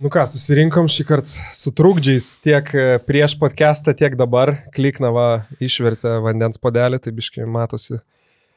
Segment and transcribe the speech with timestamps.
[0.00, 4.54] Nu ką, susirinkom šį kartą su trukdžiais tiek e, prieš podcastą, tiek dabar.
[4.72, 7.98] Kliknava išvertė vandens podelį, tai biškai matosi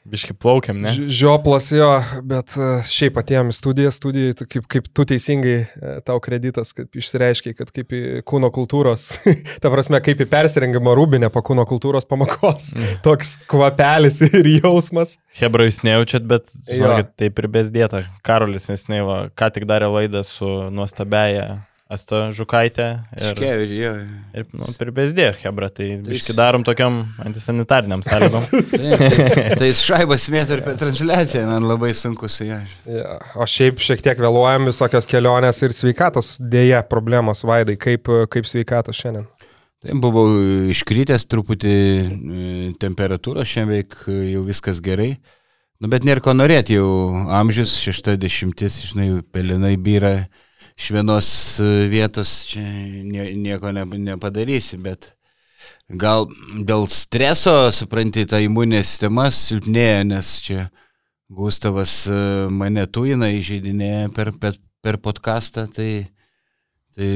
[0.03, 0.91] Biški plaukiam, ne?
[1.07, 1.87] Žioplas jo,
[2.27, 6.73] bet e, šiaip atėjom į studiją, studijai, tu kaip, kaip tu teisingai e, tau kreditas,
[6.75, 9.05] kaip išsireiškiai, kad kaip į kūno kultūros,
[9.63, 12.99] ta prasme, kaip į persirengimo rūbinę po kūno kultūros pamokos, Mhm.
[13.05, 15.15] toks kvapelis ir jausmas.
[15.39, 18.03] Hebra jūs nejaučiat, bet žinokit, taip ir besdėta.
[18.27, 21.61] Karolis nesnei, va, ką tik darė laidą su nuostabiaja
[21.93, 22.87] Asta Žukaitė.
[23.19, 23.91] Ir, Škevi, jo.
[24.33, 28.47] ir nu, ir besdė, Hebra, tai biški darom tokiam antisanitariniam sąlygom.
[28.73, 32.57] Tai, tai jis šaibas mėtų ir per transliaciją, man labai sunku su juo.
[32.89, 38.49] Ja, o šiaip šiek tiek vėluojam visokios kelionės ir sveikatos dėja problemos, Vaidai, kaip, kaip
[38.49, 39.27] sveikatos šiandien.
[39.83, 40.25] Tai buvau
[40.71, 42.03] iškritęs truputį e,
[42.81, 45.11] temperatūros, šiandien veik jau viskas gerai.
[45.83, 46.87] Nu, bet nėra ko norėti, jau
[47.35, 50.13] amžius, šešta dešimtis, žinai, pelinai byra
[50.79, 51.27] iš vienos
[51.61, 55.11] e, vietos, čia nie, nieko ne, nepadarysi, bet
[55.89, 56.27] gal
[56.65, 60.69] dėl streso, supranti, ta imuninė sistema silpnėja, nes čia
[61.33, 62.17] Gustavas e,
[62.53, 65.91] mane tuina įžeidinėja per, per, per podcastą, tai
[66.93, 67.07] Tai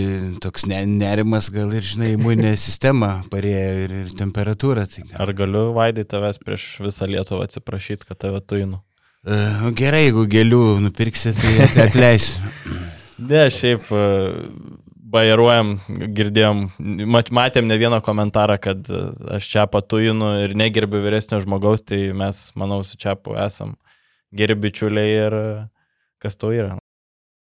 [0.41, 4.87] toks ne, nerimas gal ir, žinai, imuninė sistema parėjo ir, ir temperatūra.
[4.89, 5.17] Tai gal.
[5.21, 8.81] Ar galiu Vaidai tavęs prieš visą Lietuvą atsiprašyti, kad tave tuinu?
[9.27, 12.41] Uh, gerai, jeigu gėlių nupirksi, tai at- atleisiu.
[13.17, 14.03] Ne, šiaip e,
[15.13, 16.63] bairuojam, girdėjom,
[17.09, 19.03] mat, matėm ne vieną komentarą, kad e,
[19.37, 23.15] aš čia patuinu ir negerbiu vyresnio žmogaus, tai mes, manau, su čia
[23.45, 23.75] esam
[24.37, 25.47] geri bičiuliai ir e,
[26.21, 26.75] kas tau yra.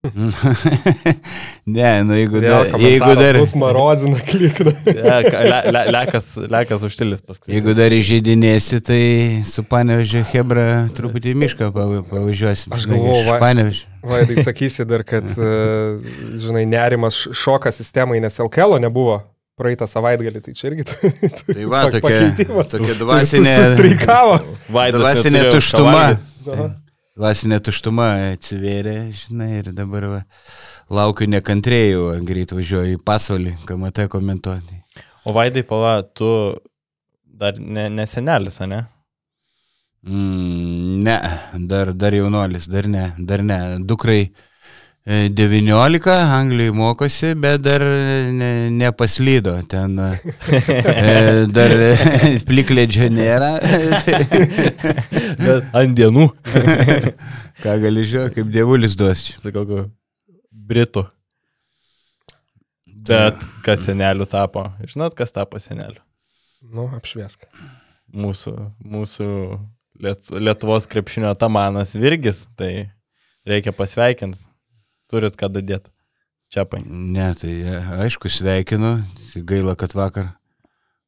[1.77, 4.71] ne, nu jeigu, dar, jeigu, dar, Bus marozina, klikna.
[4.85, 7.53] Le, le, lekas, lekas užtilis paskui.
[7.55, 9.01] jeigu dar įžeidinėsi, tai
[9.47, 12.75] su panevežė Hebra truputį mišką pava- pavažiuosim.
[12.77, 13.85] Aš galvoju, Panevėžio.
[14.07, 15.51] Vaidai, sakysi dar, kad, e,
[16.39, 19.19] žinai, nerimas š- šoka sistemai, nes LKL nebuvo
[19.57, 23.55] praeitą savaitgalį, tai čia irgi Tai va, tokia, tokia Sus- dvasinė,
[24.93, 26.03] dvasinė tuštuma.
[26.47, 26.83] valgyt.
[27.17, 27.23] Aha.
[27.23, 28.05] Dvasinė tuštuma
[28.35, 30.17] atsivėrė, žinai, ir dabar va,
[30.93, 34.77] laukiu nekantrėjų, greit važiuoju į pasaulį, KMT komentuoti.
[35.25, 36.29] O Vaidai, pala, tu
[37.25, 38.83] dar ne, nesenelis, ne?
[40.05, 41.17] Mm, ne,
[41.65, 43.57] dar, dar jaunuolis, dar ne, dar ne.
[43.81, 44.27] Dukrai
[45.07, 47.83] 19, Anglijai mokosi, bet dar
[48.35, 49.53] ne, nepaslydo.
[49.71, 50.09] Ten e,
[51.47, 51.91] dar e,
[52.49, 53.53] plikledžio nėra.
[55.79, 56.25] Ant dienų.
[57.63, 59.37] Ką gali žiūrėti, kaip dievulis duos čia.
[59.45, 59.85] Sakau, kokiu
[60.67, 61.05] Britų.
[63.07, 64.65] Bet kas seneliu tapo?
[64.83, 66.03] Žinot, kas tapo seneliu?
[66.67, 67.47] Nu, apšviesk.
[68.11, 69.31] Mūsų, mūsų
[70.03, 72.89] Liet, Lietuvos krepšinio tamanas Virgis, tai
[73.47, 74.43] reikia pasveikinti.
[75.07, 75.91] Turit ką dadėti.
[76.51, 76.81] Čiapai.
[76.87, 78.97] Ne, tai e, aišku, sveikinu.
[79.47, 80.33] Gaila, kad vakar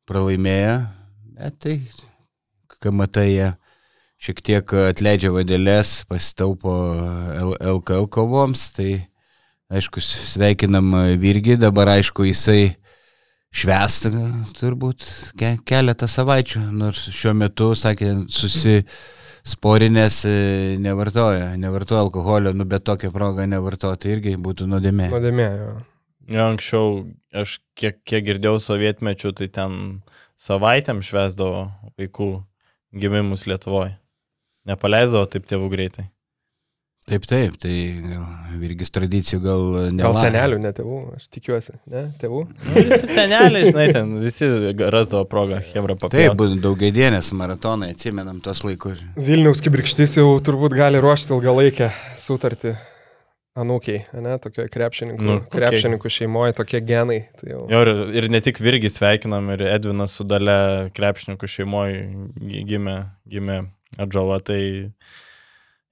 [0.08, 0.78] pralaimėjo.
[1.40, 1.76] Bet tai,
[2.80, 3.50] ką matai, jie
[4.20, 6.74] šiek tiek atleidžia vadėlės, pasitaupo
[7.60, 8.70] LKL kovoms.
[8.76, 8.90] Tai
[9.72, 11.60] aišku, sveikinam Virgį.
[11.60, 12.76] Dabar aišku, jisai
[13.56, 14.02] švęs
[14.60, 15.08] turbūt
[15.40, 16.68] ke keletą savaičių.
[16.84, 19.18] Nors šiuo metu, sakė, susisporinės
[20.28, 21.54] e, nevartoja.
[21.58, 23.98] Nevartoja alkoholio, nu bet tokią progą nevartoja.
[24.02, 25.10] Tai irgi būtų nuodėmė.
[25.14, 25.72] Nuodėmėjo.
[26.30, 26.92] Jo, anksčiau,
[27.34, 29.80] aš kiek, kiek girdėjau sovietmečių, tai ten
[30.38, 31.66] savaitėm švesdavo
[31.98, 32.30] vaikų
[32.94, 33.96] gimimus Lietuvoje.
[34.70, 36.10] Nepaleisdavo taip tėvų greitai.
[37.10, 37.74] Taip, taip, tai
[38.62, 40.04] virgis tradicijų gal ne.
[40.04, 42.44] Gal senelių, ne tėvų, aš tikiuosi, ne, tėvų.
[42.68, 44.50] Nu, visi seneliai, žinai, ten visi
[44.94, 46.38] rasdavo progą, Hebra Taip, papildyti.
[46.44, 49.02] būtų daugiadienės maratonai, atsimenam tos laikus.
[49.18, 51.90] Vilniaus kibirkštis jau turbūt gali ruošti ilgalaikę
[52.22, 52.76] sutartį.
[53.60, 57.24] Anūkiai, ne, tokie krepšininkų, Nu, krepšininkų šeimoje, tokie genai.
[57.42, 57.64] Tai jau...
[57.74, 57.90] Jo, ir,
[58.22, 62.06] ir ne tik Virgis sveikinam, ir Edvinas su dalė krepšininkų šeimoje
[62.70, 62.96] gimė,
[63.28, 63.58] gimė
[64.00, 64.62] atžala, tai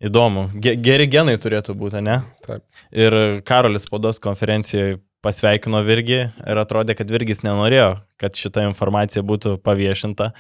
[0.04, 0.48] įdomu.
[0.62, 2.20] Ge, geri genai turėtų būti, ne?
[2.46, 2.64] Taip.
[2.94, 9.58] Ir Karolis spaudos konferencijoje pasveikino Virgį ir atrodė, kad Virgis nenorėjo, kad šita informacija būtų
[9.66, 10.32] paviešinta.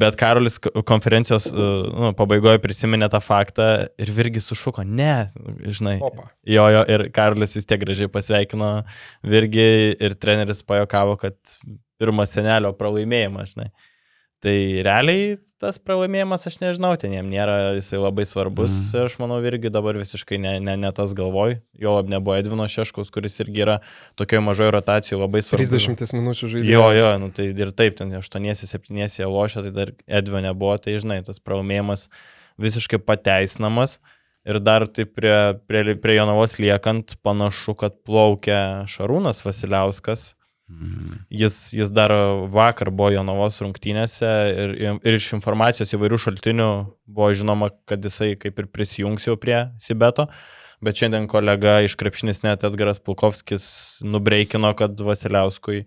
[0.00, 3.66] Bet Karolis ko- konferencijos uh, nu, pabaigoje prisiminė tą faktą
[4.00, 5.28] ir Virgis sušuko, ne,
[5.68, 5.98] žinai.
[6.00, 6.30] Opa.
[6.48, 8.70] Jo, jo, ir Karolis vis tiek gražiai pasveikino
[9.28, 9.66] Virgį
[10.00, 11.36] ir treneris pajokavo, kad
[12.00, 13.68] pirmas senelio pralaimėjimas, žinai.
[14.44, 14.52] Tai
[14.84, 19.06] realiai tas pralaimėjimas, aš nežinau, ten jam nėra jisai labai svarbus, mm.
[19.06, 23.08] aš manau, irgi dabar visiškai ne, ne, ne tas galvoj, jo lab nebuvo Edvino Šeškaus,
[23.14, 23.78] kuris irgi yra
[24.20, 25.72] tokioje mažoje rotacijoje labai svarbus.
[25.88, 26.74] 30 minučių žaidimo.
[26.74, 31.22] Jo, jo, nu, tai ir taip, ten 8-7 lošia, tai dar Edvio nebuvo, tai žinai,
[31.24, 32.10] tas pralaimėjimas
[32.60, 33.96] visiškai pateisinamas.
[34.44, 40.34] Ir dar taip prie, prie, prie Jonavos liekant, panašu, kad plaukia Šarūnas Vasiliauskas.
[40.68, 41.18] Mhm.
[41.28, 42.12] Jis, jis dar
[42.52, 44.74] vakar buvo Jonavos rungtynėse ir,
[45.04, 46.68] ir iš informacijos įvairių šaltinių
[47.04, 50.30] buvo žinoma, kad jisai kaip ir prisijungs jau prie Sibeto.
[50.84, 53.66] Bet šiandien kolega iš krepšinis net Edgaras Pulkovskis
[54.04, 55.84] nubreikino, kad Vasiliauskui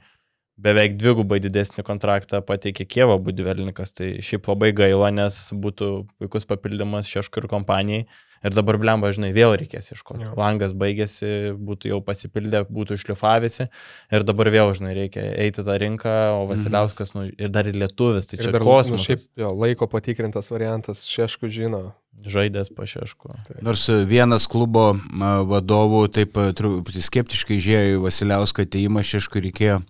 [0.61, 3.93] beveik dvigubai didesnį kontraktą pateikė Kievo Budvelnikas.
[3.97, 8.07] Tai šiaip labai gaila, nes būtų puikus papildymas Šeškų ir kompanijai.
[8.45, 10.27] Ir dabar blemba, žinai, vėl reikės ieškoti.
[10.27, 10.33] Jo.
[10.37, 13.65] Langas baigėsi, būtų jau pasipildę, būtų išliufavisi.
[14.13, 18.29] Ir dabar vėl, žinai, reikia eiti tą rinką, o Vasiliauskas, nu, ir dar ir lietuvis,
[18.29, 19.07] tai Ir čia dar nu, kosmosas.
[19.09, 21.81] šiaip jo, laiko patikrintas variantas, šešku žino.
[22.17, 23.33] Žaidės pašešku.
[23.65, 29.81] Nors vienas klubo a, vadovų taip a, truputį skeptiškai žiūrėjo į Vasiliauską ateimą, šešku reikėjo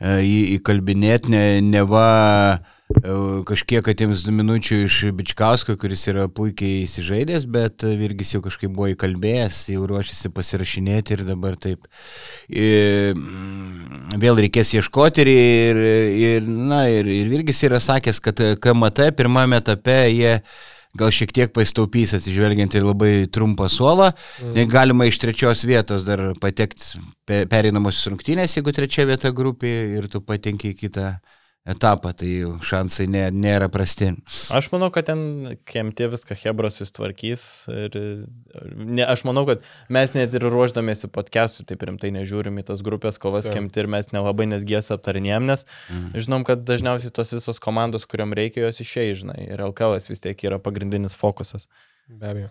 [0.00, 2.58] jį įkalbinėti, ne, neva a,
[3.48, 8.72] kažkiek atėms du minučių iš Bičkausko, kuris yra puikiai įsižaidęs, bet a, Virgis jau kažkaip
[8.72, 11.84] buvo įkalbėjęs, jau ruošiasi pasirašinėti ir dabar taip.
[12.48, 15.82] Ir, mm, vėl reikės ieškoti ir, ir,
[16.22, 20.38] ir, na, ir, ir Virgis yra sakęs, kad KMT pirmame etape jie
[20.96, 24.10] gal šiek tiek pastaupys atsižvelgiant ir labai trumpą suolą.
[24.44, 24.70] Mm.
[24.72, 30.22] Galima iš trečios vietos dar patekti pe, pereinamosios rungtynės, jeigu trečia vieta grupėje ir tu
[30.24, 31.10] patenki į kitą
[31.68, 32.30] etapą, tai
[32.64, 34.10] šansai nė, nėra prasti.
[34.56, 35.20] Aš manau, kad ten
[35.68, 37.42] KMT viską Hebras sustvarkys.
[37.68, 37.98] Ir,
[38.74, 43.20] ne, aš manau, kad mes net ir ruoždamėsi podcast'ui taip rimtai nežiūrim į tas grupės
[43.20, 43.58] kovas Taip.
[43.58, 46.12] KMT ir mes nelabai net jas aptarinėjom, nes Mhm.
[46.16, 49.40] žinom, kad dažniausiai tos visos komandos, kuriuom reikia, jos išėjai, žinai.
[49.52, 51.68] Ir LKL vis tiek yra pagrindinis fokusas.
[52.08, 52.50] Be abejo.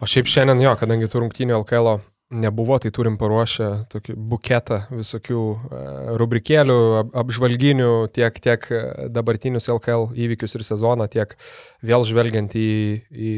[0.00, 5.42] O šiaip šiandien jo, kadangi tų rungtynių LKL nebuvo, tai turim paruošę tokį buketą visokių
[5.48, 5.78] e,
[6.20, 8.80] rubrikėlių, ap- apžvalginių, tiek, tiek e,
[9.12, 11.32] dabartinius LKL įvykius ir sezoną, tiek
[11.88, 12.68] vėl žvelgiant į,
[13.08, 13.32] į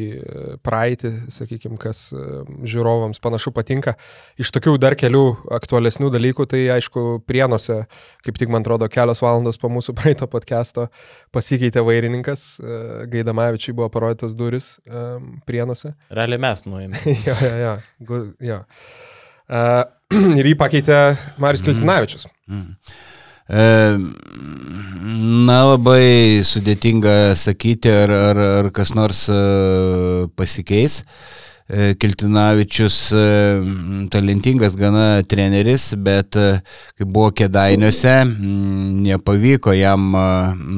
[0.66, 2.24] praeitį, sakykime, kas e,
[2.66, 3.94] žiūrovams panašu patinka.
[4.42, 5.22] Iš tokių dar kelių
[5.54, 7.84] aktualesnių dalykų, tai aišku, prienuose,
[8.26, 10.88] kaip tik man atrodo, kelios valandos po mūsų praeito podcast'o
[11.30, 12.48] pasikeitė vairininkas,
[13.10, 14.72] Gaidamavičiui buvo parodytos duris
[15.46, 15.94] prienuose.
[16.10, 17.06] Realiai mes nuėjome.
[17.28, 17.74] jo, jo, jo.
[18.10, 18.60] Gu, jo.
[19.50, 19.82] Uh,
[20.40, 20.98] ir jį pakeitė
[21.42, 22.28] Maris Kiltinavičius.
[22.50, 22.74] Mm.
[23.50, 29.38] Na, labai sudėtinga sakyti, ar, ar, ar kas nors e,
[30.38, 31.02] pasikeis.
[31.70, 33.24] Kiltinavičius e,
[34.10, 36.46] talentingas gana treneris, bet e,
[36.98, 40.10] kai buvo kėdainiuose, mm, nepavyko jam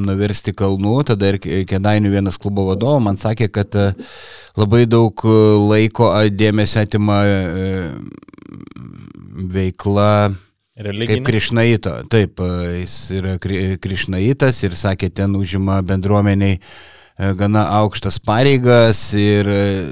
[0.08, 3.76] nuversti kalnų, tada ir kėdainių vienas klubo vadovas man sakė, kad
[4.58, 5.34] labai daug e,
[5.72, 7.76] laiko dėmesio atima e,
[9.52, 11.25] veikla Kaip Religinė.
[11.26, 16.58] Krišnaito, taip, e, jis yra Kri- Krišnaitas ir sakė, ten užima bendruomeniai
[17.38, 19.46] gana aukštas pareigas ir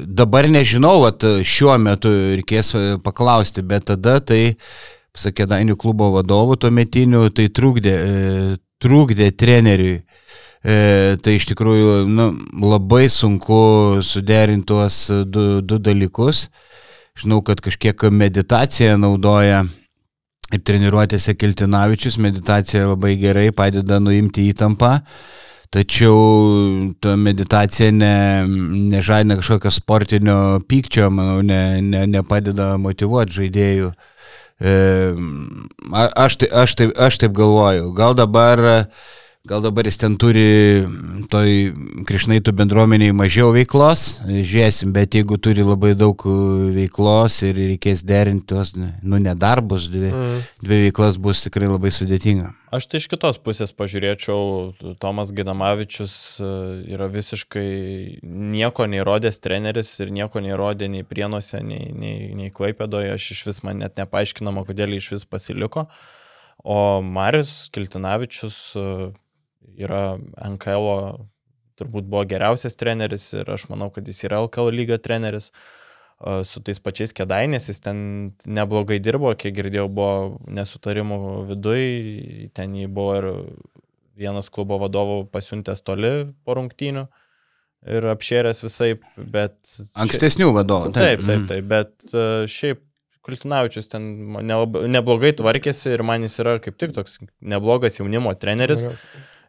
[0.09, 2.11] dabar nežinau, at šiuo metu
[2.41, 2.73] reikės
[3.05, 4.57] paklausti, bet tada tai,
[5.15, 7.95] sakė Dainių klubo vadovų tuo metiniu, tai trukdė,
[8.83, 10.01] trukdė treneriui.
[10.61, 12.27] E, tai iš tikrųjų nu,
[12.69, 16.49] labai sunku suderinti tuos du, du dalykus.
[17.21, 19.65] Žinau, kad kažkiek meditaciją naudoja
[20.53, 24.99] ir treniruotėse Kiltinavičius, meditacija labai gerai padeda nuimti įtampą,
[25.73, 28.15] tačiau ta meditacija ne,
[28.91, 33.93] nežadina kažkokio sportinio pykčio, manau, ne, ne, nepadeda motivuoti žaidėjų.
[34.61, 34.75] E,
[35.95, 38.65] aš, tai, aš, taip, aš taip galvoju, gal dabar
[39.49, 40.85] Gal dabar jis ten turi
[41.33, 41.53] toj
[42.05, 46.35] krišnaitų bendruomeniai mažiau veiklos, žiūrėsim, bet jeigu turi labai daug e,
[46.77, 50.43] veiklos ir reikės derinti tuos, nu, nedarbus, dvi, Mm.
[50.61, 52.51] dvi veiklas bus tikrai labai sudėtinga.
[52.71, 56.53] Aš tai iš kitos pusės pažiūrėčiau, Tomas Gidamavičius e,
[56.93, 63.17] yra visiškai nieko neįrodęs treneris ir nieko neįrodė nei Prienuose, nei, nei, nei Klaipėdoje.
[63.17, 65.89] Aš iš vis man net nepaaiškinama, kodėl jis iš vis pasiliko.
[66.61, 68.87] O Marius Kiltinavičius e,
[69.81, 70.89] yra NKL,
[71.81, 75.51] turbūt buvo geriausias treneris ir aš manau, kad jis yra LKL lygio treneris.
[76.45, 78.01] Su tais pačiais kėdainės jis ten
[78.45, 81.85] neblogai dirbo, kiek girdėjau, buvo nesutarimų viduj,
[82.53, 83.29] ten jį buvo ir
[84.21, 86.13] vienas klubo vadovų pasiuntęs toli
[86.45, 87.07] po rungtynių
[87.89, 89.57] ir apšėręs visai, bet...
[90.01, 90.93] Ankstesnių vadovų.
[90.97, 92.85] Taip, taip, taip, bet e, šiaip
[93.25, 94.05] Kultinavičius ten
[94.49, 98.87] nelab- neblogai tvarkėsi ir man jis yra kaip tik toks neblogas jaunimo treneris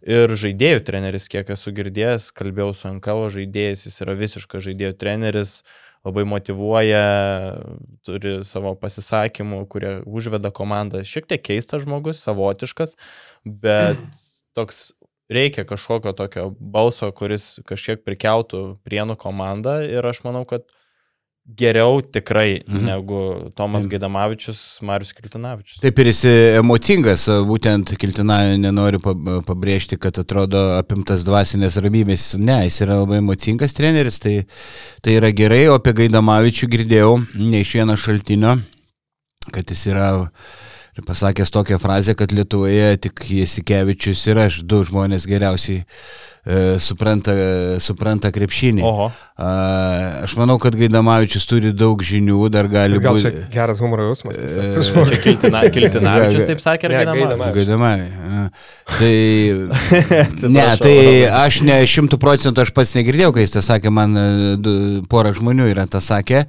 [0.02, 5.62] ir žaidėjų treneris, kiek esu girdėjęs, kalbėjau su NKO žaidėjais, jis yra visiškas žaidėjų treneris,
[6.08, 7.04] labai motivuoja,
[8.06, 11.04] turi savo pasisakymų, kurie užveda komandą.
[11.06, 12.98] Šiek tiek keistas žmogus, savotiškas,
[13.46, 14.02] bet
[14.58, 14.90] toks
[15.32, 20.66] reikia kažkokio tokio balso, kuris kažkiek prikeltų prienų komandą ir aš manau, kad
[21.46, 22.86] geriau tikrai mhm.
[22.86, 23.90] Negu Tomas Mhm.
[23.92, 25.80] Gaidamavičius, Marius Kiltinavičius.
[25.82, 26.22] Taip ir jis
[26.62, 32.38] emocingas, būtent Kiltinai nenoriu pa- pabrėžti, kad atrodo apimtas dvasinės ramybės.
[32.40, 34.46] Ne, jis yra labai emocingas treneris, tai,
[35.02, 38.60] tai yra gerai, o apie Gaidamavičių girdėjau ne iš vieno šaltinio,
[39.52, 40.30] kad jis yra
[40.98, 45.86] ir pasakęs tokią frazę, kad Lietuvoje tik Jasikevičius ir aš, du žmonės geriausiai
[46.82, 47.34] supranta,
[47.84, 48.82] supranta krepšinį.
[48.88, 49.50] Oho, A,
[50.26, 53.44] aš manau, kad Gaidamavičius turi daug žinių, dar gali Ir gal čia būti.
[53.54, 54.38] geras humoro jausmas.
[54.38, 54.72] E,
[55.12, 57.54] čia Kiltina, Kiltinavičius taip sakė Ne, Gaidamavičius.
[57.56, 58.52] Gaidamavičius.
[58.98, 59.16] Tai,
[60.58, 60.96] ne, tai
[61.44, 64.28] aš ne šimtų procentų aš pats negirdėjau, kai jis tą sakė, man e,
[65.10, 66.46] pora žmonių yra tą sakę.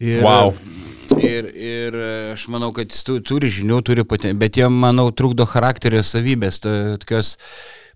[0.00, 0.54] Ir, Wow.
[1.20, 5.08] Ir, ir e, aš manau, kad jis tu, turi žinių, turi potencialą, bet jam, manau,
[5.10, 7.34] trukdo charakterio savybės, to- tokios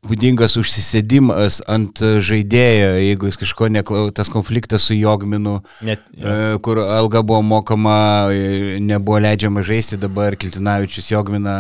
[0.09, 6.37] būdingas užsisėdimas ant e, žaidėjo, jeigu jis kažko neklau, tas konfliktas su Jogminu, Net, E,
[6.65, 11.57] kur alga buvo mokama, e, nebuvo leidžiama žaisti, dabar Kiltinavičius Jogminą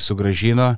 [0.00, 0.74] sugražino.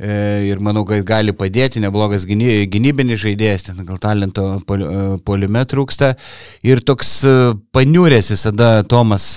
[0.00, 5.64] E, Ir manau, kad gali padėti, neblogas gyny- gynybinis žaidėjas, ten gal talento e, polime
[5.68, 6.14] trūksta.
[6.64, 7.34] Ir toks e,
[7.76, 9.34] paniurės visada Tomas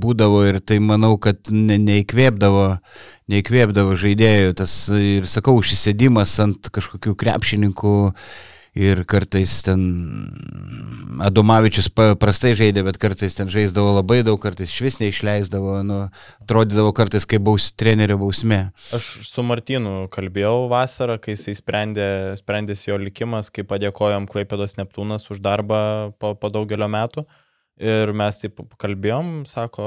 [0.00, 2.64] būdavo ir tai manau, kad ne, neįkvėpdavo,
[3.28, 4.54] neįkvėpdavo žaidėjų.
[4.62, 7.94] Tas ir sakau, užsisėdimas ant kažkokių krepšininkų
[8.78, 9.80] ir kartais ten
[11.20, 15.98] Adomavičius prastai žaidė, bet kartais ten žaisdavo labai daug, kartais iš vis neišleisdavo, nu,
[16.44, 18.62] atrodydavo kartais kaip baus, trenerio bausmė.
[18.96, 22.08] Aš su Martinu kalbėjau vasarą, kai jisai sprendė,
[22.40, 25.82] sprendėsi jo likimas, kai padėkojom Klaipėdos Neptūnas už darbą
[26.18, 27.26] po, po daugelio metų.
[27.80, 29.84] Ir mes taip kalbėjom, sako,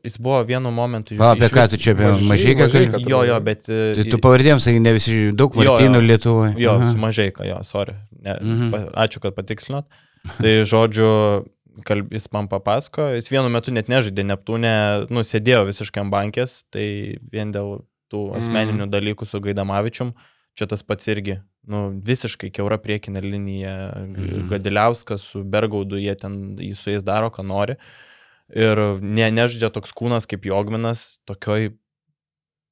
[0.00, 3.02] jis buvo vienu momentu O apie ką tu čia apie Mažai- ką kalbėjai?
[3.12, 3.68] Jo, jo, bet...
[3.68, 5.52] Tai tu pavardėm, sakai, ne visi, daug.
[5.60, 6.54] Martynų Lietuvoje.
[6.62, 6.88] Jo, Aha.
[6.94, 7.98] su mažai, jo, sorry.
[8.24, 8.70] Ne, Mhm.
[8.72, 9.84] pa, ačiū, kad patikslinot.
[10.40, 11.46] Tai žodžiu,
[11.84, 17.18] kalb, jis man papasako, jis vienu metu net nežaidė Neptūne, nusėdėjo visiškai ant bankės, tai
[17.32, 18.38] vien dėl tų Mm.
[18.40, 20.14] asmeninių dalykų su Gaidamavičium,
[20.56, 24.48] čia tas pats irgi, nu, visiškai keura priekinė linija, Mhm.
[24.48, 27.76] Gadiliauskas su Bergaudu, jie ten jį su jais daro, ką nori.
[28.54, 31.72] Ir ne, nežaidžia toks kūnas kaip Jogminas, tokioj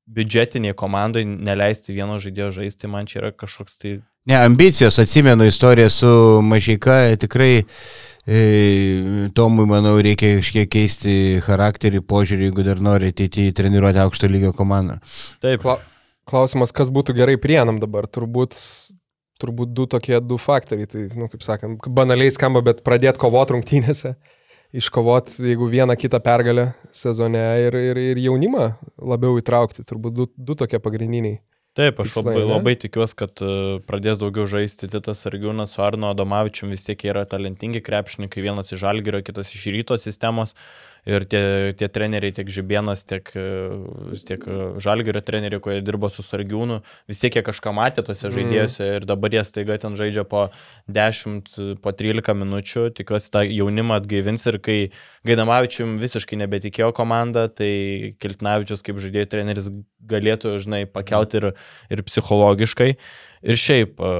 [0.06, 5.88] biudžetiniai komandai neleisti vieno žaidėjo žaisti, man čia yra kažkoks tai Ne, ambicijos, atsimenu istoriją
[5.90, 6.08] su
[6.46, 7.64] Mažyka, tikrai
[8.22, 8.36] e,
[9.34, 15.00] Tomui, manau, reikia kažkiek keisti charakterį, požiūrį, jeigu dar nori ateityje treniruoti aukšto lygio komandą.
[15.42, 15.80] Taip, Kla
[16.28, 18.06] klausimas, kas būtų gerai prienam dabar.
[18.10, 18.56] Turbūt,
[19.42, 20.88] turbūt du tokie du faktoriai.
[20.90, 24.14] Tai, nu, kaip sakant, banaliai skamba, bet pradėti kovoti rungtynėse.
[24.72, 28.70] Iškovoti, jeigu vieną kitą pergalę sezone ir, ir, ir jaunimą
[29.04, 29.84] labiau įtraukti.
[29.84, 31.42] Turbūt du, du tokie pagrindiniai.
[31.76, 32.52] Taip, aš tikslai, labai, ne?
[32.52, 33.52] labai tikiuosi, kad e,
[33.88, 38.72] pradės daugiau žaisti Titas Argiūnas su Arno Adomavičium, vis tiek jie yra talentingi krepšininkai, vienas
[38.72, 40.52] iš Žalgirio, kitas iš ryto sistemos.
[41.02, 43.46] Ir tie, tie treneriai, tiek Žibienas, tiek, e,
[44.22, 46.76] tiek e, Žalgirio treneriai, kurie dirbo su Sargiūnu,
[47.10, 48.36] vis tiek jie kažką matė tose Mm.
[48.36, 50.44] žaidėjose ir dabar jie staiga ten žaidžia po
[50.86, 51.50] 10,
[51.82, 52.94] po 13 minučių.
[52.94, 54.78] Tikiuosi tą jaunimą atgaivins ir kai
[55.26, 59.70] Gaidamavičium visiškai nebetikėjo komanda, tai Kiltinavičius kaip žaidėjų treneris
[60.06, 61.50] galėtų, žinai, pakelti ir,
[61.90, 62.90] ir psichologiškai.
[63.42, 64.16] Ir šiaip e,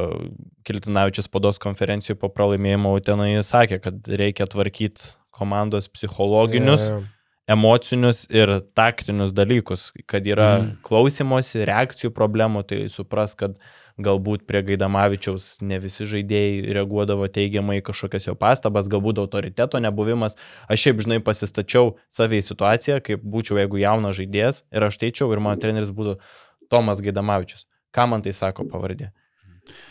[0.67, 7.03] Kiltinavičius pados konferencijų po pralaimėjimo Utenai sakė, kad reikia tvarkyti komandos psichologinius, jo.
[7.49, 10.77] emocinius ir taktinius dalykus, kad yra Mhm.
[10.87, 13.57] klausimosi, reakcijų problemų, tai supras, kad
[14.01, 20.37] galbūt prie Gaidamavičiaus ne visi žaidėjai reaguodavo teigiamai į kažkokias jo pastabas, galbūt autoriteto nebuvimas.
[20.69, 25.41] Aš šiaip, žinai, pasistačiau savai situaciją, kaip būčiau, jeigu jaunas žaidėjas ir aš teičiau ir
[25.45, 26.17] mano treneris būtų
[26.71, 27.67] Tomas Gaidamavičius.
[27.93, 29.11] Ką man tai sako pavardė?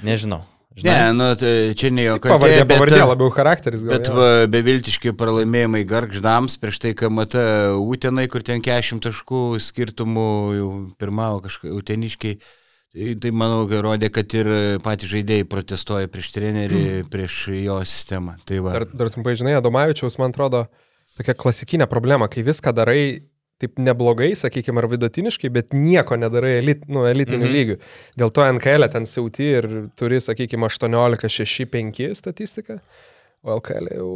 [0.03, 0.41] Nežinau.
[0.71, 3.81] Ne, Žinai, nu, tai čia ne jo kaltė, Pavardė, bet, pavardė, labiau charakteris.
[3.83, 7.43] Gal, bet va, beviltiški pralaimėjimai Gargždams, prieš tai, matai
[7.75, 10.69] Utenai, kur ten 40 taškų skirtumų, jau
[11.01, 12.39] pirmavo kažkaip Uteniškiai.
[12.91, 14.51] Tai, tai manau, kad rodė, kad ir
[14.83, 18.37] patys žaidėjai protestuoja prieš trenerį, prieš jo sistemą.
[18.47, 18.77] Tai va.
[18.79, 20.65] Dar, dar trumpai, žinai, Adomavičiaus, man atrodo,
[21.19, 23.03] tokia klasikinė problema, kai viską darai
[23.61, 27.51] taip neblogai, sakykime, ar vidutiniškai, bet nieko nedarai elit, nu, elitiniu Mhm.
[27.51, 27.57] mhm.
[27.57, 27.77] lygiu.
[28.19, 29.67] Dėl to NKL ten siauti ir
[29.99, 32.79] turi, sakykime, 18-6-5 statistiką,
[33.43, 34.09] o LKL jau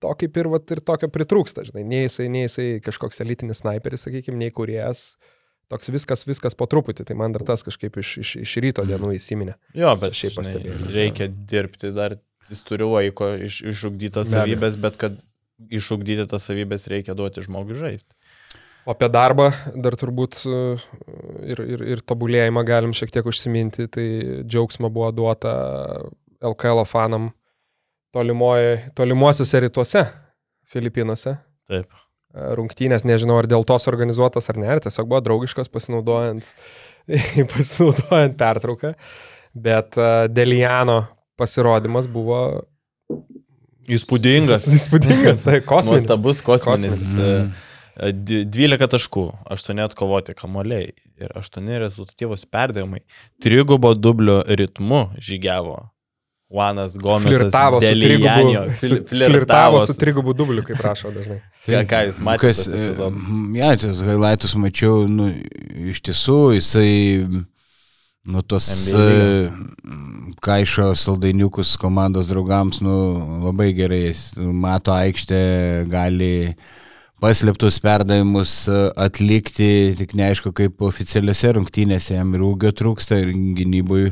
[0.00, 4.04] to kaip ir, vat, ir tokio pritrūksta, žinai, nei jisai, nei jisai kažkoks elitinis sniperis,
[4.06, 5.14] sakykime, nei kuriejas.
[5.72, 9.16] Toks viskas, viskas po truputį, tai man dar tas kažkaip iš, iš, iš ryto dienų
[9.16, 9.56] įsiminė.
[9.74, 12.18] jo, bet šiaip žinai, pastebėjimas, reikia dirbti dar,
[12.52, 15.16] jis turi laiko iš, išugdytas savybės, bet kad
[15.72, 18.12] išugdyti tas savybės reikia duoti žmogui žaisti.
[18.86, 19.48] O apie darbą
[19.82, 20.58] dar turbūt e,
[21.50, 23.88] ir, ir, ir tobulėjimą galim šiek tiek užsiminti.
[23.90, 24.06] Tai
[24.46, 25.54] džiaugsmo buvo duota
[26.38, 27.32] LKL fanam
[28.14, 30.04] tolimoje, tolimuosiuose rytuose
[30.70, 31.34] Filipinuose.
[31.66, 31.90] Taip.
[32.30, 36.54] E, Rungtynės, nežinau, ar dėl to suorganizuotos ar ne, ar tiesiog buvo draugiškos pasinaudojant,
[37.56, 38.94] pasinaudojant pertrauką.
[39.66, 41.02] Bet e, Deliano
[41.36, 42.40] pasirodymas buvo
[43.86, 44.70] Įspūdingas.
[44.78, 46.06] Įspūdingas, tai kosminis.
[46.06, 47.00] Nuostabus kosminis.
[47.16, 47.64] Kosminis.
[47.96, 48.08] Mhm.
[48.08, 53.00] e, d- 12 taškų, 8 atkovoti kamoliai ir 8 rezultatyvus perdavimai.
[53.42, 55.88] Trigubo dublio ritmu žygiavo.
[56.50, 57.38] Juanas Gomesas.
[57.50, 61.40] Flirtavo flirtavo Flirtavo su trigubu dubliu, kaip rašo dažnai.
[61.66, 62.46] Ką, ką jūs matėte?
[62.46, 62.60] Kas,
[63.58, 65.26] ja, tas highlightus mačiau, nu,
[65.90, 67.26] iš tiesų jisai,
[68.30, 68.68] nu, tos
[70.46, 72.94] kaišo saldainiukus komandos draugams, nu,
[73.42, 75.40] labai gerai, jis mato aikštę,
[75.90, 76.54] gali
[77.22, 84.10] paslėptus perdavimus e, atlikti, tik neaišku, kaip oficialiuose rungtynėse jam ir ūgio trūksta, ir gynybui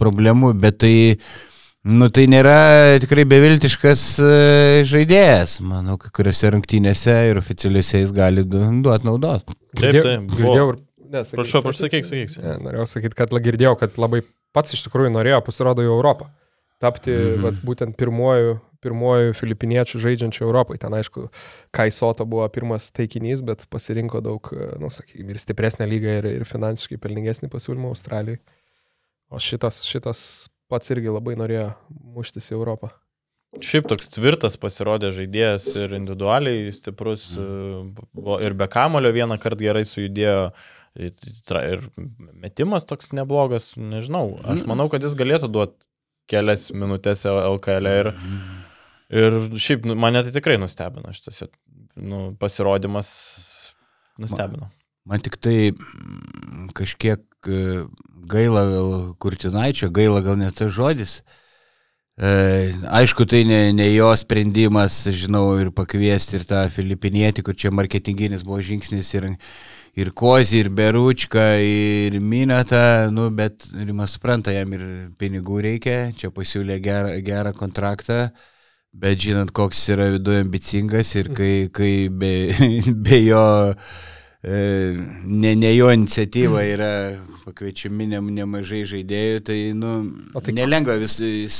[0.00, 0.94] problemų, bet tai,
[1.88, 2.56] nu, tai nėra
[3.02, 4.32] tikrai beviltiškas e,
[4.88, 5.58] žaidėjas.
[5.64, 9.46] Manau, kai kuriuose rungtynėse ir oficialiuose jis gali du- duoti naudot.
[9.76, 10.26] Taip, taip.
[10.28, 10.40] buvo.
[10.40, 10.82] Girdėjau ir...
[11.06, 11.66] Ne, sakyk, Prašau, sakyk.
[11.68, 12.40] prašau, sakyk, sakyk.
[12.42, 14.24] Ne, norėjau sakyti, kad girdėjau, kad labai
[14.56, 16.26] pats iš tikrųjų norėjo pasirodo į Europą.
[16.82, 17.44] Tapti mhm.
[17.44, 20.78] vat, būtent pirmuoju, pirmuoju filipiniečių žaidžiančiu Europai.
[20.82, 21.28] Ten, aišku,
[21.74, 24.52] Kaisoto buvo pirmas taikinys, bet pasirinko daug,
[24.82, 28.40] nu, sakykime, ir stipresnę lygą, ir, ir finansiškai pelningesnį pasiūlymą Australijai.
[29.32, 30.20] O šitas, šitas
[30.70, 31.70] pats irgi labai norėjo
[32.14, 32.92] muštis į Europą.
[33.62, 37.46] Šiaip toks tvirtas pasirodė žaidėjas ir individualiai stiprus, e,
[38.44, 40.52] ir be kamulio vieną kartą gerai sujudėjo.
[40.96, 41.82] ir
[42.32, 44.40] metimas toks neblogas, nežinau.
[44.48, 45.76] Aš manau, kad jis galėtų duoti
[46.26, 48.08] kelias minutės LKL ir,
[49.10, 51.44] ir šiaip nu, mane tai tikrai nustebino šitas
[51.96, 53.08] nu, pasirodymas.
[54.18, 54.70] Nustebino.
[55.06, 57.84] Man tik tai mm, kažkiek e,
[58.26, 61.20] gaila gal Kurtinaičio, gaila gal net tas žodis.
[62.16, 67.70] E, aišku, tai ne, ne jo sprendimas, žinau, ir pakviesti ir tą filipinietį, kur čia
[67.76, 69.28] marketinginis buvo žingsnis ir,
[70.00, 74.86] ir Kozį, ir Beručką, ir Minetą, nu, bet Rimas supranta, jam ir
[75.20, 78.30] pinigų reikia, čia pasiūlė gerą, gerą kontraktą.
[78.96, 82.30] Bet žinant, koks yra viduje ambicingas ir kai, kai be,
[83.04, 83.42] be jo,
[84.40, 84.60] e,
[85.26, 86.92] ne, ne jo iniciatyva yra
[87.44, 89.92] pakviečiami ne, nemažai žaidėjų, tai, nu,
[90.32, 91.58] O tai- nelengva vis, vis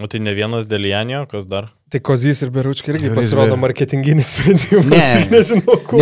[0.00, 1.66] O tai ne vienas Delianio, kas dar?
[1.90, 4.86] Tai Kozys ir Beručkai irgi pasirodo marketinginis sprendimas.
[4.88, 5.08] Ne.
[5.34, 6.00] Nežinau, kur.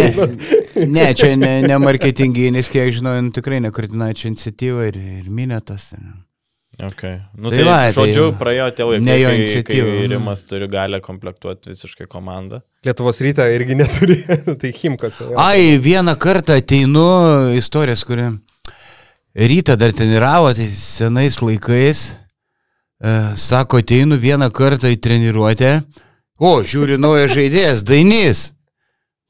[0.77, 5.31] Ne, ne čia ne, ne marketinginis, kiek žinau, nu, tikrai ne Kurtinaičio iniciatyva ir, ir
[5.35, 5.88] Minetas.
[6.78, 7.18] Okay.
[7.34, 10.10] Nu, Tai tai, va, tai tai žodžiu, praėjo tie laikai, ne jo iniciatyva, mhm.
[10.12, 12.60] Rimas turi galę komplektuoti visiškai komandą.
[12.86, 14.20] Lietuvos rytą irgi neturi.
[14.62, 15.18] tai Himkas.
[15.24, 15.32] jo.
[15.42, 17.08] Ai, vieną kartą ateinu,
[17.58, 18.28] istorijas, kuri
[19.34, 22.04] rytą dar treniravo, tai senais laikais,
[23.02, 25.80] e, sako, ateinu vieną kartą į treniruotę,
[26.38, 28.52] o, žiūri naujas žaidėjas, Dainys.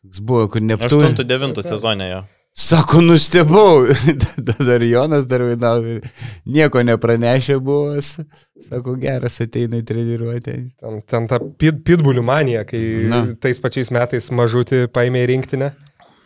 [0.04, 1.16] Toks buvo, kur Neptūnas.
[1.16, 2.26] 8-9 sezone jo.
[2.58, 3.86] Sako, nustebau.
[4.66, 6.06] Dar Jonas dar vaidavo ir
[6.42, 8.00] nieko nepranešė buvo.
[8.02, 10.54] Sako, geras ateina į treniruotę.
[10.74, 12.80] Ten, ten ta pit, pitbulių manija, kai
[13.12, 13.20] Na.
[13.38, 15.68] Tais pačiais metais mažutį paėmė į rinktinę.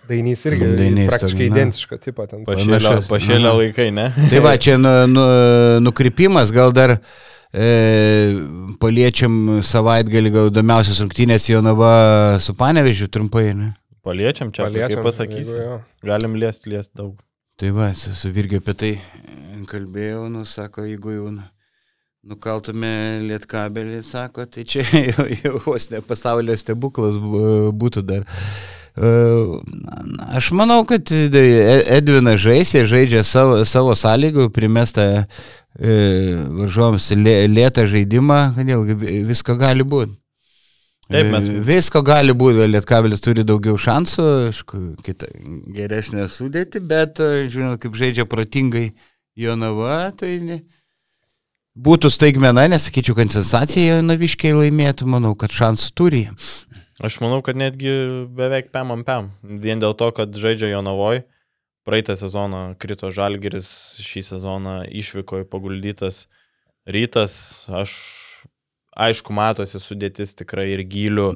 [0.09, 1.61] Dainys irgi Dainys praktiškai toks, na.
[1.61, 2.27] identiško tipo.
[2.31, 2.47] Ten.
[2.49, 4.09] Pašėlė, pašėlė laikai, ne?
[4.33, 5.27] Tai va, čia nu, nu,
[5.85, 7.69] nukrypimas, gal dar e,
[8.81, 11.93] paliečiam savaitgalį, gal įdomiausias rungtynės Jonava
[12.43, 13.71] su Panevežiu trumpai, ne?
[14.03, 15.53] Paliečiam čia, Paliečiam, kaip pasakysi.
[15.55, 15.81] jeigu jo.
[16.03, 17.15] Galim liest, liest daug.
[17.61, 18.93] Tai va, su, su Virgiu apie tai
[19.71, 21.49] kalbėjau, nu, sako, jeigu jau nu-
[22.27, 22.91] nukaltume
[23.29, 28.27] lietkabelį, sako, tai čia jau, jau vos ne pasaulio stebuklas bu- būtų dar.
[28.99, 29.11] E,
[30.37, 35.07] Aš manau, kad E- Edvinas žais, jie žaidžia savo, savo sąlygų, primesta
[35.79, 35.95] e,
[36.59, 38.85] varžovams lė- lėtą žaidimą, kodėl
[39.31, 40.19] visko gali būti.
[41.13, 45.29] Taip, mes- E, Visko gali būti, Lietkabelis turi daugiau šansų, aišku, kita,
[45.77, 48.93] geresnė sudėti, bet, e, žinot, kaip žaidžia protingai
[49.37, 50.63] Jonava, tai ne,
[51.77, 56.25] būtų staigmena, nesakyčiau, kad sensacija Jonaviškiai laimėtų, manau, kad šansų turi.
[57.03, 57.91] Aš manau, kad netgi
[58.31, 59.31] beveik pem ant pem.
[59.43, 61.25] Vien dėl to, kad žaidžia Jonavoj.
[61.83, 66.29] Praeitą sezoną krito Žalgeris, šį sezoną išvyko į paguldytas
[66.87, 67.67] rytas.
[67.67, 67.91] Aš,
[68.97, 71.33] aišku, matosi sudėtis tikrai ir gylių.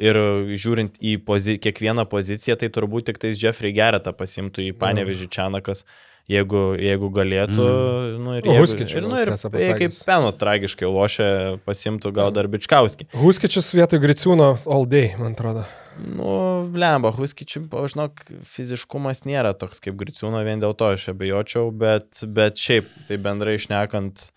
[0.00, 0.16] Ir
[0.54, 5.82] žiūrint į pozi kiekvieną poziciją, tai turbūt tik tais Jeffrey Geretą pasimtų į Panevežį Čianakas,
[6.30, 7.66] jeigu, jeigu galėtų.
[7.66, 8.22] Mm.
[8.22, 9.98] Nu, ir jeigu, Huskičių ir, nu, ir jei kaip.
[10.06, 11.28] Peno tragiškai lošia,
[11.66, 13.10] pasimtų gal dar Bičkauskį.
[13.18, 15.66] Huskičius vietoj Griciūno all day, man atrodo.
[16.00, 16.32] Nu,
[16.72, 22.62] lemba, Huskičių, žinok, fiziškumas nėra toks kaip Griciūno, vien dėl to aš abejočiau, bet, bet
[22.62, 24.30] šiaip, tai bendrai išnekant,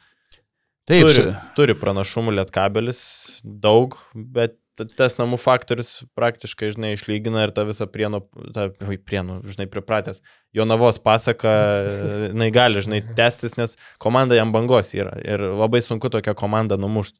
[0.89, 1.23] Taip, turi,
[1.55, 2.99] turi pranašumų lietkabelis,
[3.43, 4.57] daug, bet
[4.97, 8.23] tas namų faktorius praktiškai, žinai, išlygina ir tą visą prienų,
[8.55, 10.19] tą, oi, prienų, žinai, pripratęs.
[10.57, 11.51] Jonavos pasaka,
[12.33, 17.19] jinai gali, žinai, tęstis, nes komanda jam bangos yra ir labai sunku tokią komandą numušti.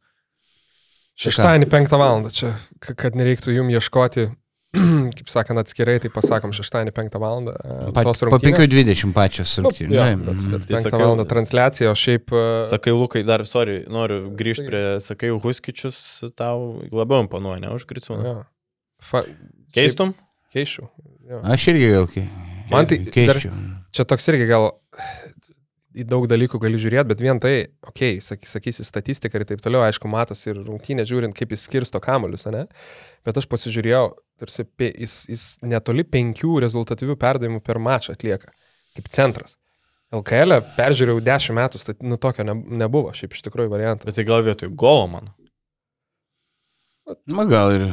[1.23, 4.31] Šeštadienį penktą valandą čia, ka- kad nereiktų jum ieškoti,
[5.23, 7.53] kaip sakant, atskirai, tai pasakom šeštadienį penktą valandą.
[7.63, 8.59] e, Pa, tos po rungtynės.
[8.59, 9.95] 5.20 pačios Nu, rungtynės.
[9.95, 10.51] jo, Na, bet, mhm.
[10.51, 12.33] bet Tai penktą sakiau- valandą transliacija, o šiaip...
[12.35, 16.01] e, Sakai, Lukai, dar, sorry, noriu grįžti prie, sakai, Huskičius
[16.35, 18.23] tau labiau imponuoja, ne, už Griciūną.
[18.27, 18.43] jo.
[19.01, 19.23] Fa...
[19.73, 20.13] Keistum?
[20.53, 20.89] Keisčiau.
[21.29, 21.39] jo.
[21.47, 22.27] Aš irgi gal kai.
[22.69, 23.49] Man tai keičiu.
[23.93, 24.71] Čia toks irgi gal
[25.93, 27.53] į daug dalykų gali žiūrėti, bet vien tai,
[27.85, 31.65] okei, okay, saky, sakysi statistiką ir taip toliau, aišku, matosi ir rungtynė žiūrint, kaip jis
[31.67, 32.65] skirsto kamolius, ne?
[33.25, 34.05] Bet aš pasižiūrėjau,
[34.41, 38.51] tarsi jis, jis netoli penkių rezultatyvių perdavimų per mačą atlieka,
[38.97, 39.57] kaip centras.
[40.13, 42.53] LKL e peržiūrėjau 10 metų, tai nu tokio ne,
[42.83, 44.09] nebuvo, šiaip iš tikrųjų variantų.
[44.09, 45.31] Bet tai gal vietoj golo man.
[47.27, 47.87] Na gal ir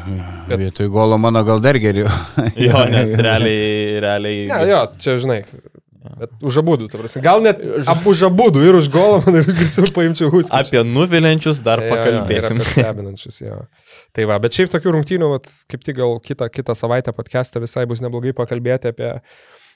[0.49, 2.11] Bet- vietoj golo mano gal dar geriau.
[2.55, 4.45] Jo, nes realiai, realiai.
[4.53, 5.41] Ne, jo, čia žinai.
[6.01, 7.21] Bet už abudų, ta prasme.
[7.25, 7.61] Gal net
[7.93, 10.63] abu už abudų ir už man ir greičiau paimčiau huską.
[10.63, 12.57] Apie nuviliančius dar pakalbėsim.
[12.57, 13.59] Ir apie stebinančius, jo.
[14.17, 17.85] Tai va, bet šiaip tokių rungtynių, vat, kaip tik gal kitą, kitą savaitę podcast'ą visai
[17.91, 19.13] bus neblogai pakalbėti apie,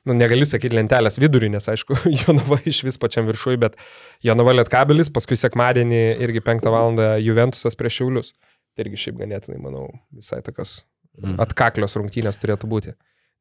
[0.08, 3.76] nu, negali sakyti lentelės vidurį, nes aišku, Jonava iš vis pačiam viršui, bet
[4.24, 6.96] Jonava lietkabelis, paskui sekmadienį irgi 5 val.
[7.20, 8.32] Juventusas prieš Šiaulius.
[8.74, 10.80] Tai irgi šiaip ganėtinai, manau, visai tokios
[11.14, 11.38] Mm.
[11.38, 12.94] atkaklios rungtynės turėtų būti.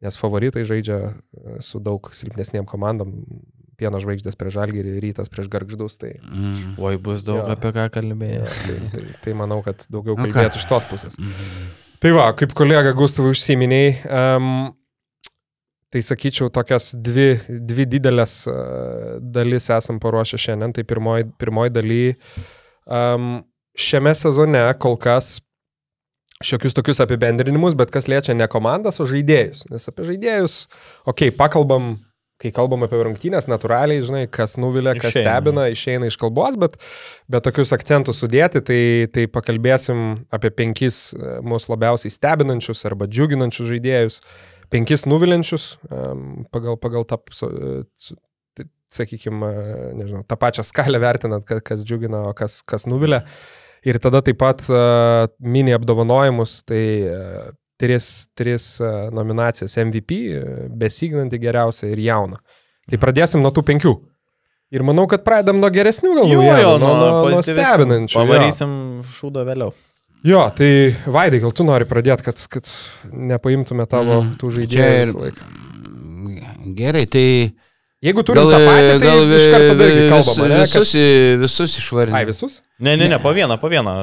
[0.03, 3.13] Nes favoritai žaidžia e, su daug silpnesniem komandom.
[3.79, 5.95] Pieno žvaigždės prieš Žalgirį, rytas prieš Gargždus.
[5.97, 6.75] Tai, Mm.
[6.77, 7.47] Oi, bus daug Jo.
[7.55, 8.43] apie ką kalbėjai.
[8.67, 10.33] tai, tai, tai manau, kad daugiau Nu ką?
[10.35, 11.17] kalbėti iš tos pusės.
[11.17, 11.71] Mhm.
[12.03, 14.75] Tai va, kaip kolega Gustavai užsiminiai, um,
[15.89, 20.73] tai sakyčiau, tokias dvi, dvi didelės uh, dalis esam paruošę šiandien.
[20.75, 22.01] Tai pirmoji, pirmoji daly.
[22.85, 23.43] Um,
[23.77, 25.37] šiame sezone kol kas
[26.45, 29.65] šiokius tokius apibendrinimus, bet kas liečia ne komandas, o žaidėjus.
[29.71, 30.57] Nes apie žaidėjus,
[31.05, 31.93] okei, okay, pakalbam,
[32.43, 35.35] kai kalbam apie rungtynės, natūraliai, žinai, kas nuvilia, kas Išeina.
[35.37, 36.75] stebina, išeina iš kalbos, bet,
[37.31, 38.81] bet tokius akcentus sudėti, tai,
[39.15, 44.19] tai pakalbėsim apie penkis e, mus labiausiai stebinančius arba džiuginančius žaidėjus,
[44.73, 47.21] penkis nuviliančius em, pagal, pagal tą,
[48.93, 49.49] sakykime,
[49.97, 53.23] nežinau, tą pačią skalę vertinant, ka- kas džiugina, o kas, kas nuvilia.
[53.87, 60.65] Ir tada taip pat uh, mini apdovanojimus, tai uh, tris, tris uh, nominacijas MVP, uh,
[60.71, 62.39] besignanti geriausia ir jauna.
[62.89, 63.93] Tai pradėsim nuo tų penkių.
[64.73, 68.15] Ir manau, kad pradedam nuo geresnių gal Jo, jo, nuo, nuo, nuo stebinančių.
[68.17, 68.71] Pavarysim
[69.19, 69.75] šūdą vėliau.
[70.23, 72.69] Jo, tai Vaidai, gal tu nori pradėti, kad, kad
[73.11, 75.43] nepaimtume tavo Mm, tų žaidėjų ir-.
[76.77, 77.25] Gerai, tai
[78.03, 80.57] Jeigu turim tą patį, tai gal iš karto dargi vis, kalbam, ne?
[80.59, 80.73] Kad...
[80.73, 80.91] visus,
[81.39, 82.17] visus išvardinti.
[82.19, 82.57] Ai, visus?
[82.83, 83.93] Ne, ne, ne, po vieną, po vieną.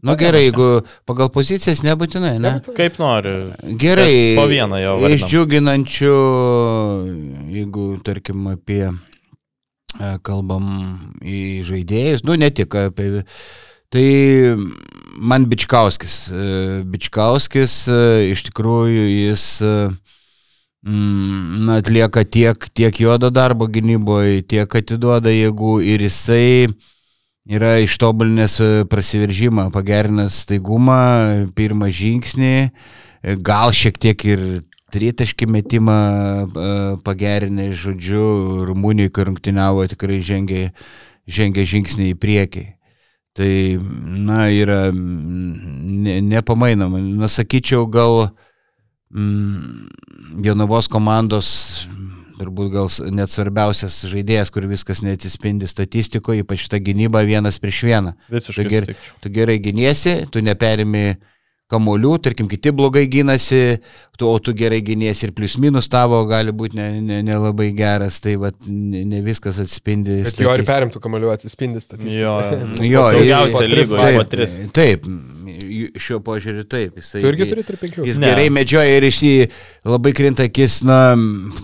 [0.00, 0.68] Nu gerai, jeigu
[1.08, 2.54] pagal pozicijas nebūtinai, ne?
[2.76, 3.34] Kaip nori.
[3.82, 4.14] Gerai.
[4.38, 5.16] Po vieną jau vardinam.
[5.18, 6.14] Iš džiuginančių,
[7.58, 10.70] jeigu tarkim apie, e, kalbam
[11.20, 13.26] į žaidėjus, nu ne tik apie,
[13.92, 14.06] tai
[15.20, 16.30] man Bičkauskis.
[16.32, 18.00] e, Bičkauskis e,
[18.32, 20.09] iš tikrųjų jis e, na,
[20.84, 26.72] atlieka tiek, tiek juodo darbo gynyboje, tiek atiduoda jėgų ir jisai
[27.50, 32.70] yra ištobulinęs e, prasiveržimą, pagerinęs staigumą, pirmą žingsnį,
[33.22, 34.44] e, gal šiek tiek ir
[34.90, 36.00] tritaškį metimą
[36.48, 40.70] e, pagerinę, žodžiu, Rumunijoje, kai rungtyniavo, tikrai žengė,
[41.28, 42.66] žengė žingsnį į priekį.
[43.36, 43.52] Tai,
[44.26, 46.98] na, yra mm, ne, nepamainoma.
[46.98, 48.49] Na, sakyčiau, gal mm,
[49.10, 51.48] Jonavos komandos
[51.88, 57.82] mm, turbūt gal net svarbiausias žaidėjas, kur viskas neatsispindi statistikoje, ypač ta gynyba vienas prieš
[57.88, 58.14] vieną.
[58.30, 58.86] Visiškai gerai.
[58.86, 59.18] sutikčiau.
[59.24, 61.18] Tu gerai giniesi, tu neperimi
[61.70, 63.78] kamolių, tarkim, kiti blogai gynasi,
[64.18, 67.68] tu, o tu gerai giniesi ir plius minus tavo gali būti nelabai ne, ne nelabai
[67.76, 70.18] geras, tai vat, ne, ne viskas atspindi.
[70.26, 72.18] Bet jo ir perimtų kamalių atsispindi statistiką.
[72.20, 72.34] Jo,
[72.94, 74.56] Jo, daugiausia jis- lygoje taip, po tris.
[74.76, 75.06] Taip,
[76.00, 76.96] šiuo požiūriu taip.
[77.00, 78.04] Jisai, Tu irgi turi 3-5.
[78.08, 78.26] Jis Ne.
[78.26, 78.32] ne.
[78.34, 79.34] gerai medžioja ir iš jį
[79.88, 81.14] labai krinta akis, na,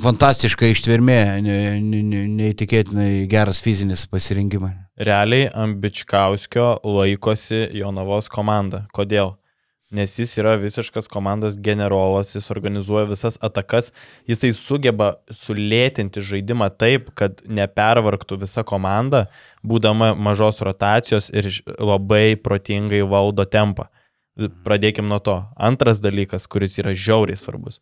[0.05, 4.73] fantastiška ištvermė, ne- ne- ne- neįtikėtinai geras fizinis pasirinkimas.
[4.97, 8.87] Realiai Ambičkauskio laikosi Jonavos komanda.
[8.97, 9.35] Kodėl?
[9.97, 13.93] Nes jis yra visiškas komandos generolas, jis organizuoja visas atakas,
[14.29, 19.27] jisai sugeba sulėtinti žaidimą taip, kad nepervarktų visa komanda,
[19.65, 21.49] būdama mažos rotacijos ir
[21.81, 23.89] labai protingai valdo tempą.
[24.67, 25.39] Pradėkim nuo to.
[25.57, 27.81] Antras dalykas, kuris yra žiauriai svarbus.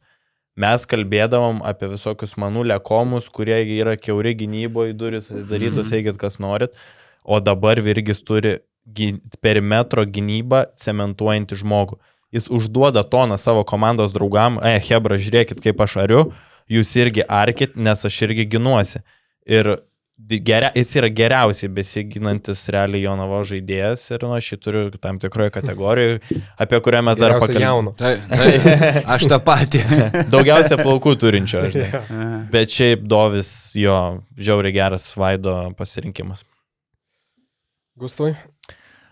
[0.55, 6.77] Mes kalbėdavom apie visokius manų lekomus, kurie yra keuri gynyboje, duris atidarytos, eikit kas norit.
[7.25, 8.59] o dabar Virgis turi
[9.41, 11.99] perimetro gynybą cementuojantį žmogų.
[12.35, 16.23] Jis užduoda toną savo komandos draugam, e, Hebra, žiūrėkit, kaip aš ariu,
[16.71, 19.05] jūs irgi arkit, nes aš irgi ginuosi.
[19.47, 19.77] Ir
[20.19, 25.51] geria, jis yra geriausiai besiginantis realiai Jonavo žaidėjas ir nu, aš jį turiu tam tikroje
[25.55, 26.21] kategorijoje,
[26.61, 27.95] apie kurią mes dar jauno.
[27.99, 28.49] Tai, tai,
[29.17, 29.83] aš tą patį.
[30.35, 32.03] Daugiausia plaukų turinčio, žinai.
[32.55, 33.99] Bet šiaip Dovis jo
[34.39, 36.47] žiauriai geras Vaido pasirinkimas.
[37.99, 38.35] Gustavai?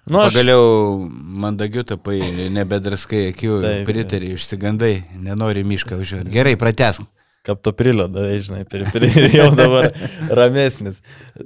[0.05, 0.97] Nu, aš, Pagaliau
[1.43, 2.19] mandagiu tapai,
[2.51, 6.33] nebedraskai akių, pritari, išsigandai, nenori mišką važiuoti.
[6.35, 7.07] Gerai, pratesk.
[7.47, 9.07] Kaip to prilio, davai, žinai, pir, pir,
[9.41, 9.89] jau dabar
[10.35, 11.01] ramesnis.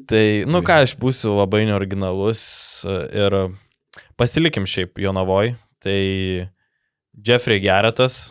[0.09, 2.42] Tai, nu ką, aš būsiu labai neoriginalus
[2.87, 3.37] ir
[4.21, 5.55] pasilikim šiaip Jonavoj.
[5.85, 6.01] Tai
[7.27, 8.31] Jeffrey Geretas,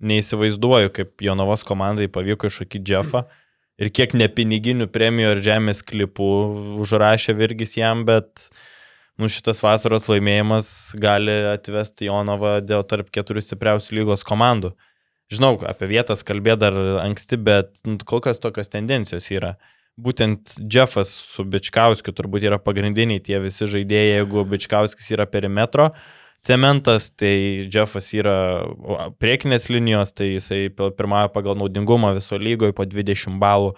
[0.00, 3.26] neįsivaizduoju, kaip Jonavos komandai pavyko iššokyti Jeffą.
[3.80, 6.32] Ir kiek nepiniginių premijų ir žemės klipų
[6.84, 8.50] užrašė Virgis jam, bet
[9.20, 14.72] nu, šitas vasaros laimėjimas gali atvesti Jonavą dėl tarp keturių stipriausių lygos komandų.
[15.30, 19.54] Žinau, apie vietas kalbė dar anksti, bet nu, kol kas tokios tendencijos yra.
[20.00, 25.90] Būtent Jeffas su Bičkauskiu turbūt yra pagrindiniai tie visi žaidėjai, jeigu Bičkauskis yra perimetro
[26.42, 28.64] cementas, tai Jeffas yra
[29.20, 33.74] priekinės linijos, tai jisai pirmąją pagal naudingumą viso lygoje po 20 balų,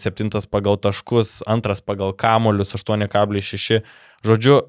[0.00, 3.82] septintas pagal taškus, antras pagal kamolius 8,6.
[4.24, 4.60] Žodžiu,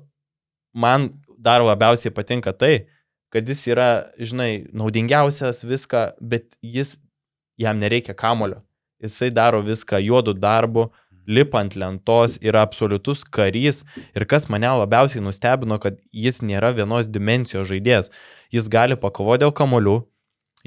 [0.73, 2.88] man dar labiausiai patinka tai,
[3.33, 6.97] kad jis yra, žinai, naudingiausias viską, bet jis,
[7.60, 8.63] jam nereikia kamulio.
[9.03, 10.88] Jisai daro viską juodų darbu,
[11.27, 13.83] lipant lentos, yra absoliutus karys.
[14.15, 18.10] Ir kas mane labiausiai nustebino, kad jis nėra vienos dimensijos žaidėjas.
[18.53, 19.99] Jis gali pakovoti dėl kamolių,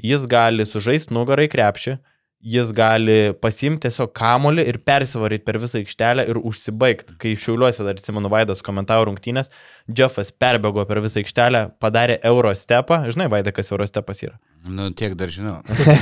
[0.05, 1.97] jis gali sužaisti nugarai krepšį,
[2.41, 7.15] jis gali pasimti tiesiog kamolį ir persivaryti per visą aikštelę ir užsibaigti.
[7.21, 9.51] Kai šiauliuose dar atsimenu Vaidas komentavo rungtynės,
[9.97, 13.03] Jeffas perbėgo per visą aikštelę, padarė Eurostepą.
[13.13, 14.39] Žinai, Vaida, kas Eurostepas yra?
[14.65, 15.59] Nu, tiek dar žinau.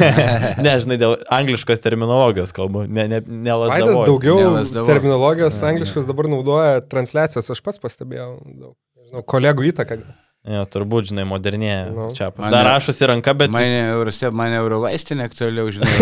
[0.65, 4.07] ne, žinai, dėl angliškos terminologijos kalbu, ne, ne, ne Vaidas lasdavoju.
[4.13, 4.93] daugiau Nelazdavau.
[4.93, 8.33] terminologijos angliškos dabar naudoja transliacijos, aš pats pastebėjau.
[8.47, 8.75] Daug.
[8.99, 10.01] Nežinau, kolegų įtaka.
[10.47, 11.81] Jo, turbūt, žinai, modernėja.
[11.89, 11.95] Nu.
[11.97, 12.05] No.
[12.15, 13.49] Čia Mane- dar rašosi ranka, bet...
[13.51, 15.89] vis- Mane Eurostep, mane Eurovaistinė aktualiau, žinai.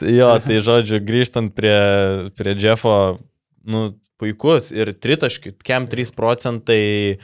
[0.00, 1.76] Jo, tai žodžiu, grįžtant prie,
[2.36, 3.18] prie Jeffo,
[3.68, 7.18] nu, puikus ir tritaškių, kem 3 procentai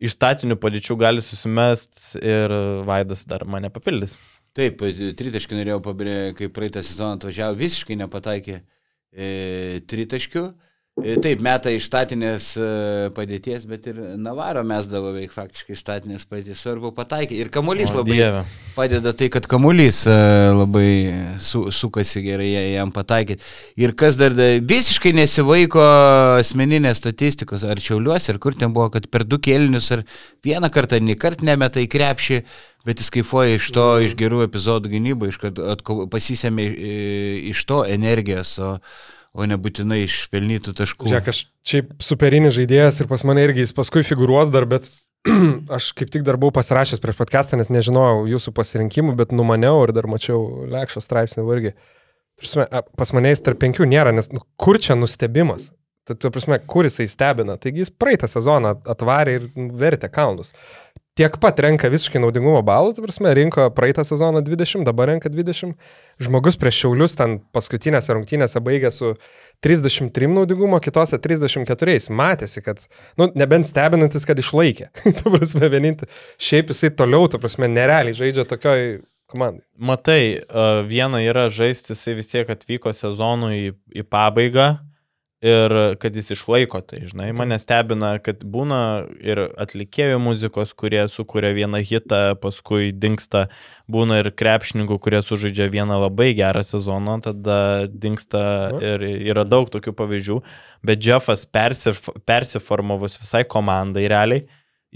[0.00, 2.52] iš statinių padėčių gali susimest ir
[2.88, 4.16] Vaidas dar mane papildys.
[4.56, 9.26] Taip, tritaškį norėjau pabrėžti, kai praeitą sezoną atvažiavo, visiškai nepataikė e,
[9.88, 10.44] tritaškių.
[10.96, 12.66] E, taip, meta iš statinės e,
[13.12, 16.62] padėties, bet ir Navaro mesdavo veik faktiškai iš statinės padėties.
[16.64, 17.36] Svarbu pataikė.
[17.36, 18.38] Ir kamuolys labai Dieve.
[18.72, 20.14] padeda tai, kad kamuolys e,
[20.56, 20.86] labai
[21.44, 23.44] su, sukasi gerai jam pataikyti.
[23.84, 25.82] Ir kas dar da, visiškai nesivaiko
[26.38, 30.06] asmeninės statistikos, ar čiauliuosi, ar kur ten buvo, kad per du kėlinius, ar
[30.48, 32.38] vieną kartą, nei kart nemeta į krepšį,
[32.88, 36.70] bet jis kaifuoja iš to, iš gerų epizodų gynybai, iš kad atko- pasisėmė
[37.52, 38.78] iš to energijos, o,
[39.36, 41.10] o nebūtinai iš pelnytų taškų.
[41.10, 44.88] Žiūrėk, aš šiaip superinis žaidėjas ir pas mane irgi jis paskui figūruos dar, bet
[45.76, 49.92] aš kaip tik dar buvau pasirašęs prieš podcastą, nes nežinojau jūsų pasirinkimų, bet numaniau ir
[49.96, 51.74] dar mačiau Lekšo straipsnį irgi.
[52.36, 52.66] Prasme,
[53.00, 55.70] pas mane jis tarp penkių nėra, nes nu, kur čia nustebimas?
[56.06, 57.56] Tai tu prasme, kur jisai stebina?
[57.58, 59.46] Taigi jis praeitą sezoną atvarė ir
[59.80, 60.52] vertė kalnus.
[61.16, 65.72] Tiek pat renka visiškai naudingumo balų, tai prasme, rinko praeitą sezoną 20, dabar renka 20.
[66.20, 69.14] Žmogus prieš šiaulius ten paskutinėse rungtynėse baigė su
[69.64, 71.96] 33 naudingumo, kitose 34.
[72.12, 72.84] Matėsi, kad,
[73.16, 74.90] nu, nebent stebinantis, kad išlaikė.
[75.22, 76.12] tu prasme, vienintelį.
[76.36, 78.84] Šiaip jisai toliau, tu prasme, nerealiai žaidžia tokioj
[79.32, 79.64] komandai.
[79.80, 80.20] Matai,
[80.90, 84.74] viena yra žaisti, jisai vis tiek atvyko sezonui į, į pabaigą
[85.44, 88.78] ir kad jis išlaiko tai, žinai, mane stebina, kad būna
[89.20, 93.46] ir atlikėjų muzikos, kurie sukuria vieną hitą, paskui dinksta,
[93.92, 97.58] būna ir krepšininkų, kurie sužaidžia vieną labai gerą sezoną, tada
[97.92, 98.44] dinksta
[98.80, 100.38] ir yra daug tokių pavyzdžių,
[100.86, 104.46] bet Jeffas persif persiformavus visai komandai realiai,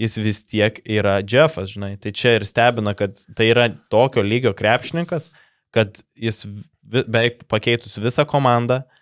[0.01, 1.93] jis vis tiek yra Jeffas, žinai.
[2.01, 5.29] Tai čia ir stebina, kad tai yra tokio lygio krepšininkas,
[5.71, 6.47] kad jis
[6.81, 8.97] beveik pakeitus visą komandą, uh,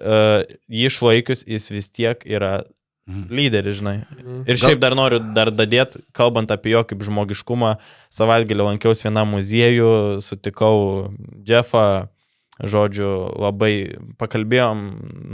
[0.00, 2.64] jį išlaikius, jis vis tiek yra
[3.06, 3.28] Mhm.
[3.28, 3.98] lyderis, žinai.
[4.16, 4.44] Mhm.
[4.48, 7.74] Ir šiaip dar noriu dar dadėti, kalbant apie jo kaip žmogiškumą,
[8.08, 11.12] savaitgalį lankiausi vienam muziejų, sutikau
[11.44, 12.08] Jeffą,
[12.64, 14.80] žodžiu, labai pakalbėjom,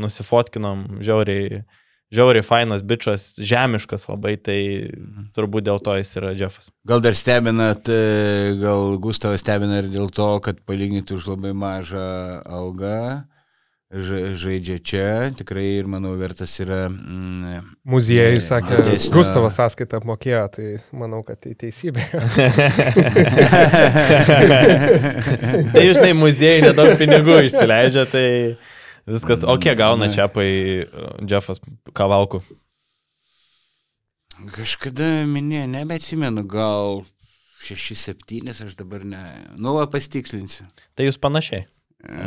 [0.02, 1.62] nusifotkinom, žiauriai,
[2.10, 4.90] žiauriai fainas bičias, žemiškas labai, tai
[5.36, 6.72] turbūt dėl to jis yra Jeffas.
[6.84, 12.42] Gal dar stebinat, e, gal Gustavas stebina ir dėl to, kad palyginti už labai mažą
[12.50, 13.22] algą
[13.90, 16.84] žaidžia čia, tikrai ir manau vertas yra.
[16.88, 22.04] Mm, Muziejai sakė, didesnio- Gustavas sąskaitą apmokėjo, tai manau, kad tai teisybė.
[25.74, 28.26] tai žinai, muziejai nedaug pinigų išsileidžia, tai
[29.10, 29.42] viskas.
[29.42, 30.48] O kiek gauna čiapai
[30.86, 31.58] uh, Jeffas
[31.96, 32.44] Kavalku?
[34.54, 37.02] Kažkada minėjau, nebeatsimenu, gal
[37.60, 39.20] 6-7, aš dabar ne.
[39.58, 40.64] Nu, va, pastikslinsiu.
[40.96, 41.66] Tai jūs panašiai.
[42.00, 42.22] E,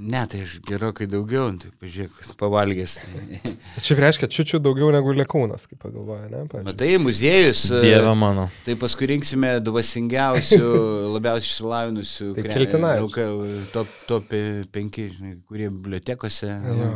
[0.00, 2.94] Ne, tai aš gerokai daugiau, tai pažiūrėk, pavalgęs.
[3.84, 6.40] Čia reiškia čiučiu daugiau negu lėkūnas, kaip pagalvoja, ne?
[6.48, 6.64] pavyzdžiui.
[6.70, 7.66] Matai, muziejus.
[7.76, 8.46] e, Dieve mano.
[8.64, 10.60] Tai paskui rinksime dvasingiausių,
[11.18, 13.06] labiausiai išsilavinusių Tai Keltinavičius.
[13.10, 14.34] LKL top, top
[14.80, 16.92] 5, žinai, kurie bibliotekose, Jo.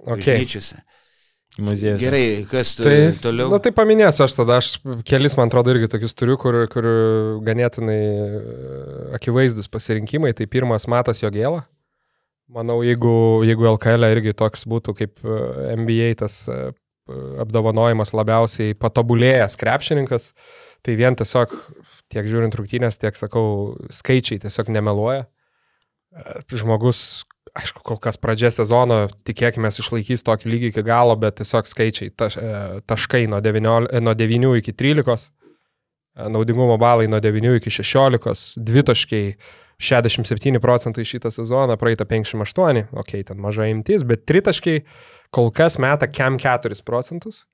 [0.00, 0.40] Okay.
[0.40, 0.82] bažnyčiose.
[1.60, 1.98] Muziejus.
[2.02, 3.50] Gerai, kas tu, Tai, toliau?
[3.52, 6.86] Na tai paminėsiu aš tada, aš kelis, man atrodo, irgi tokius turiu, kur, kur
[7.46, 8.38] ganėtinai e,
[9.18, 10.30] akivaizdus pasirinkimai.
[10.38, 11.66] Tai pirmas Matas Jogėla.
[12.50, 15.34] Manau, jeigu, jeigu LKL irgi toks būtų kaip e,
[15.78, 16.72] NBA tas e,
[17.42, 20.32] apdovanojimas labiausiai patobulėjęs krepšininkas,
[20.82, 21.54] tai vien tiesiog
[22.10, 25.28] tiek žiūrint rungtynės, tiek, sakau, skaičiai tiesiog nemeluoja.
[26.10, 27.22] E, Žmogus,
[27.54, 32.38] aišku, kol kas pradžia sezono, tikėkime, išlaikys tokį lygį iki galo, bet tiesiog skaičiai, taš,
[32.40, 38.58] e, taškai nuo 9, nuo 9 iki 13, e, naudingumo balai nuo 9 iki 16,
[38.58, 39.34] dvitaškiai
[39.80, 44.84] 67 procentai šitą sezoną, praeitą 58, okei, okay, ten maža imtis, bet tritaškiai
[45.32, 47.46] kol kas meta kem 4 procentus,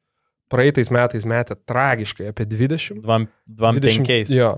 [0.52, 3.02] praeitais metais metė tragiškai apie 20.
[3.46, 4.34] 25.
[4.34, 4.56] Jo.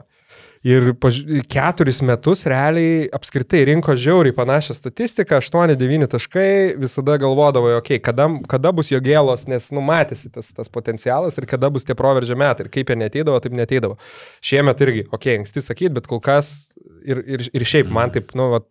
[0.66, 1.20] Ir paž...
[1.46, 8.26] keturis metus realiai apskritai rinko žiauriai panašią statistiką, 8-9 taškai, visada galvodavo, okei, okay, kada,
[8.50, 12.66] kada bus jo gėlos, nes numatėsi tas, tas potencialas ir kada bus tie proveržio metai
[12.66, 13.98] ir kaip jie neteidavo, taip neteidavo.
[14.42, 16.72] Šiemet irgi, okei, okay, anksti sakyti, bet kol kas
[17.06, 18.66] ir, ir, ir šiaip man taip, nu, vat,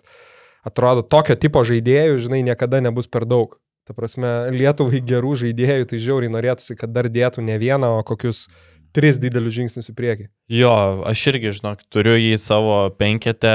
[0.68, 3.56] atrodo, tokio tipo žaidėjų, žinai, niekada nebus per daug.
[3.88, 8.50] Ta prasme, Lietuvai gerų žaidėjų, tai žiauriai norėtųsi, kad dar dėtų ne vieną, o kokius
[8.98, 10.28] tris didelius žingsnius į priekį.
[10.58, 10.74] Jo,
[11.06, 13.54] aš irgi, žinok, turiu jį savo penketę.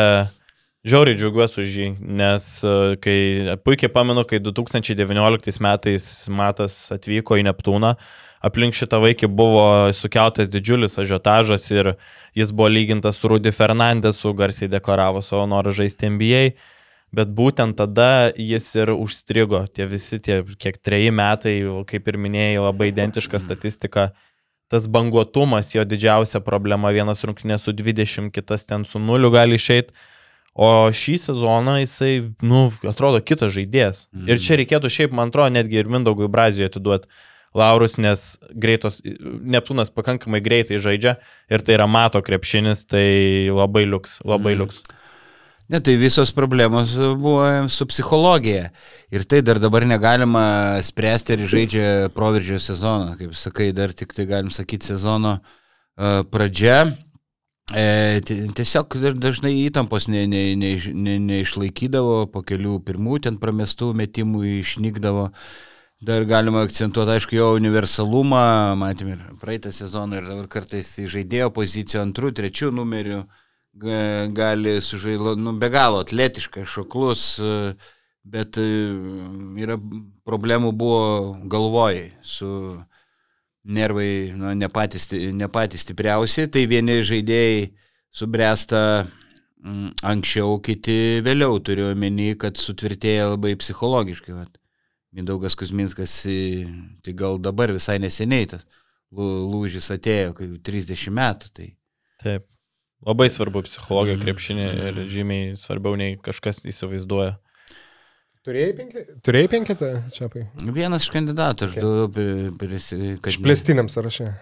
[0.87, 3.18] Žiauriai džiaugiuosi už jį, nes e, kai
[3.62, 7.92] puikiai pamenu, kai 2019 metais Matas atvyko į Neptūną,
[8.42, 11.92] aplink šitą vaikį buvo sukeltas didžiulis ažiotažas ir
[12.35, 16.42] jis buvo lygintas su Rudy Fernandesu, garsiai dekoravo savo norą žaisti NBA,
[17.14, 22.59] bet būtent tada jis ir užstrigo, tie visi tie kiek treji metai, kaip ir minėjai,
[22.66, 24.11] labai identiška statistika
[24.73, 29.93] tas banguotumas jo didžiausia problema, vienas rungtynė su 20, kitas ten su 0 gali išeiti.
[30.53, 34.07] O šį sezoną jisai, nu, atrodo kitas žaidėjas.
[34.13, 34.27] Mm.
[34.33, 37.09] Ir čia reikėtų šiaip, man atrodo, netgi ir Mindaugui Brazijoje atiduoti
[37.57, 38.25] Laurus, nes
[38.57, 41.19] greitos, Neptūnas pakankamai greitai žaidžia
[41.53, 43.07] ir tai yra mato krepšinis, tai
[43.53, 44.81] labai liuks, labai liuks.
[45.73, 48.71] Ne, tai visos problemos buvo su psichologija.
[49.09, 53.15] Ir tai dar dabar negalima spręsti, ar žaidžia proveržio sezoną.
[53.17, 56.93] Kaip sakai, dar tik tai galim sakyti sezono uh, pradžia.
[57.73, 58.21] E,
[58.53, 65.31] tiesiog dažnai įtampos ne, ne, ne, ne, neišlaikydavo, po kelių pirmų ten pramestų metimų išnykdavo.
[66.05, 72.03] Dar galima akcentuoti, aišku, jo universalumą, matėme ir praeitą sezoną, ir dabar kartais žaidėjo pozicijų
[72.03, 73.23] antrų, trečių numerių
[73.73, 77.25] gali sužaisti, nu, be galo atletiškas, šoklus,
[78.23, 79.79] bet yra
[80.29, 82.51] problemų buvo galvoj su
[83.65, 87.71] nervai nu, ne, patys, ne patys stipriausi, tai vieni žaidėjai
[88.13, 88.83] subręsta
[89.63, 94.35] mm, anksčiau, kiti vėliau, turiu omeny, kad sutvirtėja labai psichologiškai.
[94.37, 94.59] Vat.
[95.13, 96.23] Mindaugas Kuzminskas,
[97.05, 98.65] tai gal dabar visai neseniai tas
[99.13, 101.53] lūžis atėjo, kai 30 metų.
[101.53, 101.69] Tai.
[102.23, 102.52] Taip.
[103.03, 107.35] Labai svarbu psichologija krepšinė ir žymiai svarbiau nei kažkas įsivaizduoja.
[108.43, 109.03] Turėjai, penki...
[109.23, 110.49] Turėjai penketą čia pai?
[110.75, 112.49] Vienas iš kandidatų, aš okay.
[112.59, 113.31] prisi, kad...
[113.31, 114.33] Išplėstiniam sąraše.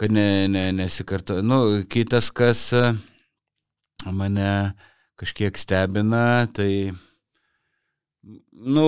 [0.00, 1.38] Kad ne, ne, nesikarto.
[1.40, 2.66] Nu, kitas, kas
[4.04, 4.52] mane
[5.20, 6.92] kažkiek stebina, tai,
[8.52, 8.86] nu,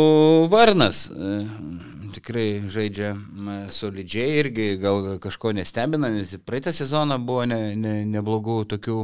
[0.53, 1.09] Varnas.
[2.11, 3.13] Tikrai žaidžia
[3.71, 8.99] solidžiai irgi, gal kažko nestebina, nes praeitą sezoną buvo ne, ne, neblogų tokių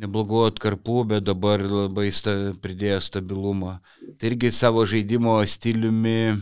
[0.00, 3.76] neblogų atkarpų, bet dabar labai sta, pridėjo stabilumą.
[4.18, 6.34] Tai irgi savo žaidimo stiliumi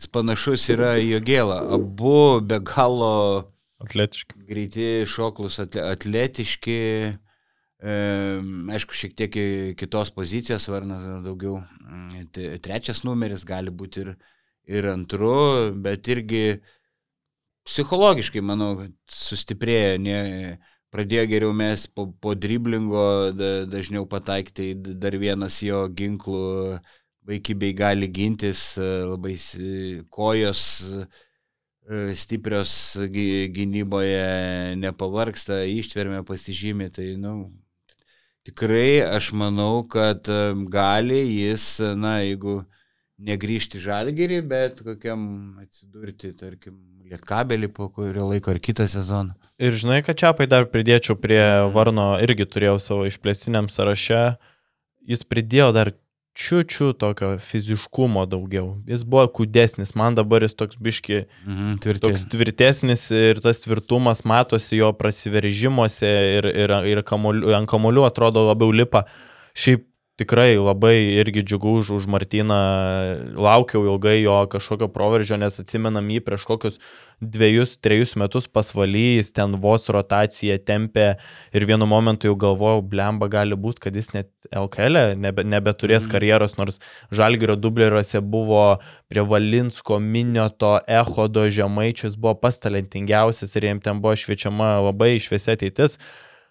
[0.00, 1.58] jis panašus yra į Jogėlą.
[1.76, 3.50] Abu be galo
[3.82, 4.38] atletiški.
[4.48, 6.78] Greiti, šoklus, atletiški.
[7.80, 7.96] E,
[8.76, 9.36] aišku, šiek tiek
[9.80, 11.60] kitos pozicijos, Varnas daugiau.
[12.62, 14.12] Trečias numeris gali būti ir,
[14.70, 16.60] ir antru, bet irgi
[17.66, 18.74] psichologiškai, manau,
[19.10, 19.96] sustiprėjo.
[20.02, 20.20] Ne,
[20.94, 26.80] pradėjo geriau mes po, po driblingo da, dažniau pataikti, dar vienas jo ginklų
[27.30, 29.36] vaikybei gali gintis, e, labai
[30.10, 30.62] kojos
[30.98, 31.04] e,
[32.18, 32.72] stiprios
[33.12, 37.52] gy- gynyboje nepavarksta, ištvermė pasižymė, tai, nu,
[38.48, 40.28] tikrai aš manau, kad
[40.72, 41.66] gali jis,
[41.96, 42.60] na, jeigu
[43.20, 45.22] negrįžti žalgerį, bet kokiam
[45.60, 46.78] atsidurti, tarkim,
[47.10, 49.34] lietkabelį po kurio laiko ar kitą sezoną.
[49.60, 51.42] Ir žinai, kad čiapai dar pridėčiau prie
[51.74, 54.22] Varno, irgi turėjau savo išplėstiniam sąraše,
[55.10, 55.92] jis pridėjo dar
[56.40, 58.78] čiučiu tokio fiziškumo daugiau.
[58.88, 62.00] Jis buvo kūdesnis, man dabar jis toks biški, Mhm, tvirti.
[62.06, 68.46] toks tvirtesnis ir tas tvirtumas matosi jo prasiveržimuose ir, ir, ir kamoliu, ant kamolių atrodo
[68.48, 69.04] labiau lipa.
[69.54, 69.84] Šiaip
[70.20, 72.58] tikrai labai irgi džiugu už, už Martyną,
[73.40, 76.76] laukiau ilgai jo kažkokio proveržio, nes atsimenam jį prieš kokius
[77.20, 81.16] dviejus, trejus metus pasvalys, ten vos rotaciją tempė
[81.52, 86.10] ir vienu momentu jau galvojau, blemba gali būti, kad jis net LKL nebe, nebeturės Mhm.
[86.14, 86.80] karjeros, nors
[87.12, 94.16] Žalgirio dubleriuose buvo prie Valinsko, Minioto, Echodo, Žemaičius buvo pats talentingiausias ir jiems ten buvo
[94.16, 95.98] šviečiama labai šviesia ateitis,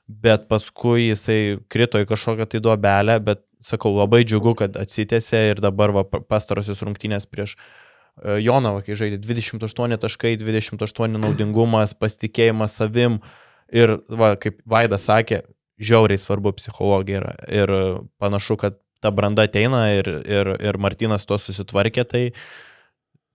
[0.08, 5.56] bet paskui jisai krito į kažkokią tai duobelę, bet sakau, labai džiugu, kad atsitėsi ir
[5.60, 7.58] dabar va, pa- pastarosios rungtynės prieš
[8.24, 13.20] e, Jonavą, kai žaidė 28 taškai, 28 naudingumas, pasitikėjimas savim
[13.72, 15.44] ir, va, kaip Vaidas sakė,
[15.80, 17.74] žiauriai svarbu psichologija yra ir
[18.20, 22.24] panašu, kad ta branda ateina ir, ir, ir Martinas to susitvarkė, tai,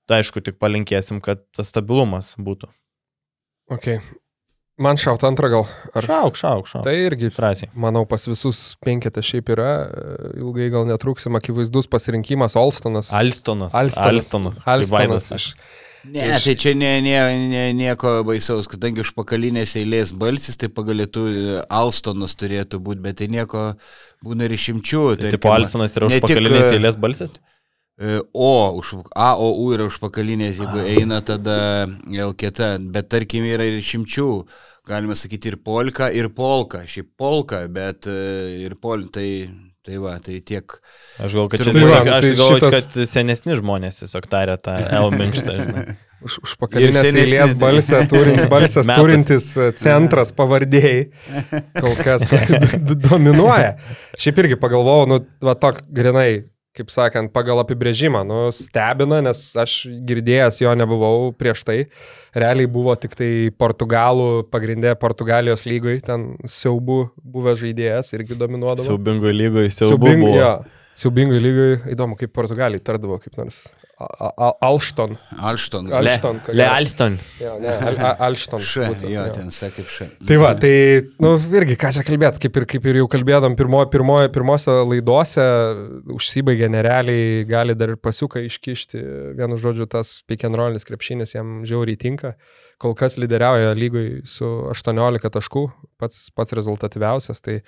[0.09, 2.69] tai aišku, tik palinkėsim, kad tas stabilumas būtų.
[3.73, 4.03] Okay.
[4.83, 5.69] Man šaut antrą gal.
[5.95, 6.03] Ar...
[6.03, 6.83] Šauk, šauk, šauk.
[6.83, 7.69] Tai irgi, Drąsiai.
[7.79, 12.57] manau, pas visus penketą šiaip yra, e, ilgai gal netruksim, akivaizdus pasirinkimas.
[12.59, 13.13] Alstonas.
[13.15, 13.77] Alstonas.
[13.79, 14.59] Alstonas.
[14.67, 15.49] Alstonas Vaidas iš...
[16.05, 17.15] Ne, Iš- tai čia ne, ne,
[17.49, 21.23] ne, nieko baisaus, kadangi užpakalinės eilės balsis, tai pagalėtų
[21.73, 23.71] Alstonas turėtų būti, bet tai nieko
[24.27, 25.05] būna ir išimčių.
[25.15, 27.33] Tai tarkim, tipo Alstonas yra ne tik, užpakalinės e, eilės balsas?
[28.01, 33.45] E, O, už, A, O, U yra užpakalinės, jeigu eina tada L kita, bet tarkim
[33.49, 34.29] yra ir išimčių.
[34.85, 36.83] Galima sakyti ir polka, ir polka.
[36.87, 38.19] Šiaip polka, bet e,
[38.67, 39.49] ir pol, tai,
[39.85, 40.75] tai va, tai tiek.
[41.25, 44.03] Aš galvoju, kad, čia Tai tiesiog- va, nu aš tai galvoju, šitas- kad senesni žmonės
[44.03, 45.55] tiesiog tarė tą L minkštą.
[45.63, 45.87] žinai.
[46.25, 51.01] Už, užpakalinės eilės tai- balsą turintis, balsas turintis e, centras pavardėjai
[51.83, 52.29] kol kas
[53.09, 53.75] dominuoja.
[54.21, 59.77] Šiaip irgi pagalvojau, nu, va tok grinai, kaip sakant, pagal apibrėžimą, nu, stebina, nes aš
[60.07, 61.79] girdėjęs jo nebuvau prieš tai.
[62.35, 63.31] Realiai buvo tik tai
[63.63, 68.89] portugalų, pagrindė Portugalijos lygoj, ten siaubų buvęs žaidėjas irgi dominuodavo.
[68.89, 70.33] Siaubingo lygoj, siaubingo.
[70.33, 73.65] Siaubing, jo, siaubingoj lygoj, įdomu, kaip Portugaliai tardavo, kaip nors.
[74.61, 75.17] Alšton.
[75.39, 75.91] Alšton.
[75.95, 76.05] Al-
[76.51, 77.19] Le, Alston.
[77.41, 78.59] Jo, ne, Al, Al, Alšton.
[78.63, 79.35] Š, būtų, jo, jo.
[79.37, 80.09] ten sakė š.
[80.27, 80.73] Tai va, tai,
[81.23, 85.47] nu, irgi, ką čia kalbėt, kaip ir, kaip ir jau kalbėdam pirmo, pirmo, pirmose laidose,
[86.17, 89.03] užsibaigė nerealiai, gali dar ir pasiuką iškišti,
[89.39, 92.35] vienu žodžiu, tas pick and rollis krepšinis jam žiauriai tinka.
[92.83, 95.69] Kol kas lyderiauja lygoj su 18 taškų,
[96.03, 97.61] pats, pats rezultatyviausias, tai,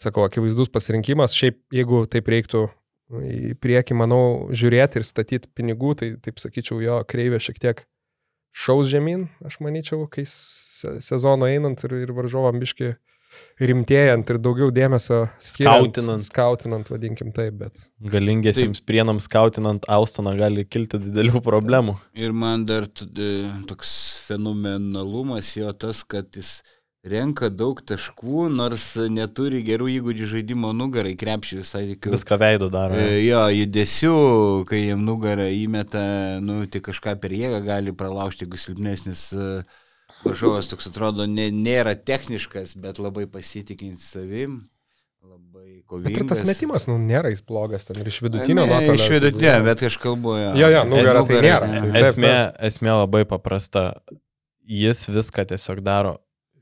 [0.00, 1.34] sakau, akivaizdus pasirinkimas.
[1.36, 2.66] Šiaip, jeigu taip reiktų
[3.22, 7.84] į priekį, manau, žiūrėti ir statyti pinigų, tai, taip sakyčiau, jo kreivė šiek tiek
[8.56, 12.94] šaus žemyn, aš manyčiau, kai se sezono einant ir, ir varžovam biški
[13.60, 16.24] rimtėjant ir daugiau dėmesio skiriant- Skautinant.
[16.24, 17.82] Skautinant, vadinkim taip, bet.
[18.00, 21.96] Galingiesiems prienams skautinant Alstoną gali kilti didelių problemų.
[22.16, 23.30] Ir man dar e,
[23.68, 23.92] toks
[24.26, 26.62] fenomenalumas jo tas, kad jis
[27.10, 32.12] renka daug taškų, nors neturi gerų įgūdžių žaidimo nugarai, krepšį visai tikiu.
[32.14, 32.98] Viską veidų daro.
[32.98, 34.12] E, Jo, judesių,
[34.68, 36.04] kai jam nugarą įmeta,
[36.44, 39.50] nu, tik kažką per jėgą gali pralaužti, jeigu silpnesnis e,
[40.24, 44.60] varžovas toks atrodo ne, nėra techniškas, bet labai pasitikint savim,
[45.24, 46.12] labai kovingas.
[46.12, 49.00] Bet ir tas metimas, nu, nėra jis blogas, ten ir iš Ne, vidutinio nuotolio.
[49.00, 50.36] Iš vidutinio, bet aš kalbu.
[50.58, 51.90] Jo, jo, nugara tai Nugara, nėra.
[51.90, 52.36] Tai Esmė,
[52.70, 53.88] esmė labai paprasta.
[54.66, 56.16] Jis viską tiesiog daro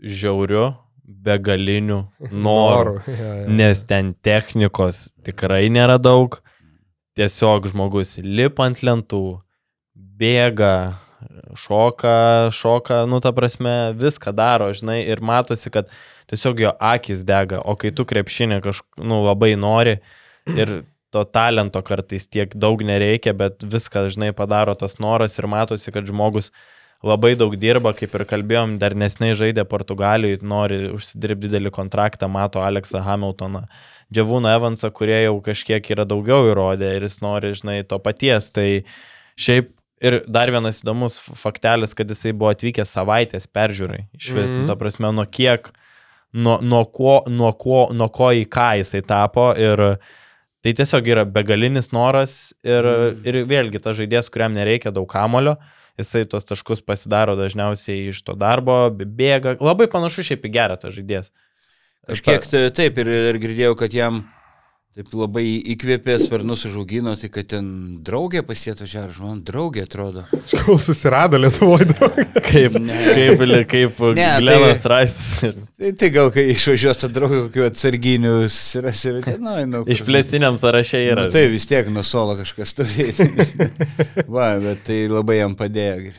[0.05, 0.73] žiauriu,
[1.05, 2.05] begaliniu
[2.47, 3.01] noru.
[3.09, 3.47] Ja, ja.
[3.49, 6.41] Nes ten technikos tikrai nėra daug.
[7.15, 9.23] Tiesiog žmogus lipa ant lentų,
[9.95, 10.97] bėga,
[11.55, 15.93] šoka, šoka, nu ta prasme, viską daro, žinai, ir matosi, kad
[16.31, 20.01] tiesiog jo akis dega, o kai tu krepšinį kažkaip, nu, labai nori
[20.51, 20.81] ir
[21.15, 26.09] to talento kartais tiek daug nereikia, bet viską, žinai, padaro tas noras ir matosi, kad
[26.11, 26.51] žmogus
[27.05, 32.65] labai daug dirba, kaip ir kalbėjom, dar nesnei žaidė Portugalijoje, nori užsidirbti didelį kontraktą, mato
[32.65, 33.67] Aleksą Hamiltoną,
[34.15, 38.51] Džiavūną Evansą, kurie jau kažkiek yra daugiau įrodę ir jis nori, žinai, to paties.
[38.55, 38.67] Tai
[39.41, 39.71] šiaip
[40.05, 44.05] ir dar vienas įdomus faktelis, kad jisai buvo atvykęs savaitės peržiūrai.
[44.17, 44.69] Iš vis, mm.
[44.71, 45.71] ta prasme, nuo kiek,
[46.37, 49.89] nuo, nuo, ko, nuo, ko, nuo ko į ką jisai tapo ir
[50.65, 53.19] Tai tiesiog yra begalinis noras ir, Mm.
[53.29, 55.59] ir vėlgi tas žaidėjas, kuriam nereikia daug kamulio,
[55.99, 59.57] jisai tos taškus pasidaro dažniausiai iš to darbo, bėga.
[59.63, 61.31] Labai panašu šiaip į gerą tas žaidėjas.
[62.09, 64.25] Kažkiek tai- taip ir, ir girdėjau, kad jam
[64.95, 65.43] taip labai
[65.75, 67.67] įkvėpė, sparnus užaugino, tai kad ten
[68.07, 70.23] draugė pasieto čia, ar man draugė atrodo.
[70.65, 72.27] Kol susirado Lietuvoje draugą.
[72.51, 72.99] Kaip, Ne.
[73.17, 73.43] kaip,
[73.73, 75.57] kaip Ne, tai- Glenas Raistas.
[75.81, 80.05] Tai, tai gal kai išvažiuos tą draugą, kokių atsarginių susirasi ir ten, na, nu, Iš
[80.07, 81.27] plėsiniam sąraše yra.
[81.27, 83.27] Na, tai vis tiek nuo solo kažkas turėti.
[84.35, 86.15] Va, bet tai labai jam padėjo.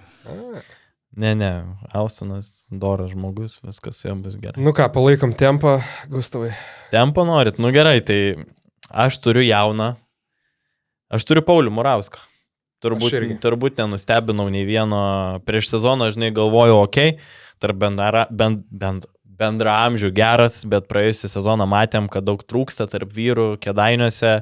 [1.15, 1.49] Ne, ne,
[1.95, 4.59] Austinas doras žmogus, viskas su jam bus gerai.
[4.59, 5.77] Nu ką, palaikom tempą,
[6.11, 6.51] Gustavai.
[6.91, 8.17] Tempo norit, nu gerai, tai
[8.95, 9.93] aš turiu jauną,
[11.11, 12.23] aš turiu Paulių Murauską.
[12.85, 15.01] Turbūt, turbūt nenustebinau nei vieno
[15.47, 21.31] prieš sezoną, žinai, galvojau, okei, okay, tarp bendra, bend, bend, bendra amžių geras, bet praėjusią
[21.31, 24.35] sezoną matėm, kad daug trūksta tarp vyrų kėdainiuose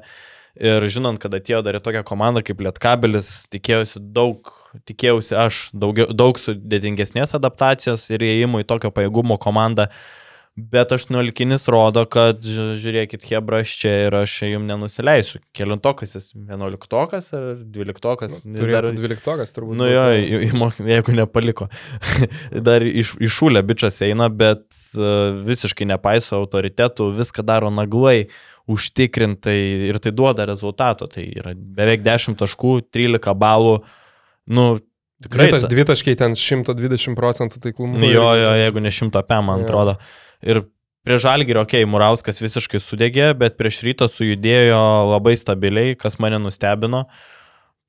[0.59, 4.51] ir žinant, kad atėjo dar į tokią komandą kaip Lietkabelis, tikėjausi daug,
[4.89, 9.89] tikėjausi aš daugiau, daug sudėtingesnės adaptacijos ir įėjimo į tokio pajėgumo komandą.
[10.55, 15.39] Bet 18 rodo, kad ži- žiūrėkit, Hebra, aš čia ir aš jums nenusileisiu.
[15.57, 18.43] Kelintokas jis 11 ar 12?
[18.45, 19.79] Nu, Turėtų dvyliktokas turbūt.
[19.79, 20.03] Nu jo,
[20.85, 21.71] jeigu nepaliko.
[22.69, 24.61] Dar iš, išūlę bičias eina, bet
[24.93, 28.27] uh, visiškai nepaiso autoritetų, viską daro naglai,
[28.69, 29.57] užtikrintai
[29.89, 31.07] ir tai duoda rezultato.
[31.09, 33.79] Tai yra beveik 10 taškų, 13 balų.
[34.53, 34.67] Nu,
[35.23, 35.49] tikrai.
[35.49, 37.97] Dvitaš, ta- dvitaškai ten 120 procentų taiklumu.
[38.01, 39.65] Nu, jo, jo, jeigu ne 100 p, man Jo.
[39.65, 39.97] atrodo.
[40.43, 40.65] Ir
[41.03, 44.81] prie Žalgirio, okei, okay, Murauskas visiškai sudegė, bet prieš rytą sujudėjo
[45.13, 47.05] labai stabiliai, kas mane nustebino.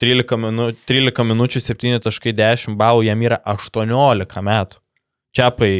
[0.02, 4.80] 13, minu, 13 minučių 7.10 balų, jam yra 18 metų.
[5.34, 5.74] Čiapai,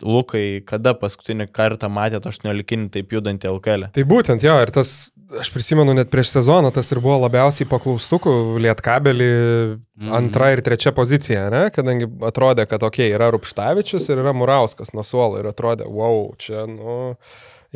[0.00, 3.90] Lukai, kada paskutinį kartą matėt 18 taip judantį LKL?
[3.92, 8.32] Tai būtent jo, ir tas, aš prisimenu, net prieš sezoną tas ir buvo labiausiai paklaustukų
[8.64, 9.30] Lietkabelį
[10.00, 10.12] Mhm.
[10.16, 11.66] antra ir trečia pozicija, ne?
[11.70, 16.32] kadangi atrodė, kad okei, okay, yra Rupštavičius ir yra Murauskas nuo suolo ir atrodė, wow,
[16.40, 17.16] čia, nu,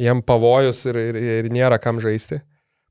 [0.00, 2.40] jiem pavojus ir, ir, ir nėra kam žaisti.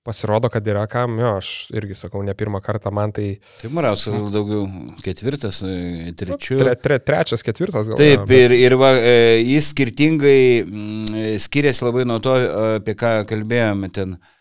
[0.03, 4.11] Pasirodo, kad yra kam, jo, aš irgi sakau, ne pirmą kartą man tai Tai Murauskas
[4.11, 4.65] gal daugiau
[5.01, 6.59] ketvirtas, e, trečiu.
[6.59, 7.95] tre, tre, trečias, ketvirtas gal.
[7.97, 12.97] Taip, jo, ir, ir va, e, jis skirtingai mm, skiriasi labai nuo to, e, apie
[12.99, 14.17] ką kalbėjome ten.
[14.19, 14.32] E,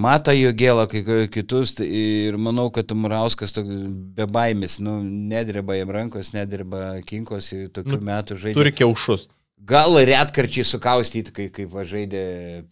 [0.00, 3.68] Mata jo gėlą, kai kai kitus, tai ir manau, kad Murauskas toks
[4.16, 8.56] be baimės, nu, nedreba jam rankos, nedreba kinkos ir tokių Nu, metų žaidžia.
[8.56, 9.26] Turi kiaušus.
[9.60, 12.22] Gal retkarčiai sukaustyti, kai, kaip va žaidė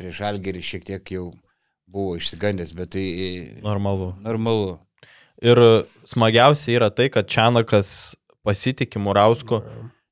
[0.00, 1.26] prieš Algerį, šiek tiek jau
[1.84, 3.28] buvo išsigandęs, bet tai e,
[3.64, 4.14] Normalu.
[4.24, 4.78] normalu.
[5.44, 5.60] Ir
[6.08, 8.16] smagiausia yra tai, kad Čianakas
[8.48, 9.60] pasitikė Murausku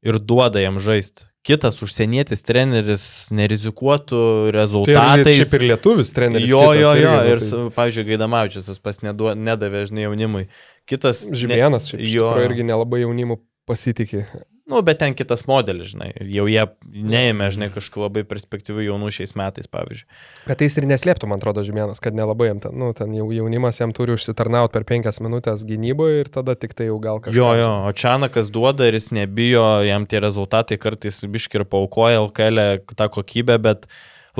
[0.05, 1.25] ir duoda jam žaisti.
[1.47, 5.29] Kitas užsienietis treneris nerizikuotų Tai ir, rezultatais.
[5.39, 6.49] šiaip ir lietuvis treneris.
[6.51, 7.13] jo, kitas jo, jo.
[7.15, 7.71] nu, Ir, tai- tai...
[7.77, 10.45] pavyzdžiui, Gaidamavičius pas neduo, nedavė, žinai, jaunimui.
[10.91, 11.25] Kitas.
[11.31, 12.33] Žymėnas, šiaip, iš jo.
[12.43, 14.25] irgi nelabai jaunimu pasitikė.
[14.67, 16.09] Nu, bet ten kitas modelis, žinai.
[16.27, 20.09] Jau jie neėmė, žinai, kažkokiu labai perspektyvių jaunų šiais metais, pavyzdžiui.
[20.49, 23.29] Bet tai jis ir neslėptų, man atrodo, Žemėnas, kad nelabai jam ten, nu, ten jau
[23.31, 27.39] jaunimas jam turi užsitarnauti per penkias minutės gynyboje ir tada tik tai jau gal kažkas.
[27.39, 32.25] Jo, jo, o Čianakas duoda ir jis nebijo, jam tie rezultatai kartais biški ir paukoja
[32.27, 32.63] LKL
[32.99, 33.87] tą kokybę, bet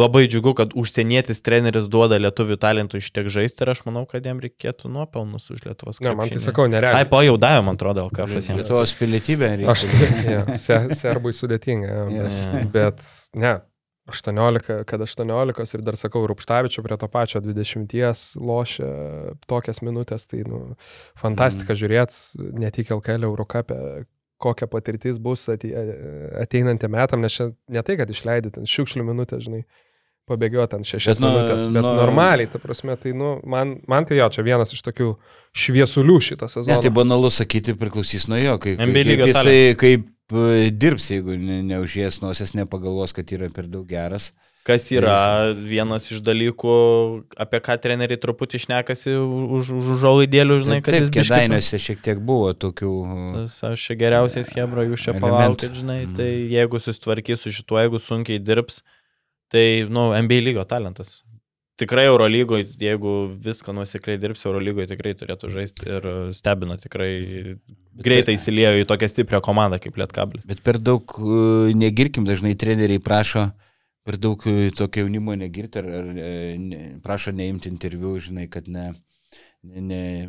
[0.01, 4.27] labai džiugu, kad užsienietis treneris duoda lietuvių talentų iš tiek žaisti ir aš manau, kad
[4.27, 7.07] jam reikėtų nuopelnus už Lietuvos Ne, man tai sakau, Ai, nereikia.
[7.11, 8.61] po jau davė, man atrodo, LKF jam.
[8.61, 10.35] Lietuvos pilietybė Aš, reikia.
[10.35, 12.45] ja, se, serbui sudėtinga, Yes.
[12.53, 13.09] bet, bet,
[13.41, 13.57] ne,
[14.07, 18.91] 18, kad 18 ir dar sakau, Rupštavičiu prie to pačio 20 lošia
[19.51, 20.77] tokias minutės, tai, nu,
[21.19, 21.81] fantastika mm.
[21.81, 23.81] žiūrėti, ne tik LKL Eurocapė,
[24.39, 25.73] kokia patirtis bus atei,
[26.43, 29.65] ateinantį metam, nes čia ne tai, kad išleidai ten šiukšlių minutę, žinai,
[30.29, 34.05] pabėgioti ant šešias Bet nu, minutės, bet nu- normaliai, ta prasme, tai, nu, man, man
[34.09, 35.13] tai jo, čia vienas iš tokių
[35.57, 36.81] šviesulių šitą Ne, sezoną.
[36.83, 42.21] tai banalu sakyti, priklausys nuo jo, kaip, kaip jisai kaip e, dirbs, jeigu ne- neužės
[42.25, 44.33] nosies, nepagalvos, kad yra per daug geras.
[44.67, 46.73] Kas yra vienas iš dalykų,
[47.39, 51.79] apie ką treneriai truputį išnekasi už, už užuolaidėlių, žinai, Taip, kad taip jis biškį kėdainiuose
[51.85, 52.91] šiek tiek buvo tokių.
[53.07, 56.17] e, Tas aš čia geriausias Hebra, jūs čia palaukit, žinai, Mm.
[56.19, 58.83] tai jeigu susitvarkys su šituo, jeigu sunkiai dirbs,
[59.57, 61.21] tai, nu, NBA lygio talentas.
[61.77, 63.11] Tikrai Eurolygoje, jeigu
[63.45, 67.11] viską nusekliai dirbs, Eurolygoje tikrai turėtų žaisti ir stebina tikrai
[68.01, 70.47] greitai įsiliejo į tokią stiprią komandą kaip Lietkablis.
[70.49, 73.51] Bet per daug e, negirkim, dažnai treneriai prašo
[74.07, 76.31] per daug e, tokio jaunimo negirti ar, ar e,
[76.63, 78.89] ne, prašo neimti interviu, žinai, kad ne,
[79.65, 80.27] ne,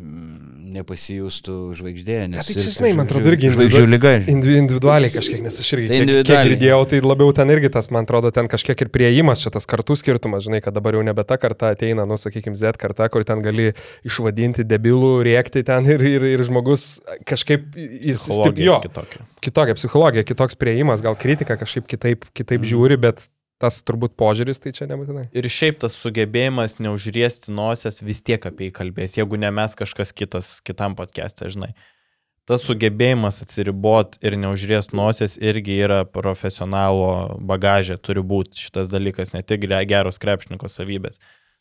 [0.74, 2.16] nepasijūstų žvaigždė.
[2.34, 4.12] Ja, tai čia, žinai, man atrodo, irgi žvaigždžių lyga.
[4.30, 8.32] Individualiai kažkiek, nes aš irgi Tai kiek, girdėjau, tai labiau ten irgi tas, man atrodo,
[8.34, 11.72] ten kažkiek ir prieimas, čia tas kartų skirtumas, žinai, kad dabar jau nebe ta karta
[11.74, 13.72] ateina, nu, sakykime, Z karta, kur ten gali
[14.08, 16.98] išvadinti debilų, rėkti ten ir, ir, ir žmogus
[17.28, 19.26] kažkaip, jis stip, Psichologija jo, kitokia.
[19.44, 23.28] kitokia psichologija, kitoks prieimas, gal kritika kažkaip kitaip, kitaip žiūri, bet
[23.62, 25.28] tas turbūt požiūris, tai čia nebūtinai.
[25.34, 30.14] Ir šiaip tas sugebėjimas neužriesti nosies vis tiek apie jį kalbės, jeigu ne mes kažkas
[30.14, 31.72] kitas, kitam podcast'e, žinai.
[32.48, 39.42] Tas sugebėjimas atsiribot ir neužriest nosies irgi yra profesionalo bagažė, turi būti šitas dalykas, ne
[39.44, 41.18] tik ge- geros krepšininko savybės.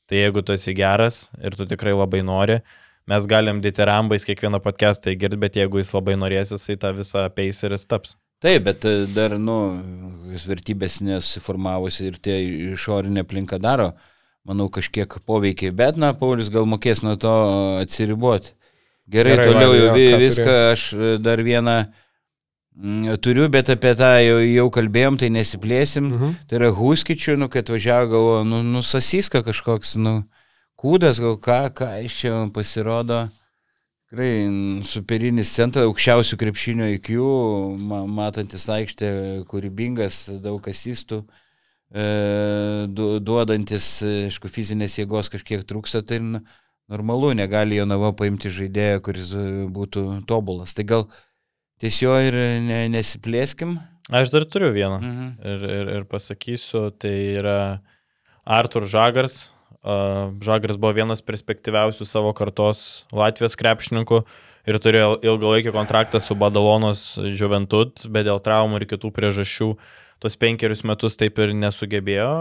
[0.07, 2.61] Tai jeigu tu esi geras ir tu tikrai labai nori,
[3.09, 7.59] mes galim ditirambais kiekvieną podcast'ą įgirti, bet jeigu jis labai norės, jisai tą visą peis
[7.67, 8.15] ir jis taps.
[8.43, 9.55] Taip, bet e, dar, nu,
[10.45, 12.35] vertybės nesuformavusi ir tie
[12.75, 13.91] išorinė aplinka daro,
[14.45, 15.73] manau, kažkiek poveikiai.
[15.73, 17.31] Bet, na, Paulius gal mokės nuo to
[17.81, 18.53] atsiriboti.
[19.09, 21.77] Gerai, Gerai, toliau jau vi- ką viską, aš e, dar vieną
[22.77, 26.11] mm, turiu, bet apie tą jau, jau kalbėjom, tai nesiplėsim.
[26.13, 26.35] Mhm.
[26.47, 30.19] Tai yra Huskičių, nu, kad važiavo, galvoju, nu, nu, sasiska kažkoks, nu,
[30.77, 33.23] kūdas, gal ką, ką iš čia pasirodo.
[34.07, 34.47] Tikrai
[34.87, 37.09] superinis centras, aukščiausių krepšinio IQ,
[37.89, 39.09] ma, matantis aikštę,
[39.51, 41.25] kūrybingas, daug asistų,
[41.91, 42.05] e,
[42.87, 43.89] du, duodantis,
[44.29, 49.43] aišku, fizinės jėgos kažkiek trūksta, tai normalu, negali jo nava paimti žaidėją, kuris e,
[49.75, 50.71] būtų tobulas.
[50.77, 51.03] Tai gal
[51.83, 53.75] ties jo ir ne, nesiplėskim.
[54.07, 55.01] Aš dar turiu vieną.
[55.03, 55.29] Mhm.
[55.43, 57.59] ir, ir, ir pasakysiu, tai yra
[58.47, 59.49] Artur Žagars.
[60.43, 64.23] Žagars buvo vienas perspektyviausių savo kartos Latvijos krepšininkų
[64.67, 69.69] ir turėjo ilgalaikį kontraktą su Badalonos Juventud, bet dėl traumų ir kitų priežasčių
[70.19, 72.31] tuos penkerius metus taip ir nesugebėjo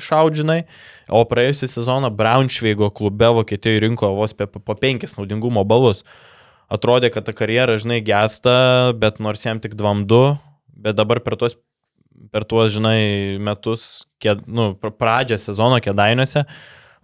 [0.00, 0.64] išaudžinai.
[1.12, 6.02] O praėjusią sezoną Braunšveigo klube Vokietijoje rinko vos po penkis naudingumo balus.
[6.70, 10.38] Atrodė, kad ta karjera, žinai, gesta, bet nors jam tik 2-2,
[10.80, 11.58] bet dabar per tuos
[12.30, 16.44] per tuos, žinai, metus, kėd, nu, pr- pradžią sezono kėdainiuose,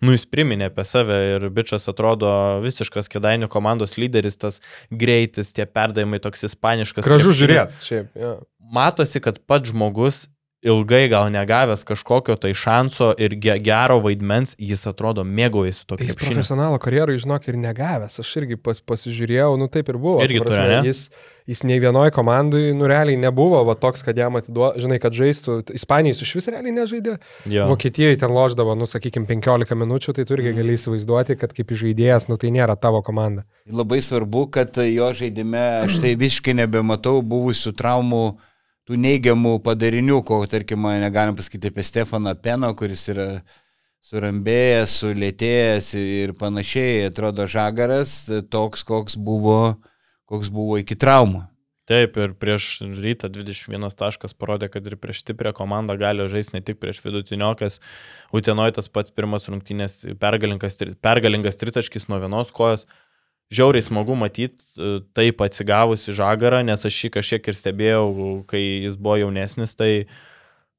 [0.05, 2.31] nu, jis priminė apie save ir bičias atrodo
[2.65, 7.07] visiškas kėdainių komandos lyderis, tas greitis, tie perdavimai toks ispaniškas.
[7.07, 8.03] Gražu žiūrėti.
[8.19, 8.37] Ja.
[8.61, 10.27] Matosi, kad pats žmogus
[10.67, 16.09] ilgai gal negavęs kažkokio tai šanso ir ge gero vaidmens, jis atrodo mėgaujasi to Tai
[16.09, 16.35] jis krepšinio.
[16.35, 18.19] profesionalo karjerui, žinok, ir negavęs.
[18.23, 20.21] Aš irgi pas, pasižiūrėjau, nu taip ir buvo.
[20.27, 20.81] Irgi turi, ne?
[20.89, 21.05] Jis,
[21.47, 25.61] jis nei vienoj komandai, nu realiai nebuvo va, toks, kad jam atiduoda, žinai, kad žaistų.
[25.79, 27.17] Ispanijai iš vis realiai nežaidė.
[27.47, 27.69] Jo.
[27.71, 32.27] Vokietijoje ten loždavo, nu sakykime, 15 minučių, tai tu irgi gali įsivaizduoti, kad kaip žaidėjas,
[32.33, 33.47] nu tai nėra tavo komanda.
[33.71, 38.27] Labai svarbu, kad jo žaidime aš tai visiškai nebematau buvusių traumų,
[38.87, 43.29] tų neigiamų padarinių, ko, tarkim, negalim pasakyti apie Stefaną Peno, kuris yra
[44.07, 47.09] surambėjęs, sulėtėjęs ir panašiai.
[47.09, 48.21] Atrodo žagaras
[48.53, 49.77] toks, koks buvo,
[50.31, 51.47] koks buvo iki traumų.
[51.87, 56.63] Taip, ir prieš rytą 21 taškas parodė, kad ir prieš stiprią komandą gali žaisti ne
[56.67, 57.79] tik prieš vidutiniokas.
[58.35, 62.89] Utenoj tas pats pirmas rungtynės pergalingas, pergalingas tritaškis nuo vienos kojos.
[63.55, 64.65] Žiauriai smagu matyti
[65.15, 68.07] taip atsigavusi žagarą, nes aš šį kažkiek ir stebėjau,
[68.51, 69.93] kai jis buvo jaunesnis, tai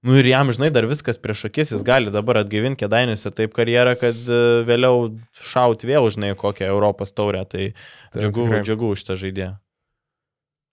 [0.05, 3.95] Nu ir jam, žinai, dar viskas prieš akis, jis gali dabar atgaivinti kėdainiuose taip karjerą,
[3.97, 5.07] kad e, vėliau
[5.41, 7.41] šaut vėl, žinai, kokią Europos taurę.
[7.49, 7.71] Tai
[8.13, 8.61] Tai džiugu, tikrai.
[8.63, 9.55] džiugu už tą žaidėją.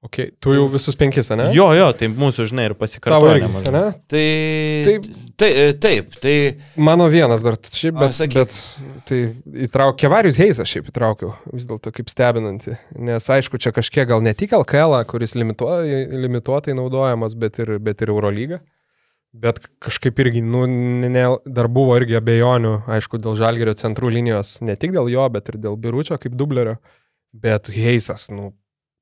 [0.04, 0.34] Okay.
[0.44, 1.48] Tu jau visus penkis, ne?
[1.56, 2.76] Jo, jo, tai mūsų, žinai, ir
[3.38, 3.72] irgi, nemažai.
[3.72, 3.84] ne?
[5.36, 5.80] Tai Taip.
[5.80, 6.34] taip, tai
[6.76, 8.36] Mano vienas dar, šiaip, bet, sakyk.
[8.38, 9.18] bet tai
[9.66, 12.76] įtraukiau, Kevarius Heisas šiaip įtraukiau, vis dėlto kaip stebinantį,
[13.08, 18.06] nes aišku, čia kažkiek gal ne tik LKL, kuris limituoja, limituotai naudojamas, bet ir, bet
[18.06, 18.60] ir Eurolyga.
[19.34, 24.78] Bet kažkaip irgi, nu, ne, dar buvo irgi abejonių, aišku, dėl Žalgerio centrų linijos, ne
[24.78, 26.76] tik dėl jo, bet ir dėl Biručio kaip dublerio.
[27.34, 28.52] Bet Heisas, nu,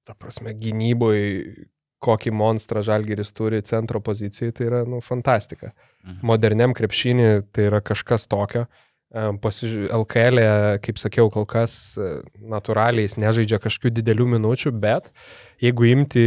[0.09, 1.68] ta prasme, gynyboje,
[2.03, 5.74] kokį monstrą Žalgeris turi centro pozicijoje, tai yra, nu, fantastika
[6.22, 8.66] moderniam krepšinį tai yra kažkas tokio.
[9.12, 15.11] LKL, e, kaip sakiau, kol kas e, natūraliai jis nežaidžia kažkokių didelių minučių, bet
[15.61, 16.22] jeigu imti,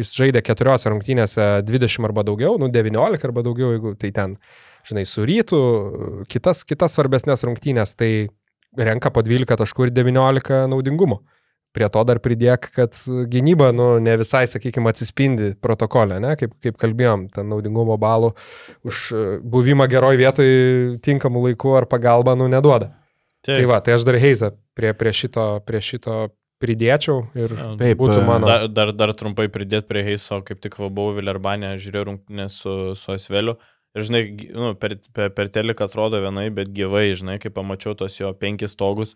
[0.00, 4.34] jis žaidė keturiose rungtynėse 20 arba daugiau, nu 19 arba daugiau, jeigu tai ten,
[4.90, 5.62] žinai, su rytu,
[6.26, 8.10] kitas, kitas svarbesnės rungtynės, tai
[8.74, 11.22] renka po 12 taškų ir 19 naudingumo.
[11.76, 12.96] Prie to dar pridėk, kad
[13.30, 18.32] gynyba, nu, ne visai, sakykime, atsispindi protokole, ne, kaip, kaip kalbėjom, ten naudingumo balų
[18.88, 20.48] už e, buvimą geroj vietoj
[21.04, 22.94] tinkamų laikų ar pagalbą, nu, neduoda.
[23.44, 26.16] Tai Taip, va, tai aš dar Heizą prie, prie, šito, prie šito
[26.62, 28.48] pridėčiau ir Taip, būtų e, mano.
[28.48, 32.76] Dar, dar, dar trumpai pridėti prie Heiso, kaip tik va, buvau Vilerbanė, žiūrėjau rungtynės su,
[32.98, 33.58] su Asveliu.
[33.96, 38.18] Ir žinai, nu, per, per, per teliką atrodo vienai, bet gyvai, žinai, kai pamačiau tos
[38.18, 39.14] jo penkis stogus,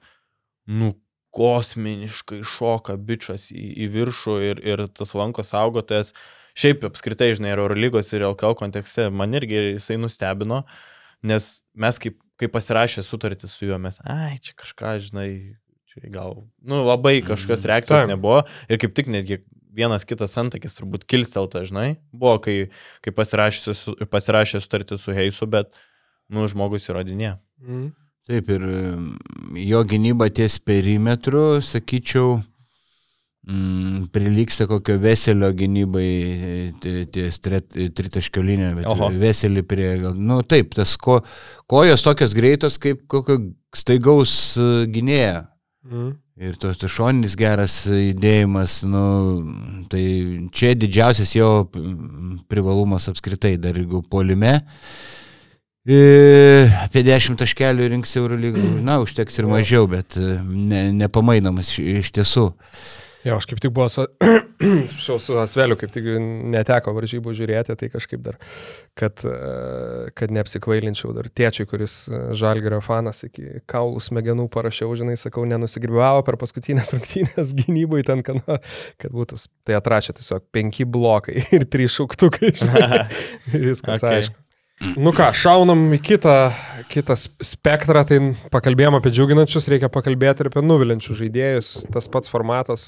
[0.71, 0.95] nu,
[1.33, 6.13] kosminiškai šoka bičias į, į viršų ir, ir tas lanko saugotojas.
[6.59, 10.63] Šiaip apskritai, žinai, ir Eurolygos ir LKL kontekste man irgi jisai nustebino,
[11.25, 15.29] nes mes kaip, kaip pasirašė sutartį su juo, mes, ai, čia kažką, žinai,
[15.89, 18.13] čia gal, nu, labai kažkokios reakcijos Taip.
[18.13, 19.41] nebuvo ir kaip tik netgi
[19.73, 22.57] vienas kitas antakis turbūt kilstelta, žinai, buvo, kai,
[23.01, 25.73] kai pasirašė, su- pasirašė sutartį su Heisu, bet,
[26.29, 27.39] nu, žmogus įrodinė.
[27.65, 27.91] Mm.
[28.31, 32.37] Taip, ir mm, jo gynyba ties perimetru, sakyčiau,
[33.49, 36.07] mm, prilyksta kokio veselio gynybai
[36.87, 39.11] e, ties tritaškio linija, bet Oho.
[39.25, 41.19] veselį prie, gal, nu taip, tas ko,
[41.67, 43.41] kojos tokios greitos kaip kokio
[43.75, 45.41] staigaus e, gynėjo.
[45.91, 46.13] Mm.
[46.43, 49.03] Ir tos to šoninis geras judėjimas, nu,
[49.91, 50.05] tai
[50.55, 54.61] čia didžiausias jo mm, privalumas apskritai, dar jeigu polime.
[54.63, 55.11] E,
[55.83, 62.53] apie 10 taškelių rinks Eurolygą, na, užteks ir mažiau, bet e, ne, nepamainomas iš, tiesų.
[63.23, 64.03] Jo, aš kaip tik buvo su,
[65.05, 66.07] šau, su Asveliu, kaip tik
[66.55, 68.39] neteko varžybų žiūrėti, tai kažkaip dar,
[68.99, 75.15] kad, e, kad neapsikvailinčiau dar tėčiui, kuris e, žalgerio fanas iki kaulų smegenų parašiau, žinai,
[75.19, 78.59] sakau, nenusigribavo per paskutinės rungtynės gynybui ten, kad, na,
[79.03, 83.05] kad būtų, tai atrašė tiesiog penki blokai ir trys šauktukai, žinai,
[83.71, 84.23] viskas okay.
[84.23, 84.42] aišku.
[84.99, 86.35] Nu ką, šaunam į kitą,
[86.91, 88.19] kitą spektrą, tai
[88.53, 91.71] pakalbėjom apie džiuginančius, reikia pakalbėti ir apie nuvilinčius žaidėjus.
[91.95, 92.87] Tas pats formatas,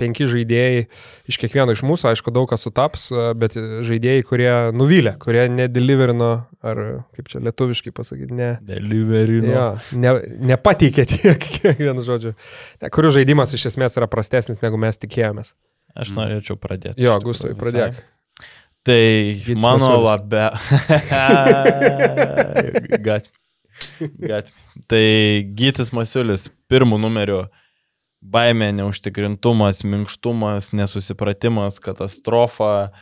[0.00, 0.86] penki žaidėjai
[1.30, 6.32] iš kiekvieno iš mūsų, aišku, daug kas sutaps, bet žaidėjai, kurie nuvylė, kurie nedeliverino,
[6.66, 6.82] ar
[7.18, 8.50] kaip čia lietuviškai pasakyti, ne.
[8.66, 9.52] Deliverino.
[9.52, 9.68] Jo,
[10.00, 10.16] ne,
[10.54, 12.34] nepateikė tiek, kiek vienu žodžiu.
[12.82, 15.54] Ne, kurių žaidimas iš esmės yra prastesnis, negu mes tikėjomės.
[15.96, 17.00] Aš norėčiau pradėti.
[17.04, 17.92] Jo, Gustai, visai.
[18.86, 20.52] Tai Gytis mano labia.
[23.06, 23.32] Gatvi.
[24.18, 24.54] Gatvi.
[24.86, 25.06] Tai
[25.58, 27.40] Gytis Masiulis, pirmų numerių.
[28.26, 32.92] Baimė, neužtikrintumas, minkštumas, nesusipratimas, katastrofa.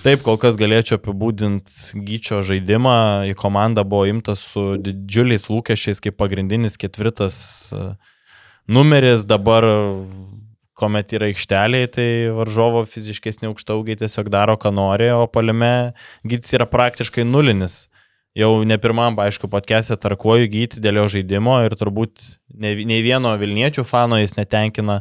[0.00, 3.28] Taip, kol kas galėčiau apibūdinti gyčio žaidimą.
[3.28, 7.38] Į komandą buvo imtas su didžiuliais lūkesčiais kaip pagrindinis ketvirtas
[7.74, 7.86] e,
[8.70, 9.26] numeris.
[9.28, 9.66] Dabar,
[10.80, 15.92] kuomet yra aikšteliai, tai varžovo fiziškesni aukštaugiai tiesiog daro, ką nori, o palime
[16.24, 17.84] gytis yra praktiškai nulinis.
[18.38, 22.22] Jau ne pirmam, aišku, podcast'e tarkuoju gyti dėl jo žaidimo ir turbūt
[22.54, 25.00] ne, nei vieno Vilniečių fano jis netenkina,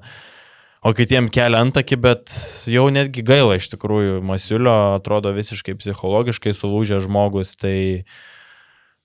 [0.82, 2.34] o kitiem kelia antakį, bet
[2.72, 4.18] jau netgi gaila iš tikrųjų.
[4.26, 7.78] Masiulio atrodo visiškai psichologiškai sulūžę žmogus, tai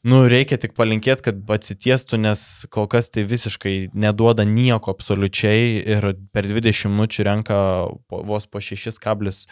[0.05, 6.07] Nu, reikia tik palinkėti, kad atsitiestų, nes kol kas tai visiškai neduoda nieko absoliučiai ir
[6.29, 7.61] per 20 minučių renka
[8.13, 9.49] po, vos po 6,5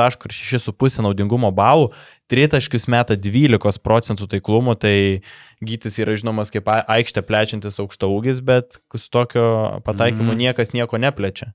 [0.00, 1.90] taškų ir 6,5 naudingumo balų,
[2.32, 5.20] tritaškius meta 12 procentų taiklumo, tai
[5.60, 10.40] gytis yra žinomas kaip aikštė plečiantis aukšta ūgis, bet su tokio pataikymu Mhm.
[10.46, 11.52] niekas nieko neplečia.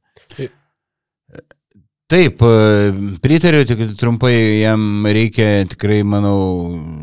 [2.05, 6.37] Taip, e, pritariu, tik trumpai jam reikia tikrai, manau,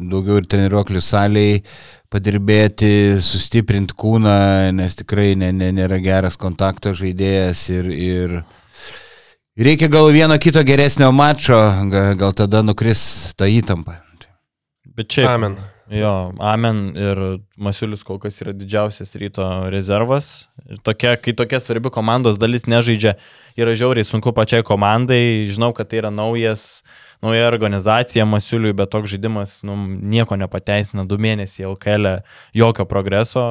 [0.07, 1.57] daugiau ir treniruoklių saliai
[2.13, 4.37] padirbėti, sustiprinti kūną,
[4.79, 8.37] nes tikrai ne, ne, nėra geras kontakto žaidėjas ir, ir
[9.59, 11.59] reikia gal vieno kito geresnio mačo,
[11.91, 13.99] gal, gal tada nukris ta įtampa.
[14.87, 15.33] Bet čia.
[15.35, 15.59] Amen.
[15.93, 17.19] Jo, Amen ir
[17.61, 20.47] Masiulis kol kas yra didžiausias ryto rezervas.
[20.65, 23.19] Ir tokia, kai tokia svarbi komandos dalis nežaidžia,
[23.61, 25.45] yra žiauriai sunku pačiai komandai.
[25.53, 26.81] Žinau, kad tai yra naujas,
[27.23, 31.07] nauja organizacija Masiuliui, bet toks žaidimas nu, nieko nepateisina.
[31.09, 32.19] Du mėnesiai LKL,
[32.57, 33.45] jokio progreso,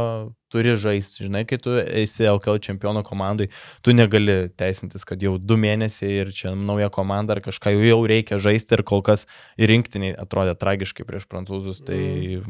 [0.51, 1.25] turi žaisti.
[1.25, 3.47] Žinai, kai tu esi LKL čempionų komandai,
[3.85, 7.99] tu negali teisintis, kad jau du mėnesiai ir čia nauja komanda ar kažką jau, jau
[8.11, 9.23] reikia žaisti ir kol kas
[9.55, 12.01] ir rinktiniai atrodė tragiškai prieš prancūzus, tai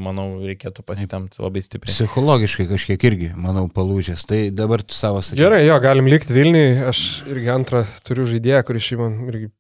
[0.01, 1.93] manau reikėtų pasitemti labai stipriai.
[1.93, 4.25] Psichologiškai kažkiek irgi, manau, palūžęs.
[4.25, 5.43] Tai dabar tu savo sakai.
[5.43, 6.81] Gerai, jo, galim likti Vilniui.
[6.89, 9.53] Aš irgi antrą turiu žaidėją, kuris šį man irgi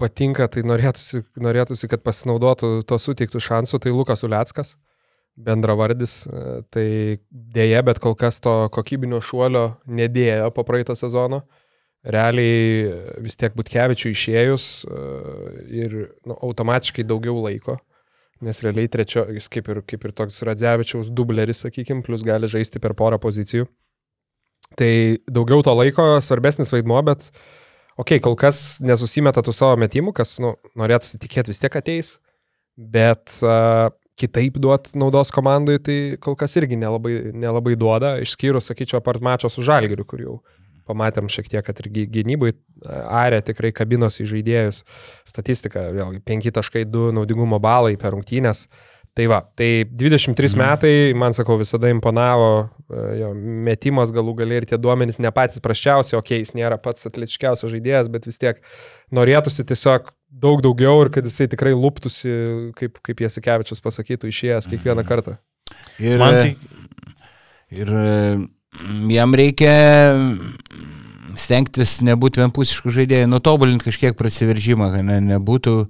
[0.00, 4.74] patinka, tai norėtųsi, norėtųsi kad pasinaudotų to suteiktų šansų, tai Lukas Uleckas,
[5.36, 6.24] bendravardis.
[6.26, 6.86] e, Tai
[7.30, 11.44] dėje, bet kol kas to kokybinio šuolio nedėjo po praeito sezono.
[12.04, 15.02] Realiai e, vis tiek Butkevičių išėjus e,
[15.84, 17.78] ir nu, automatiškai daugiau laiko.
[18.44, 22.82] Nes realiai trečio, jis kaip ir, kaip ir toks Radzevičiaus dubleris, sakykime, plus gali žaisti
[22.82, 23.68] per porą pozicijų.
[24.74, 24.90] Tai
[25.30, 27.28] daugiau to laiko, svarbesnis vaidmuo, bet,
[27.96, 32.16] okei, okay, kol kas nesusimeta tų savo metimų, kas, nu, norėtųsi tikėti vis tiek ateis,
[32.74, 39.00] bet uh, kitaip duot naudos komandai, tai kol kas irgi nelabai, nelabai duoda, išskyrus, sakyčiau,
[39.02, 40.36] apart mačo su Žalgiriu, kur jau
[40.88, 42.52] pamatėm šiek tiek, kad ir gy- gynybai
[42.84, 44.82] arė tikrai kabinos į žaidėjus.
[45.26, 48.66] Statistika, vėlgi, 5.2 naudingumo balai per rungtynės,
[49.14, 50.58] Tai va, tai 23 Mhm.
[50.58, 52.48] metai, man sakau, visada imponavo
[52.90, 56.80] e, jo metimas galų galiai ir tie duomenys ne patys prasčiausi, okei, okay, jis nėra
[56.82, 58.58] pats atletiškiausias žaidėjas, bet vis tiek
[59.14, 62.34] norėtųsi tiesiog daug daugiau ir kad jisai tikrai lūptųsi,
[62.74, 65.38] kaip, kaip Jasikevičius pasakytų, išėjęs kiekvieną kartą.
[66.02, 66.56] Ir, Man tai
[67.70, 68.48] ir e,
[69.14, 69.76] jam reikia
[71.38, 75.88] stengtis nebūti vienpusiškų žaidėjų, nutobulinti kažkiek prasiveržimą, kad ne, nebūtų e,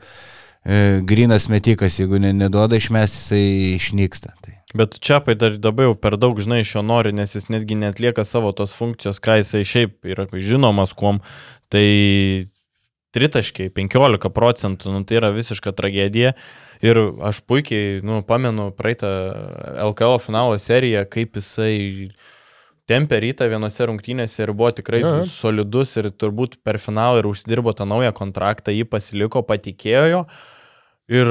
[1.05, 4.35] grinas metikas, jeigu ne, neduoda išmesti, jisai išnyksta.
[4.41, 4.55] Tai.
[4.75, 8.25] Bet Čiapai dar dabar jau per daug, žinai, iš jo nori, nes jis netgi netlieka
[8.27, 11.21] savo tos funkcijos, ką jisai šiaip yra žinomas kuom.
[11.71, 11.85] Tai
[13.15, 16.35] tritaškiai, 15 procentų, nu, tai yra visiška tragedija.
[16.85, 19.11] Ir aš puikiai, nu, pamenu praeitą
[19.93, 22.11] LKO finalo seriją, kaip jisai
[22.91, 25.13] tempė rytą vienose rungtynėse ir buvo tikrai ja.
[25.29, 30.25] solidus ir turbūt per finalą ir užsidirbo tą naują kontraktą, jį pasiliko, patikėjo jo.
[31.13, 31.29] Ir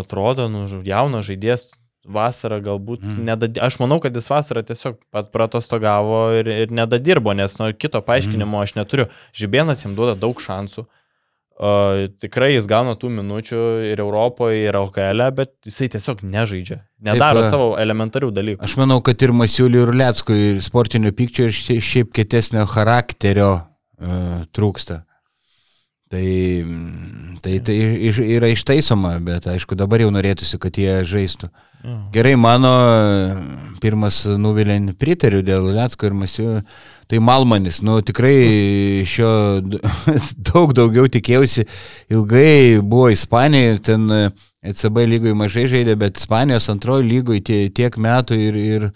[0.00, 1.68] atrodo, nu, jaunas žaidėjas
[2.02, 3.12] vasarą galbūt, Mm.
[3.14, 3.24] mm.
[3.28, 3.58] nedad...
[3.62, 8.58] aš manau, kad jis vasarą tiesiog pat pratostogavo ir, ir nedadirbo, nes nu, kito paaiškinimo
[8.58, 9.06] aš neturiu.
[9.38, 10.86] Žibėnas jam duoda daug šansų.
[11.62, 13.58] Uh, tikrai jis gauna tų minučių
[13.92, 16.80] ir Europoje, ir LKL, e, bet jisai tiesiog nežaidžia.
[17.06, 18.64] Nedaro Taip, savo elementarių dalykų.
[18.66, 23.50] Aš manau, kad ir Masiuliui, ir Leckui, ir sportinio pykčio, ir šia- šiaip kietesnio charakterio
[23.60, 25.02] uh, trūksta.
[26.12, 26.28] Tai,
[27.40, 27.74] tai, tai
[28.36, 31.48] yra ištaisoma, bet aišku, dabar jau norėtųsi, kad jie žaistų.
[32.12, 32.72] Gerai, mano
[33.80, 36.50] pirmas nuvilin pritariu dėl Lecko ir Masiu.
[37.10, 39.30] Tai Malmanis, nu tikrai šio
[40.48, 41.66] daug daugiau tikėjausi.
[42.12, 44.06] Ilgai buvo Ispanijoje, ten
[44.62, 48.86] ECB lygoje mažai žaidė, bet Ispanijos antrojo lygoje tie, tiek metų ir, ir,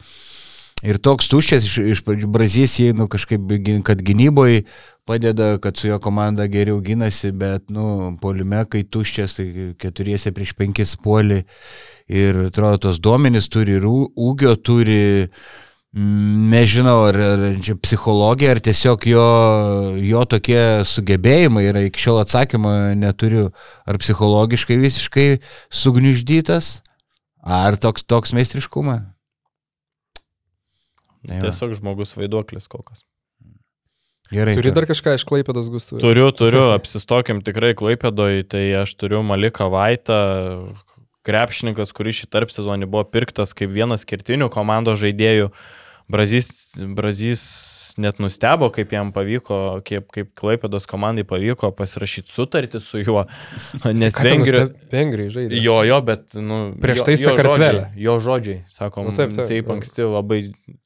[0.86, 4.62] ir toks tuščias iš, iš pradžių Brazys, jį nu, kažkaip, kad gynyboje
[5.06, 9.46] padeda, kad su jo komanda geriau gynasi, bet, nu, polime, kai tuščias, tai
[9.78, 11.44] keturiese prieš penkis puolį
[12.10, 14.98] ir atrodo tos duomenys turi ir ūgio, turi,
[15.94, 19.26] mm, nežinau, ar, ar čia psichologija, ar tiesiog jo,
[20.02, 23.52] jo tokie sugebėjimai yra, iki šiol atsakymo neturiu,
[23.86, 25.28] ar psichologiškai visiškai
[25.70, 26.80] sugniuždytas,
[27.46, 29.06] ar toks, toks meistriškumas.
[31.26, 33.06] Tiesiog žmogus vaiduoklis kol kas.
[34.32, 34.56] Gerai.
[34.58, 36.00] Turi dar kažką iš Klaipėdos gustų?
[36.02, 40.18] Turiu, turiu, apsistokim tikrai Klaipėdoj, tai aš turiu Maliką Vaitą,
[41.26, 45.52] krepšininkas, kuris šį tarp sezonį buvo pirktas kaip vienas skirtinių komandos žaidėjų.
[46.10, 47.42] Brazys, Brazys
[48.02, 53.24] net nustebo, kaip jam pavyko, kaip, kaip Klaipėdos komandai pavyko pasirašyti sutartį su juo,
[54.02, 54.68] nes Vengrijoje...
[54.92, 55.62] Vengrijai žaidė.
[55.64, 59.72] Jo, jo, bet, nu, Prieš jo- tai žodžiai- Jo žodžiai, sakom, Nu, taip, taip, taip,
[59.76, 60.40] anksti labai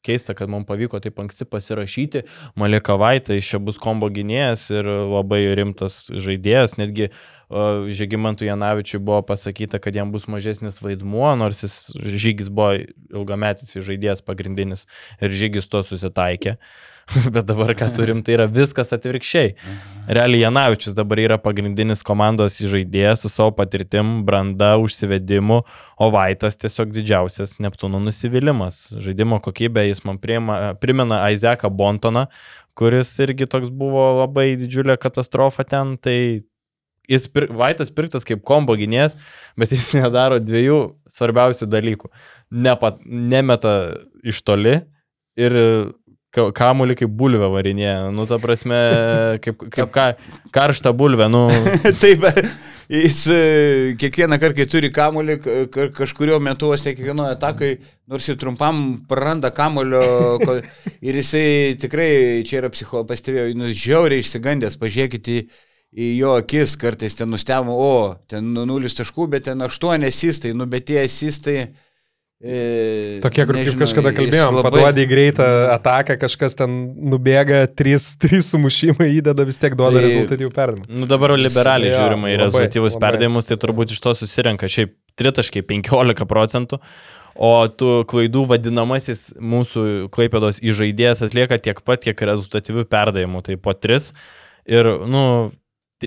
[0.06, 2.24] keista, kad mums pavyko taip anksti pasirašyti.
[2.60, 9.22] Malika Vaitai čia bus kombo gynėjas ir labai rimtas žaidėjas, netgi uh, Žygimantui Janavičiui buvo
[9.26, 12.76] pasakyta, kad jam bus mažesnis vaidmuo, nors jis žygis buvo
[13.10, 14.86] ilgametis žaidėjas pagrindinis
[15.18, 16.54] ir žygis to susitaikė.
[17.34, 19.54] Bet dabar, ką turim, tai yra viskas atvirkščiai.
[20.06, 25.60] Realiai Janavičius dabar yra pagrindinis komandos žaidėjas su savo patirtim, branda, užsivedimu,
[25.98, 28.84] o Vaitas tiesiog didžiausias Neptūno nusivylimas.
[29.02, 32.28] Žaidimo kokybė jis man priima, primena Aizeką Bontoną,
[32.78, 35.96] kuris irgi toks buvo labai didžiulė katastrofa ten.
[35.98, 36.16] Tai
[37.08, 39.16] jis, pir, Vaitas pirktas kaip kombo gynėjas,
[39.58, 40.80] bet jis nedaro dviejų
[41.10, 42.10] svarbiausių dalykų.
[42.50, 43.74] Nepat, nemeta
[44.26, 44.80] iš toli
[45.40, 45.54] ir
[46.34, 47.94] ka- kamuolį kaip bulvę varinėje.
[48.14, 48.80] Nu, ta prasme,
[49.44, 50.10] kaip, kaip ka,
[50.54, 51.30] karštą bulvę.
[51.30, 51.46] Nu,
[52.02, 52.26] Taip,
[52.90, 53.40] jis e,
[54.00, 57.72] kiekvieną kartą, kai turi kamuolį, ka- ka- kažkurio metu, vos ne kiekvienoje atakai,
[58.10, 60.02] nors ir trumpam praranda kamulio
[60.42, 60.58] ko-
[61.00, 62.10] ir jisai tikrai,
[62.46, 65.44] čia yra psicho, pastebėjau, nu, žiauriai išsigandęs, pažiūrėkite į,
[65.90, 67.94] į jo akis, kartais ten nustebimo, o,
[68.30, 71.70] ten nu, nulis taškų, bet ten aštuoni asistai, nu, bet tie asistai...
[72.40, 76.72] E, Tokie, kur kaip nežinau, kažkada jis kalbėjom, labai- paduodi į greitą ataką, kažkas ten
[77.12, 80.88] nubėga, trys, trys sumušimai įdeda, vis tiek duoda Tai- rezultatyvų perdavimą.
[81.02, 83.04] nu dabar liberaliai Jo, žiūrima į rezultatyvus labai.
[83.10, 86.80] perdėjimus, tai turbūt iš to susirenka šiaip tritaškai 15 procentų.
[87.40, 93.72] O tų klaidų vadinamasis mūsų klaipėdos įžaidėjas atlieka tiek pat, kiek rezultatyvių perdavimų, tai po
[93.76, 94.10] 3.
[94.70, 95.22] Ir, nu,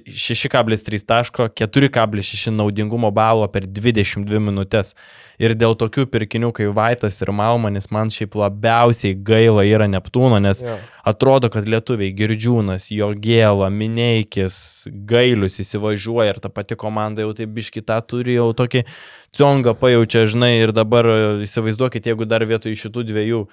[0.01, 4.93] 6,3 taško, 4,6 naudingumo balo per 22 minutės.
[5.41, 10.63] Ir dėl tokių pirkinių kaip Vaitas ir Malmanis man šiaip labiausiai gaila yra Neptūno, nes
[10.63, 10.77] Jo.
[11.05, 17.99] atrodo, kad lietuviai Girdžiūnas, Jogėla, Mineikis, Gailius įsivažiuoja ir ta pati komanda jau taip biškita
[18.07, 18.85] turi jau tokį
[19.33, 21.05] ciongą pajaučia, žinai, ir dabar
[21.45, 23.45] įsivaizduokit, jeigu dar vietoj šitų dviejų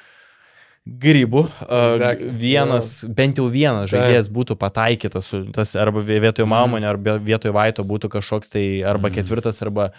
[0.86, 2.30] grybų Exactly.
[2.40, 8.08] vienas, bent jau vienas žaidėjas būtų pataikytas, tas arba vietoj Malmonio, arba vietoj Vaito būtų
[8.16, 9.14] kažkoks tai arba Mhm.
[9.20, 9.90] ketvirtas, arba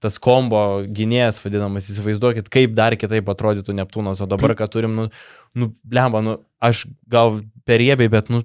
[0.00, 5.10] tas kombo gynėjas vadinamas, įsivaizduokit, kaip dar kitaip atrodytų Neptūnas, o dabar, kad turim, nu,
[5.54, 8.40] nu blemba, nu, aš gal per riebiai, bet, nu,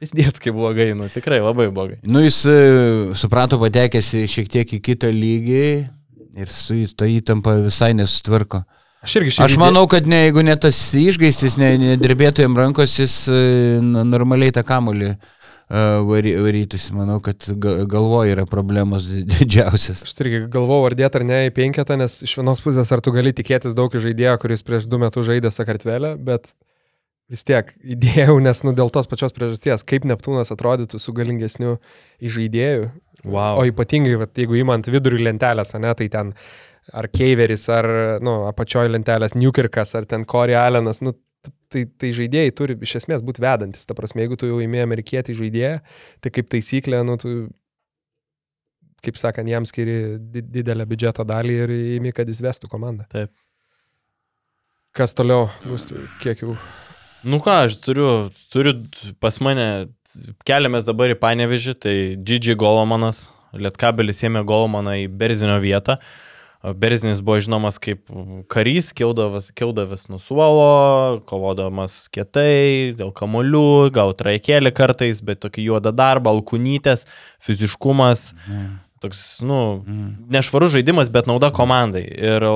[0.00, 2.00] vis dėts kaip blogai, nu, tikrai labai blogai.
[2.02, 5.64] Nu, jis e, suprato patekęs šiek tiek į kitą lygį
[6.38, 8.64] ir su ta įtampa visai nesutvarko.
[9.06, 9.54] Aš irgi šiandien.
[9.54, 13.42] Aš manau, kad ne, jeigu ne tas išgaistis, ne, nedirbėtų jam rankos, jis e,
[13.78, 15.12] n- normaliai tą kamulį
[16.08, 16.94] vary, varytųsi.
[16.96, 20.02] Manau, kad ga- galvoje yra problemos di- didžiausias.
[20.06, 23.12] Aš irgi galvojau, ar dėt ar ne į penketą, nes iš vienos pusės ar tu
[23.14, 26.50] gali tikėtis daug iš žaidėjo, kuris prieš du metus žaidė Sakartvelę, bet
[27.28, 31.76] vis tiek įdėjau, nes nu, dėl tos pačios priežasties, kaip Neptūnas atrodytų su galingesniu
[32.24, 32.88] įžaidėju.
[33.28, 33.58] Wow.
[33.60, 36.32] O ypatingai, vat, jeigu įmant vidurį lentelės, ne, tai ten
[36.92, 37.88] ar Keiveris, ar
[38.24, 41.14] nu, apačioje lentelės Newkirkas, ar ten Corey Allenas, nu,
[41.72, 43.86] tai, tai žaidėjai turi iš esmės būti vedantis.
[43.88, 45.78] Ta prasme, jeigu tu jau įmė amerikietį žaidėją,
[46.24, 47.34] tai kaip taisyklė, nu, tu,
[49.04, 53.06] kaip sakant, jam skiri di- didelę biudžeto dalį ir įmi, kad jis vestų komandą.
[53.12, 53.32] Taip.
[54.96, 55.46] Kas toliau?
[55.68, 55.90] Bus,
[56.22, 56.56] kiek jau.
[57.28, 58.76] Nu ką, aš turiu, turiu
[59.22, 59.88] pas mane,
[60.46, 63.26] keliamės dabar į Panevežį, tai Gigi Golomanas,
[63.58, 65.98] Lietkabelis ėmė Golomaną į Berzinio vietą.
[66.58, 68.08] Berzinis buvo žinomas kaip
[68.50, 75.92] karys, keldavas, keldavas nuo suolo, kovodamas kietai, dėl kamolių, gal traikėlį kartais, bet tokį juodą
[75.94, 77.06] darbą, alkunytės,
[77.46, 78.32] fiziškumas,
[79.04, 79.60] toks, nu,
[80.34, 82.02] nešvarus žaidimas, bet nauda komandai.
[82.10, 82.48] Ir,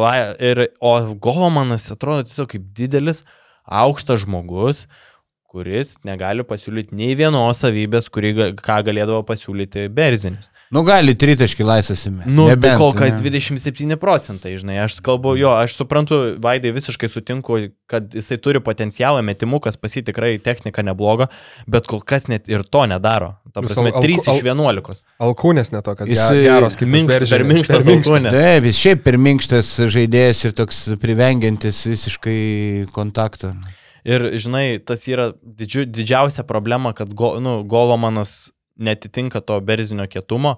[0.42, 3.22] ir, o Golomanas atrodo tiesiog kaip didelis,
[3.62, 4.88] aukštas žmogus,
[5.52, 10.48] kuris negali pasiūlyti nei vienos savybės, kurį, ką galėdavo pasiūlyti Berzinis.
[10.72, 12.24] Nu, gali tritaškį laisvasime.
[12.24, 17.58] Nu, tai kol kas 27 procentai, žinai, aš kalbu, jo, aš suprantu, Vaidai visiškai sutinku,
[17.92, 21.28] kad jisai turi potencialą metimukas, pasi tikrai technika nebloga,
[21.68, 23.34] bet kol kas net ir to nedaro.
[23.52, 25.02] Ta prasme, al- 3 al- iš 11.
[25.28, 28.32] Alkūnės netokios Jis, ge- geros, kaip minkštas, per minkštas alkūnės.
[28.32, 32.40] Taip, jis šiaip per minkštas žaidėjas ir toks privengiantis visiškai
[32.96, 33.52] kontakto.
[34.08, 38.50] Ir, žinai, tas yra didžiu, didžiausia problema, kad go, nu, Golomanas
[38.82, 40.56] netitinka to berzinio kietumo,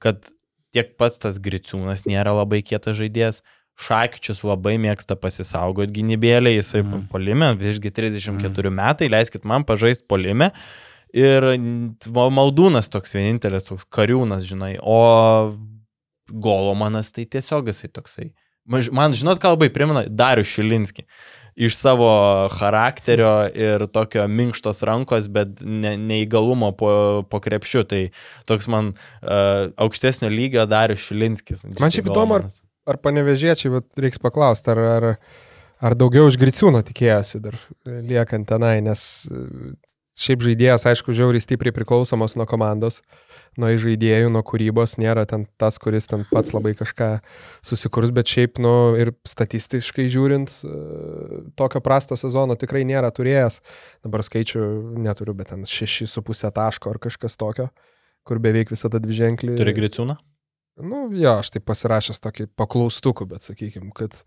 [0.00, 0.30] kad
[0.72, 3.42] tiek pats tas Griciūnas nėra labai kietas žaidėjas.
[3.76, 7.08] Šakyčius labai mėgsta pasisaugoti gynybėlė, jisai mm.
[7.12, 8.76] polime, visgi 34 mm.
[8.78, 10.48] metai, leiskit man pažaisti polime.
[11.16, 11.44] Ir
[12.08, 15.52] Maldūnas toks vienintelis, toks kariūnas, žinai, o
[16.32, 18.30] Golomanas tai tiesiog jisai toksai.
[18.66, 21.04] Man, žinot, ką labai primena Darius Šilinski.
[21.56, 22.10] Iš savo
[22.52, 26.90] charakterio ir tokio minkštos rankos, bet ne, neįgalumo po,
[27.30, 27.86] po krepšiu.
[27.88, 28.02] Tai
[28.44, 31.64] toks man uh, aukštesnio lygio Darius Šilinskis.
[31.80, 32.48] Man šiaip įdomu, ar-
[32.86, 35.06] Ar panevežėčiai, bet reiks paklausti, ar, ar,
[35.82, 39.40] ar daugiau iš Griciūno tikėjosi dar e, liekant tenai, nes e,
[40.22, 43.00] šiaip žaidėjas, aišku, žiauriai stipriai priklausomas nuo komandos,
[43.60, 47.10] nuo žaidėjų, nuo kūrybos, nėra ten tas, kuris ten pats labai kažką
[47.66, 53.60] susikurs, bet šiaip, nu, ir statistiškai žiūrint, e, tokio prasto sezono tikrai nėra turėjęs.
[54.06, 54.62] Dabar skaičių
[55.02, 57.70] neturiu, bet ten 6,5 taško ar kažkas tokio,
[58.26, 59.56] kur beveik visada dviženklį.
[59.60, 60.18] Turi Griciūną?
[60.84, 64.18] Nu, jo, aš taip pasirašęs tokį paklaustukų, bet sakykime, kad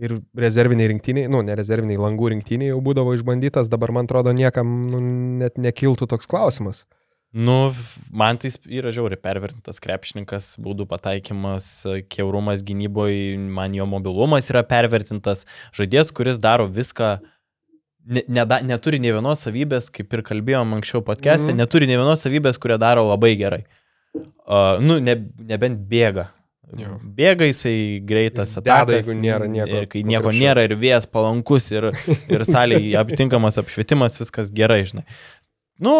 [0.00, 4.80] ir rezerviniai rinktiniai, nu, ne rezerviniai langų rinktiniai jau būdavo išbandytas, dabar man atrodo niekam
[4.88, 5.02] nu,
[5.42, 6.86] net nekiltų toks klausimas.
[7.32, 7.72] Nu,
[8.10, 11.66] man tai yra žiauriai pervertintas krepšininkas, baudų pataikymas,
[12.10, 15.44] keurumas gynyboje, man jo mobilumas yra pervertintas.
[15.78, 17.12] Žaidėjas, kuris daro viską,
[18.10, 21.62] ne, neda, neturi ne vienos savybės, kaip ir kalbėjom anksčiau podcast'e, mm.
[21.62, 23.62] neturi ne vienos savybės, kurią daro labai gerai.
[24.10, 25.14] Uh, nu, ne,
[25.46, 26.32] nebent bėga.
[26.78, 26.96] Jo.
[27.02, 31.66] Bėga jisai greitas, Deda, atakas, jeigu nėra nieko Ir kai nieko nėra ir vėjas palankus
[31.72, 31.88] ir,
[32.30, 35.06] ir salėje aptinkamas apšvietimas, viskas gerai, žinai.
[35.80, 35.94] Nu,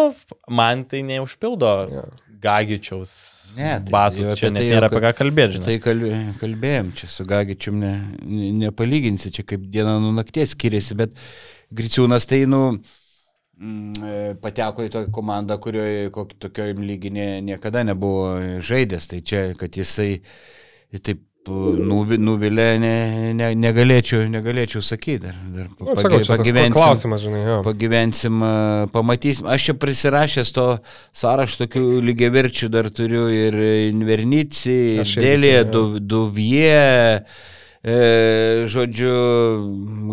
[0.49, 2.03] man tai neužpildo Jo.
[2.41, 3.11] Gagičiaus
[3.57, 5.67] Ne, tai batų, jau čia net tai nėra apie ką kalbėti, žinai.
[5.67, 7.91] Tai kalbė, kalbėjom, čia su Gagičium ne,
[8.25, 11.17] ne, nepalyginsi, čia kaip diena nuo nakties skiriasi, bet
[11.77, 12.61] Griciūnas tai, nu,
[13.61, 19.11] mm, e, pateko į tokią komandą, kurioje kokio tokio lyginė niekada nebuvo žaidęs.
[19.11, 20.15] Tai čia, kad jisai
[20.99, 22.95] taip nuvi, nuvilė, ne,
[23.33, 25.23] ne, negalėčiau, negalėčiau sakyti.
[25.25, 27.55] Dar, dar Nu, sakau, čia toks klausimas, žinai, jo.
[27.65, 28.51] Pagyvensim, a,
[28.93, 29.47] pamatysim.
[29.49, 30.67] Aš čia prisirašęs to
[31.17, 33.57] sąrašo tokių lygiaverčių dar turiu ir
[33.89, 37.25] Invernici, irgi Dėlė, turiu, Duvie,
[37.81, 37.97] e,
[38.69, 39.17] žodžiu,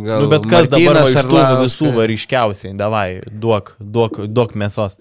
[0.09, 0.25] gal.
[0.25, 4.97] Nu, bet kas dabar Martynas iš tų visų va ryškiausiai, davai, duok, duok, duok mėsos.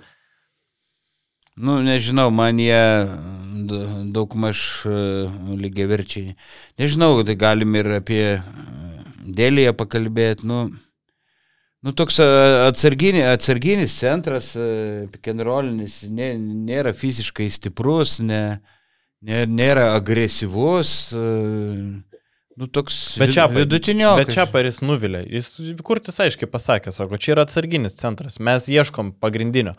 [1.57, 2.83] Nu, nežinau, man jie
[4.13, 6.35] daug maž lygiaverčiai.
[6.79, 8.23] Nežinau, tai galim ir apie
[9.27, 10.47] Dėlėje pakalbėti.
[10.47, 10.59] Nu,
[11.83, 12.27] nu toks a,
[12.69, 14.53] atsarginis, atsarginis centras,
[15.11, 18.59] pikenrolinis, nė, nėra fiziškai stiprus, ne,
[19.27, 21.25] nė- nėra agresyvus, e,
[22.57, 24.15] nu toks Bet čia, vidutinio.
[24.17, 25.25] bet čia paris nuvilė.
[25.27, 25.51] Jis
[25.85, 29.75] kurtis aiškiai pasakė, sako, čia yra atsarginis centras, mes ieškom pagrindinio.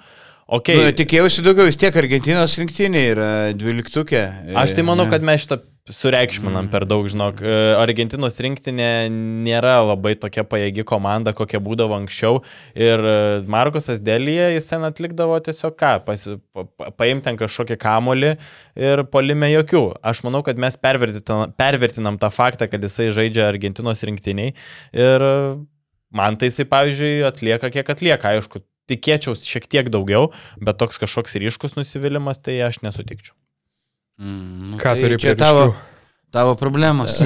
[0.49, 0.78] Okay.
[0.80, 4.22] Nu, tikėjausi daugiau, vis tiek Argentinos rinktinė yra dvyliktukė.
[4.57, 5.12] Aš tai manau, Ne.
[5.12, 5.59] kad mes šitą
[5.92, 7.42] sureikšminam per daug, žinok.
[7.44, 9.09] E, Argentinos rinktinė
[9.44, 12.40] nėra labai tokia pajėgi komanda, kokia būdavo anksčiau.
[12.76, 17.76] Ir e, Markusas Delyje jis ten atlikdavo tiesiog ką, pasi, pa, pa- paimti ten kažkokį
[17.84, 18.32] kamolį
[18.88, 19.82] ir polime jokių.
[20.01, 24.55] Aš manau, kad mes pervertinam, pervertinam tą faktą, kad jisai žaidžia Argentinos rinktiniai.
[24.96, 25.36] Ir e,
[26.12, 28.32] man tai jisai, pavyzdžiui, atlieka kiek atlieka.
[28.36, 33.36] Aišku, tikėčiausi šiek tiek daugiau, bet toks kažkoks ryškus nusivylimas, tai aš nesutikčiau.
[34.18, 35.70] Mm, nu, Ką tai turi prie tavo,
[36.34, 37.20] tavo problemos.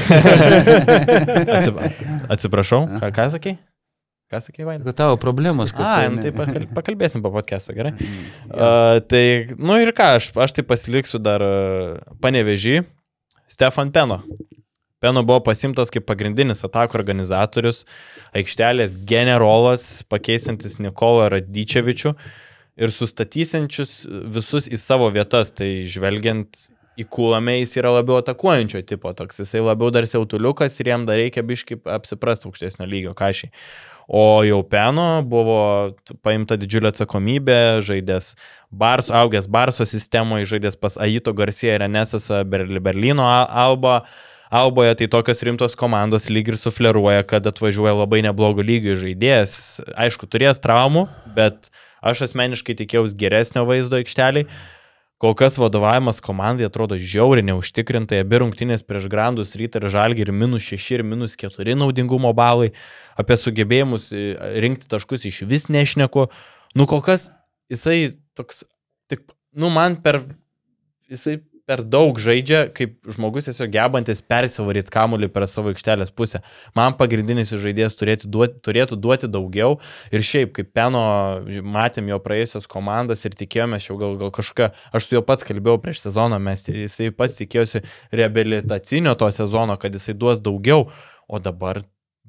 [1.57, 1.79] Atsip,
[2.29, 3.57] atsiprašau, ką, ką sakai?
[4.33, 4.85] Ką sakai, Vaidai?
[4.89, 5.73] Kad tavo problemos.
[5.77, 7.93] A, nu, tai pakal, pakalbėsim po podcast'o, gerai?
[8.49, 9.25] Uh, tai,
[9.61, 12.81] nu ir ką, aš, aš tai pasiliksiu dar uh, panevežį.
[13.53, 14.23] Stefan Peno.
[15.03, 17.83] Peno buvo pasimtas kaip pagrindinis atakų organizatorius,
[18.39, 22.15] aikštelės generolas, pakeisantis Nikolą Radyčevičių
[22.83, 23.97] ir sustatysiančius
[24.33, 25.51] visus į savo vietas.
[25.53, 26.69] Tai žvelgiant
[27.01, 31.19] į kūlamę, jis yra labiau atakuojančio tipo toks, jisai labiau dar siautuliukas ir jam dar
[31.21, 33.49] reikia biškai apsiprasti aukštesnio lygio kažį.
[34.13, 35.95] O jau Peno buvo
[36.27, 38.35] paimta didžiulė atsakomybė, žaidęs
[38.69, 44.03] Barso, augęs Barso sistemoje, žaidęs pas Aito Garcia ir Renesasą Ber- Berlyno Alba.
[44.53, 49.81] Alboje tai tokios rimtos komandos lyg ir sufleruoja, kad atvažiuoja labai neblogo lygio žaidėjas.
[49.97, 51.71] Aišku, turės traumų, bet
[52.05, 54.45] aš asmeniškai tikėjausi geresnio vaizdo aikšteliai.
[55.25, 60.33] Kol kas vadovavimas komandai atrodo žiauriai neužtikrintai, abi rungtynės prieš Grandus rytą ir Žalgį ir
[60.37, 62.75] minus 6 ir minus 4 naudingumo balai,
[63.17, 66.27] apie sugebėjimus e, rinkti taškus iš vis nešneku.
[66.77, 67.31] Nu kol kas
[67.73, 68.67] jisai toks,
[69.09, 69.25] tik,
[69.57, 70.21] nu man per,
[71.09, 71.39] jisai
[71.73, 76.43] per daug žaidžia, kaip žmogus tiesiog gebantis persivaryti kamuolį per savo aikštelės pusę.
[76.77, 79.79] Man pagrindinis žaidėjas turėtų duoti, turėtų duoti daugiau.
[80.13, 81.05] Ir šiaip, kaip Peno,
[81.65, 85.81] matėm jo praėjusias komandas ir tikėjomės jau gal, gal kažką, aš su juo pats kalbėjau
[85.81, 90.91] prieš sezoną, mes, jisai pats tikėjosi reabilitacinio to sezono, kad jisai duos daugiau,
[91.33, 91.81] o dabar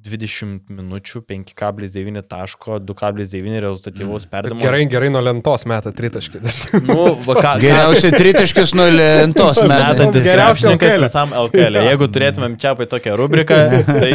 [0.04, 4.60] 20 minučių, 5,9 taško, 2,9 rezultatyvaus perdavimo.
[4.60, 6.58] Gerai, gerai nuo lentos metą tritaškis.
[6.88, 9.62] Nu, va, ką, Geriausiai tritaškius nuo lentos.
[9.70, 11.06] Metantis Geriausias LKL.
[11.06, 11.78] visam LKL.
[11.88, 13.60] Jeigu turėtumėm čia apie tokią rubriką,
[14.02, 14.10] tai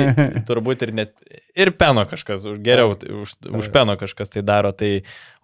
[0.47, 1.15] turbūt ir net
[1.59, 4.91] ir peno kažkas, už- geriau už, už peno kažkas tai daro, tai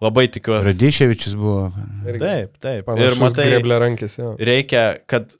[0.04, 0.70] labai tikiuosi.
[0.70, 1.72] Radiševičius buvo.
[2.06, 2.84] Taip, taip.
[2.84, 4.36] Ir Panašus matai, greblė rankis, jo.
[4.38, 5.34] reikia, kad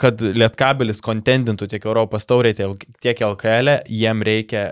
[0.00, 4.66] kad Lietkabelis kontendintų tiek Europos taurė, tiek LKL, e, jiem reikia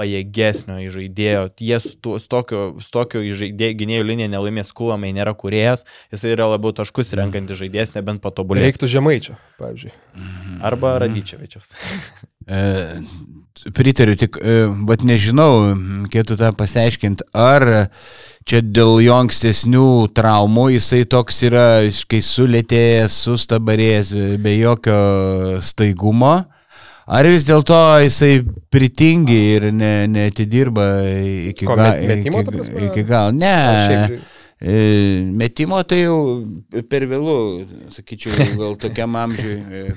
[0.00, 1.42] pajėgesnio žaidėjo.
[1.60, 5.84] Jie su, tu- su tokiu, su tokiu žaidėjų gynėjų linija nelaimės kulamai nėra kuriejas,
[6.14, 8.64] jis yra labiau taškus renkantis žaidėjas, nebent patobulės.
[8.64, 9.92] Reiktų žemaičio, pavyzdžiui.
[10.64, 11.74] Arba Radyčiavičiaus.
[12.50, 12.62] E,
[13.76, 15.74] pritariu, tik, e, vat nežinau,
[16.06, 17.90] reikėtų tą pasiaiškinti, ar
[18.48, 19.84] čia dėl jo ankstesnių
[20.16, 21.66] traumų jisai toks yra,
[22.10, 26.34] kai sulėtėjęs, sustabarėjęs, be jokio staigumo.
[27.10, 28.36] Ar vis dėlto jisai
[28.70, 30.84] pritingi ir ne, neatidirba
[31.50, 31.96] iki Ko, galo?
[31.98, 32.42] met- metimo,
[32.90, 33.32] Iki ar- galo.
[33.32, 33.56] Ne.
[33.88, 34.20] Šiaip,
[34.60, 36.44] E, Metimo tai jau
[36.90, 37.36] per vėlų,
[37.96, 39.54] sakyčiau, gal tokiam amžiui.
[39.56, 39.94] e,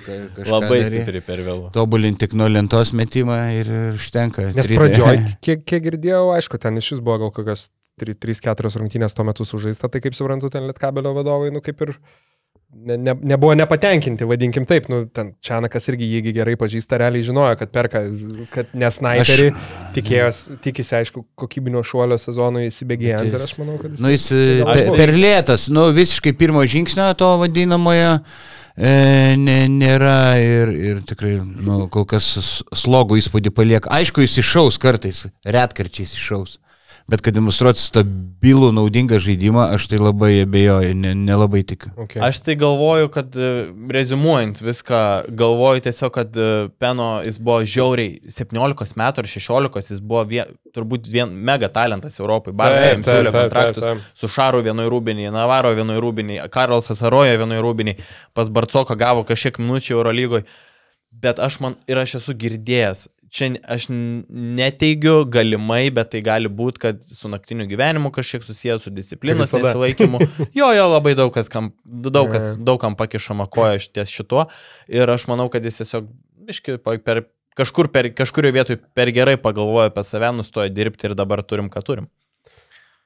[0.47, 1.01] Labai daryt.
[1.03, 1.73] stipri per vėlų.
[1.75, 3.67] Tobulinti tik nuo lentos metimą ir
[3.97, 4.53] užtenka.
[4.55, 7.65] Nes pradžioj, kiek, kiek girdėjau, aišku, ten iš vis buvo gal kokios
[8.01, 11.93] 3-4 rungtynės tuo metu sužaista, tai kaip suprantu, ten Lietkabelio vadovai, nu kaip ir
[12.73, 17.57] ne, ne, nebuvo nepatenkinti, vadinkim taip, nu ten Čianakas irgi jį gerai pažįsta, realiai žinojo,
[17.59, 18.03] kad perka,
[18.53, 19.51] kad nesnaiperį,
[19.97, 24.01] tikėjosi, tikisi, aišku, kokybinio šuolio sezonui įsibėgėjant ir aš manau, kad jis...
[24.03, 24.27] Nu, jis
[24.65, 28.95] per, per lėtas, nu, visiškai pirmo žingsnio to vadinamojo e,
[29.39, 32.33] ne, nėra ir, ir tikrai, nu, kol kas
[32.73, 33.93] slogų įspūdį palieka.
[34.01, 36.57] Aišku, jis iššaus kartais, retkarčiais iššaus.
[37.11, 41.91] Bet kad demonstruoti stabilų, naudingą žaidimą, aš tai labai abejoju, ne- nelabai ne tikiu.
[42.05, 42.21] Okay.
[42.23, 43.49] Aš tai galvoju, kad e,
[43.91, 45.01] rezumuojant viską,
[45.35, 50.53] galvoju tiesiog, kad e, Peno jis buvo žiauriai 17 metų ar 16, jis buvo vien,
[50.75, 52.55] turbūt vien mega talentas Europai.
[52.55, 54.19] Siūlė taip, kontraktus taip, taip.
[54.23, 57.97] su Šaru vienoj rūbinį, Navaro vienoj rūbinį, Karlas Hasaroja vienoj rūbinį,
[58.33, 60.47] pas Barcoką gavo kažkiek minučių Eurolygoje.
[61.11, 66.81] Bet aš man ir aš esu girdėjęs, čia aš neteigiu galimai, bet tai gali būti,
[66.85, 70.21] kad su naktiniu gyvenimu kažkiek susijęs su disciplinos nesilaikymu.
[70.59, 74.45] Jo, jo, labai daug kas, kam, daug kas, daug kam pakišama koja ties šituo.
[74.91, 76.11] Ir aš manau, kad jis tiesiog,
[76.47, 77.25] biški, per,
[77.57, 81.81] kažkur per, kažkurio vietoj per gerai pagalvojo apie save, nustojo dirbti ir dabar turim, ką
[81.85, 82.09] turim.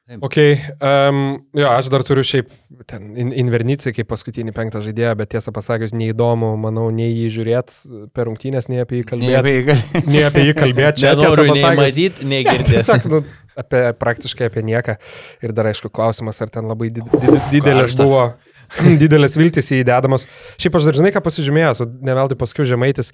[0.07, 1.17] Ok, um,
[1.51, 2.47] jo, aš dar turiu šiaip
[2.87, 8.05] ten in, Invernici kaip paskutinį penktą žaidėją, bet tiesą pasakius, neįdomu, manau, nei jį žiūrėti
[8.15, 9.75] per rungtynės, nei apie jį kalbėti.
[10.07, 11.11] Nei apie jį kalbėti čia.
[11.11, 12.77] Nenoriu nei matyti, nei girdėti.
[12.77, 13.19] Tiesiog, nu,
[13.59, 14.95] apie, praktiškai apie nieką.
[15.43, 18.29] Ir dar aišku klausimas, ar ten labai did, did, didelis buvo,
[19.03, 20.29] didelis viltis įdedamas.
[20.55, 23.11] Šiaip aš dar žinai, ką pasižymėjęs, ne veltui paskui žemaitis.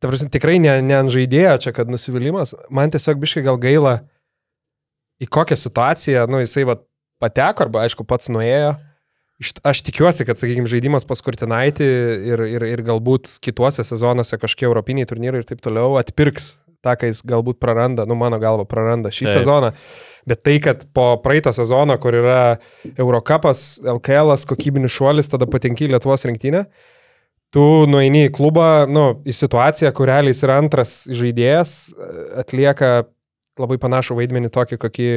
[0.00, 2.56] Prasme, tikrai ne, ne ant žaidėjo čia, kad nusivylimas.
[2.72, 4.00] Man tiesiog biškai gal gaila,
[5.22, 6.78] į kokią situaciją, nu, jisai va,
[7.22, 8.74] pateko, arba aišku pats nuėjo.
[9.66, 11.86] Aš tikiuosi, kad, sakykime, žaidimas pas Kurtinaitį
[12.30, 17.10] ir, ir, ir galbūt kituose sezonuose kažkokie europiniai turnyrai ir taip toliau atpirks tą, ką
[17.10, 19.36] jis galbūt praranda, nu mano galva praranda šį taip.
[19.40, 19.72] sezoną.
[20.30, 22.42] Bet tai, kad po praeito sezono, kur yra
[22.92, 26.68] Eurocapas, LKL, kokybinis šuolis, tada patenki į Lietuvos rinktinę,
[27.54, 31.74] tu nueini į klubą, nu, į situaciją, kur realiai jis yra antras žaidėjas,
[32.44, 32.92] atlieka
[33.60, 35.08] labai panašų vaidmenį tokį, kokį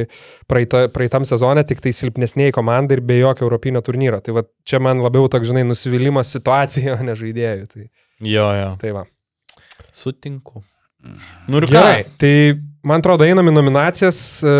[0.50, 4.20] praeita, praeitam sezone, tik tai silpnesniai komandai ir be jokio europinio turnyro.
[4.24, 7.68] Tai va čia man labiau toks, žinai, nusivylimas situacija, o ne žaidėjų.
[7.72, 7.86] Tai,
[8.24, 8.70] Jo, jo.
[8.80, 9.04] tai va.
[9.92, 10.62] Sutinku.
[11.48, 12.16] Nu ir Gerai, ką?
[12.20, 12.32] tai
[12.86, 14.54] man atrodo, einam į nominacijas, e,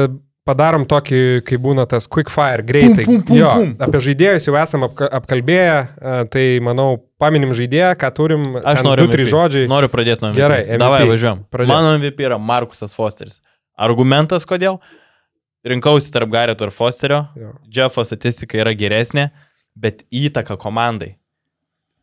[0.47, 3.03] padarom tokį, kai būna tas quick fire, greitai.
[3.09, 3.73] Pum, pum, pum, jo, pum.
[3.83, 8.47] apie žaidėjus jau esam apka, apkalbėję, e, tai manau, paminim žaidėją, ką turim.
[8.63, 9.09] Aš noriu.
[9.09, 9.67] Du, trys žodžiai.
[9.73, 10.39] Noriu pradėti nuo MVP.
[10.45, 10.81] Gerai, MVP.
[10.85, 11.43] Davai, važiuojam.
[11.51, 11.73] Pradėk.
[11.73, 13.41] Mano MVP yra Markusas Fosteris.
[13.77, 14.81] Argumentas kodėl?
[15.67, 17.27] Rinkausi tarp Gareto ir Fosterio.
[17.37, 17.53] Jo.
[17.73, 19.29] Jeffo statistika yra geresnė,
[19.77, 21.17] bet įtaka komandai.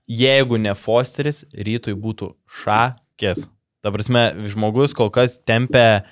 [0.09, 3.47] Jeigu ne Fosteris, rytui būtų šakės.
[3.83, 6.03] Ta prasme, žmogus kol kas tempia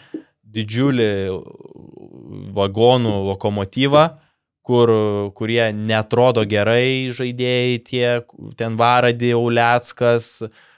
[0.51, 1.11] didžiulį
[2.55, 4.05] vagonų lokomotyvą,
[4.65, 4.91] kur,
[5.35, 8.05] kurie netrodo gerai žaidėjai, tie
[8.59, 10.37] ten Varadį, Uleckas,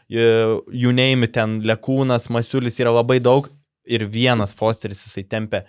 [0.10, 3.49] jų neimi ten Lekūnas, Masiulis yra labai daug
[3.85, 5.64] ir vienas Fosteris jisai tempia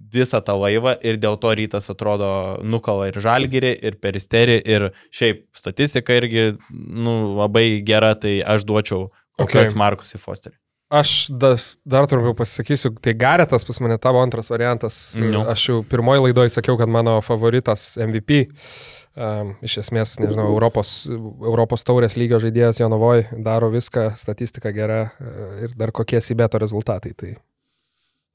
[0.00, 2.30] visą tą laivą ir dėl to rytas atrodo
[2.64, 9.10] nukala ir žalgyrį, ir peristerį, ir šiaip statistika irgi nu, labai gera, tai aš duočiau
[9.36, 9.62] kol Okay.
[9.62, 10.58] kas Markusui Fosteriui.
[10.90, 11.52] Aš da,
[11.86, 14.96] dar trumpiau pasisakysiu, tai Garetas pas mane tavo antras variantas.
[15.14, 15.44] Nu.
[15.46, 18.48] Aš jau pirmoji laidoje sakiau, kad mano favoritas MVP.
[19.20, 25.32] Um, iš esmės, nežinau, Europos, Europos taurės lygio žaidėjas Jonovoj daro viską, statistika gera e,
[25.66, 27.10] ir dar kokie Sibeto rezultatai.
[27.18, 27.32] Tai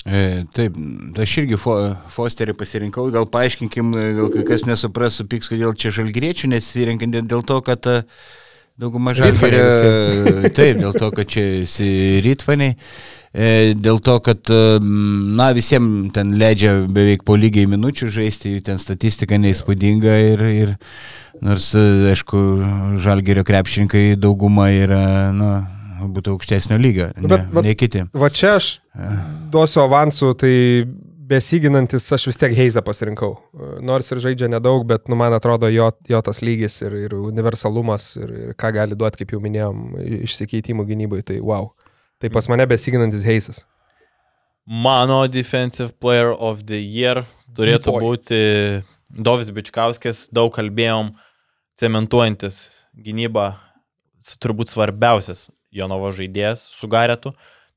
[0.06, 0.76] taip,
[1.18, 1.76] aš irgi fo,
[2.14, 7.58] Fosterį pasirinkau, gal paaiškinkim, gal kai kas nesupras, supyks, kodėl čia žalgriečių nesirinkant dėl to,
[7.66, 8.02] kad e,
[8.78, 9.66] dauguma žalgerio,
[10.58, 11.90] taip, dėl to, kad čia visi
[12.26, 12.76] rytvaniai,
[13.34, 18.82] e, dėl to, kad, e, na, visiems ten leidžia beveik po lygiai minučių žaisti, ten
[18.84, 20.76] statistika neįspūdinga ir, ir
[21.42, 22.44] nors, e, aišku,
[23.02, 25.56] žalgerio krepšininkai dauguma yra, na,
[26.02, 28.04] būtų aukštesnio lygio, Nu, ne, bet- bet- ne kiti.
[28.14, 28.80] Va čia aš
[29.52, 30.54] duosiu avansų, tai
[31.26, 33.32] besiginantis aš vis tiek Heizą pasirinkau.
[33.82, 38.16] Nors ir žaidžia nedaug, bet nu, man atrodo jo, jo tas lygis ir, ir universalumas
[38.18, 39.96] ir, ir ką gali duoti, kaip jau minėjom,
[40.28, 41.72] išsikeitimų gynybai, tai wow.
[42.22, 43.64] Tai pas mane besiginantis Heizas.
[44.68, 48.02] Mano Defensive Player of the Year turėtų Oi.
[48.02, 48.40] būti
[49.24, 51.12] Dovis Bičkauskis, daug kalbėjom,
[51.78, 52.68] cementuojantis
[52.98, 53.56] gynybą,
[54.42, 57.36] turbūt svarbiausias Jonovo žaidėjas su Garetu.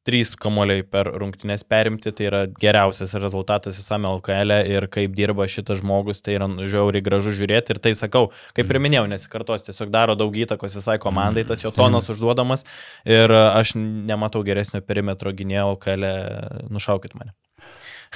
[0.08, 5.44] Trys kamuoliai per rungtynės perimti, tai yra geriausias rezultatas visame LKL e ir kaip dirba
[5.50, 9.92] šitas žmogus, tai yra žiauriai gražu žiūrėti ir tai sakau, kaip ir minėjau, nesikartos, tiesiog
[9.92, 12.64] daro daug įtakos visai komandai, tas jo tonas užduodamas
[13.04, 17.36] ir aš nematau geresnio perimetro gynėjo LKL, e, nušaukit mane.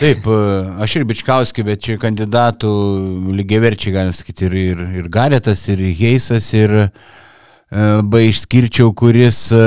[0.00, 0.36] Taip, e,
[0.80, 2.70] aš ir Bičkauski, bet čia kandidatų
[3.36, 6.86] lygiaverčiai, galim sakyti, ir, ir, ir Garetas, ir Heisas, ir e,
[7.72, 9.62] labai išskirčiau, kuris e,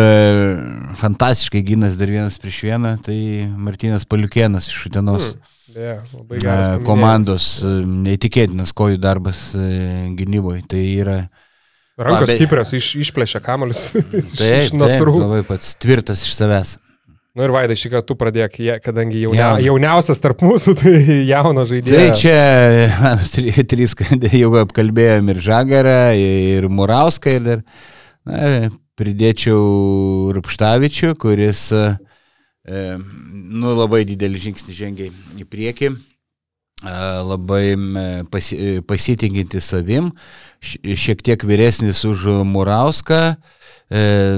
[1.02, 3.18] fantastiškai gynas dar vienas prieš vieną, tai
[3.58, 5.32] Martinas Paliukienas iš Utenos.
[5.76, 6.78] Yeah, labai E.
[6.88, 7.72] Komandos e,
[8.06, 9.50] neįtikėtinas kojų darbas
[10.16, 10.62] gynyboje.
[10.72, 11.18] Tai yra
[12.00, 13.88] Rankos bet- stiprios, iš, išplėšia kamuolius.
[14.40, 15.18] taip, iš nasrų.
[15.24, 16.76] labai pats tvirtas iš savęs.
[17.36, 19.66] Na nu ir Vaidai, šį kartą tu pradėk, kadangi jaunia, Jaunas.
[19.66, 20.94] jauniausias tarp mūsų, tai
[21.34, 22.14] jauno Tai žaidėjo.
[22.22, 22.38] čia
[23.02, 23.26] man,
[23.68, 23.96] trys,
[24.44, 27.66] jau apkalbėjom ir Žagarą, ir Murauską, ir dar,
[28.26, 36.96] na, pridėčiau Rupštavičių, kuris, e, nu, labai didelį žingsnį žengia į priekį, e,
[37.32, 37.66] labai
[38.32, 40.12] pasi, e, pasitikinti savim,
[40.62, 43.36] šiek tiek vyresnis už Murauską.
[43.36, 43.46] E,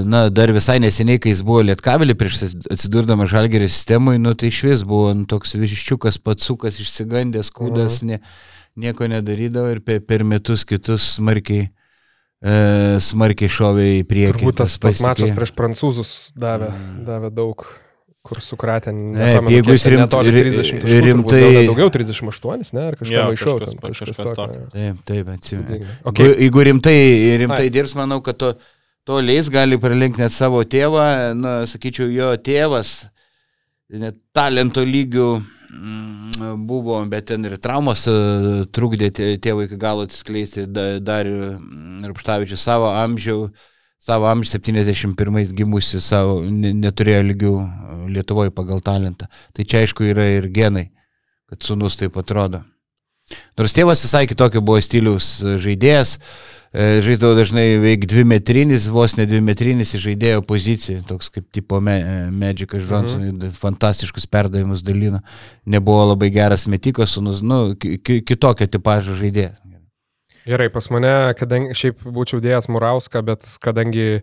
[0.04, 4.58] Na, dar visai neseniai, kai jis buvo Lietkavelį prieš atsidurdama Žalgerio sistemui, nu tai iš
[4.66, 8.20] vis buvo nu, toks viščiukas, patsukas, išsigandęs, kūdas, ne,
[8.76, 11.70] nieko nedarydavo ir per, per metus kitus smarkiai,
[13.02, 14.38] smarkiai šovė į priekį.
[14.38, 17.04] Turbūt tas, tas mačas prieš prancūzus davė, Mm.
[17.08, 17.64] davė daug,
[18.22, 22.80] kur sukratė, Ne, jeigu jis rimt- netoli ri- 30 taškų, rimtai- turbūt daugiau 38, ne,
[22.88, 23.58] ar kažką Jo, maišau.
[23.58, 24.70] kažkas ten, pa- kažkas tokio.
[24.72, 25.86] Taip, taip, atsimenu.
[26.04, 26.34] Okay.
[26.38, 26.98] Jeigu, rimtai,
[27.42, 27.70] rimtai Ai.
[27.70, 28.52] dirbs, manau, kad to,
[29.06, 33.08] to leis gali pralenkti net savo tėvą, na, sakyčiau, jo tėvas,
[33.90, 35.42] net talento lygių
[36.56, 38.14] buvo, bet ten ir traumos e,
[38.72, 41.26] trukdė tė- tėvui iki galo atsiskleisti, Da- dar
[42.08, 43.50] Rapštavičius savo amžių,
[44.00, 47.68] savo amžių 71 gimusi, savo ne- neturėjo lygių e,
[48.14, 49.26] Lietuvoje pagal talentą.
[49.52, 50.88] Tai čia aišku yra ir genai,
[51.50, 52.62] kad sunus taip atrodo.
[53.58, 56.14] Nors tėvas visai kitokio buvo stiliaus žaidėjas,
[56.74, 61.96] žaidavo dažnai veik dvi metrinis, vos ne dvi metrinis žaidėjo poziciją, toks kaip tipo me,
[61.98, 63.54] e, Johnson, mhm.
[63.56, 65.22] fantastiškus perdavimus dalino,
[65.64, 69.58] nebuvo labai geras metikas, sunus, nu, ki, ki, kitokio tipažo žaidėjas.
[70.48, 74.22] Gerai, pas mane, kadangi šiaip būčiau dėjęs Murauską, bet kadangi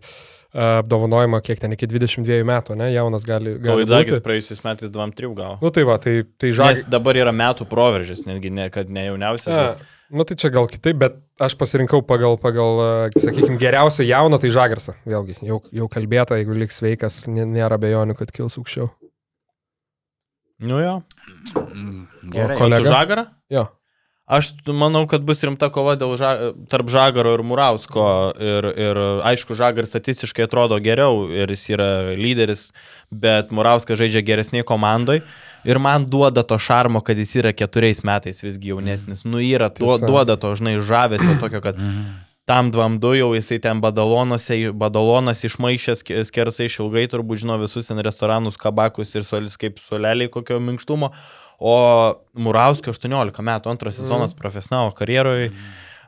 [0.56, 4.24] apdovanojimą kiek ten iki 22 metų, ne, jaunas gali, gali Gaidagis būti.
[4.24, 5.58] praėjusiais metais 2-3 gavo.
[5.60, 6.86] Nu tai va, tai, tai Nes žagas.
[6.88, 9.52] dabar yra metų proveržis, netgi ne, kad ne jauniausias.
[9.52, 9.84] Ja, bet-
[10.16, 14.94] nu tai čia gal kitaip, bet aš pasirinkau pagal, pagal sakykime, geriausią jauną, tai žagarsą.
[15.06, 18.88] Vėlgi, jau, jau kalbėta, jeigu liks sveikas, nė- nėra bejonių, kad kils aukščiau.
[20.60, 21.02] Nu jo.
[21.56, 22.54] Mm, Gerai.
[22.56, 22.88] O kolega?
[22.88, 23.26] Žagarą?
[23.52, 23.66] Jo.
[24.26, 26.30] Aš manau, kad bus rimta kova dėl ža...
[26.66, 28.06] tarp Žagaro ir Murausko.
[28.42, 31.88] Ir, ir aišku, Žagaras statistiškai atrodo geriau ir jis yra
[32.18, 32.64] lyderis,
[33.14, 35.20] bet Murauskas žaidžia geresniai komandai.
[35.62, 39.22] Ir man duoda to šarmo, kad jis yra keturiais metais visgi jaunesnis.
[39.22, 40.02] Nu, yra, Tiesa.
[40.02, 41.78] duoda to, žinai, žavesio tokio, kad
[42.46, 47.90] tam dvam du jau jisai ten badalonuose, badalonas išmaišęs ske- skersai išilgai, turbūt žino visus
[47.90, 51.10] ten restoranus, kabakus ir solis kaip soleliai kokio minkštumo.
[51.58, 51.76] O
[52.36, 55.52] Murauskio 18 metų, antras sezonas profesionalo karjeroje.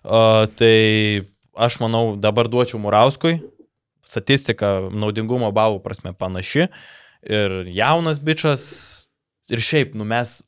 [0.04, 3.38] Uh, tai aš manau, dabar duočiau Murauskui.
[4.08, 6.68] Statistika naudingumo balų prasme panaši.
[7.28, 8.68] Ir jaunas bičias.
[9.48, 10.42] Ir šiaip, nu mes,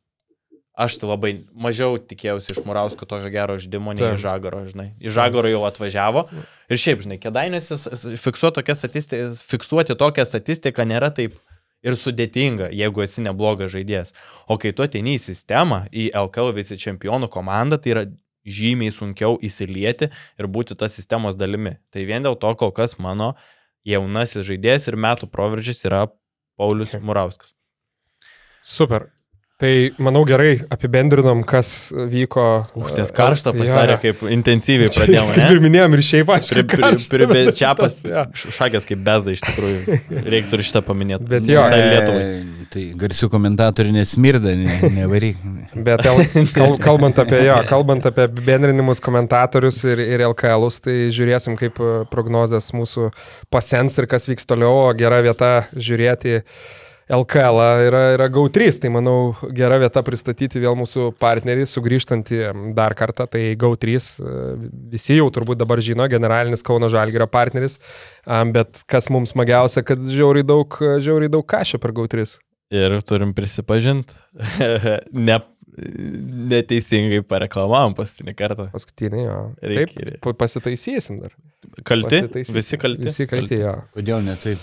[0.81, 4.90] aš tai labai mažiau tikėjausi iš Murausko tokio gero žaidimo nei iš Žagaro, žinai.
[5.01, 6.27] Iš Žagaro jau atvažiavo.
[6.68, 7.78] Ir šiaip, žinai, kėdainėse
[8.20, 11.40] fiksuoti tokią statistiką, fiksuoti tokią statistiką nėra taip
[11.86, 14.15] ir sudėtinga, jeigu esi neblogas žaidėjas.
[14.51, 18.05] O kai tu ateini į sistemą, į LKL vice čempionų komandą, tai yra
[18.47, 21.77] žymiai sunkiau įsilieti ir būti tas sistemos dalimi.
[21.93, 23.35] Tai vien dėl to kol kas mano
[23.89, 26.07] jaunasis žaidėjas ir metų proveržys yra
[26.61, 27.05] Paulius Okay.
[27.05, 27.55] Murauskas.
[28.62, 29.11] Super.
[29.60, 32.44] Tai manau gerai apibendrinom, kas vyko.
[32.80, 34.00] Uch, ties e, karštą pasidarė, jo.
[34.06, 35.34] kaip intensyviai pradėjome.
[35.36, 35.64] Kaip ir ne?
[35.66, 36.48] minėjom, ir šiaip aš.
[36.54, 38.24] Pri, pri, pri, pri, čiapas, Ja.
[38.32, 40.00] šakės kaip bezda iš tikrųjų.
[40.32, 41.28] Reiktų ir šitą paminėti.
[41.28, 42.24] Bet jo, Visai Lietuvai.
[42.24, 45.38] E, Tai garsių komentatorių nesmirda, ne, nevaryk.
[45.74, 46.20] Bet el,
[46.54, 51.90] kal, kalbant apie jo, kalbant apie bendrinimus komentatorius ir, ir LKLus, tai žiūrėsim, kaip e,
[52.12, 53.08] prognozės mūsų
[53.50, 56.38] pasens ir kas vyks toliau, o gera vieta žiūrėti
[57.10, 57.58] LKL
[57.88, 62.38] yra, yra GAU3, tai manau gera vieta pristatyti vėl mūsų partnerį, sugrįžtantį
[62.76, 64.34] dar kartą, tai GAU3, e,
[64.94, 67.80] visi jau turbūt dabar žino, generalinis Kauno Žalgirio partneris,
[68.30, 72.36] am, bet kas mums smagiausia, kad žiauriai daug, žiauriai daug kažio per GAU3.
[72.78, 74.14] Ir turim prisipažinti,
[75.28, 75.40] ne,
[76.50, 78.68] neteisingai pareklamavom paskutinį kartą.
[78.74, 79.38] Paskutinį, jo.
[79.62, 81.34] Reikia- Taip, pa- pasitaisysim dar.
[81.86, 82.20] Kalti?
[82.22, 82.54] Pasitaisysim.
[82.58, 83.08] Visi kalti?
[83.10, 83.74] Visi kalti, jo.
[83.96, 84.62] Kodėl ne taip?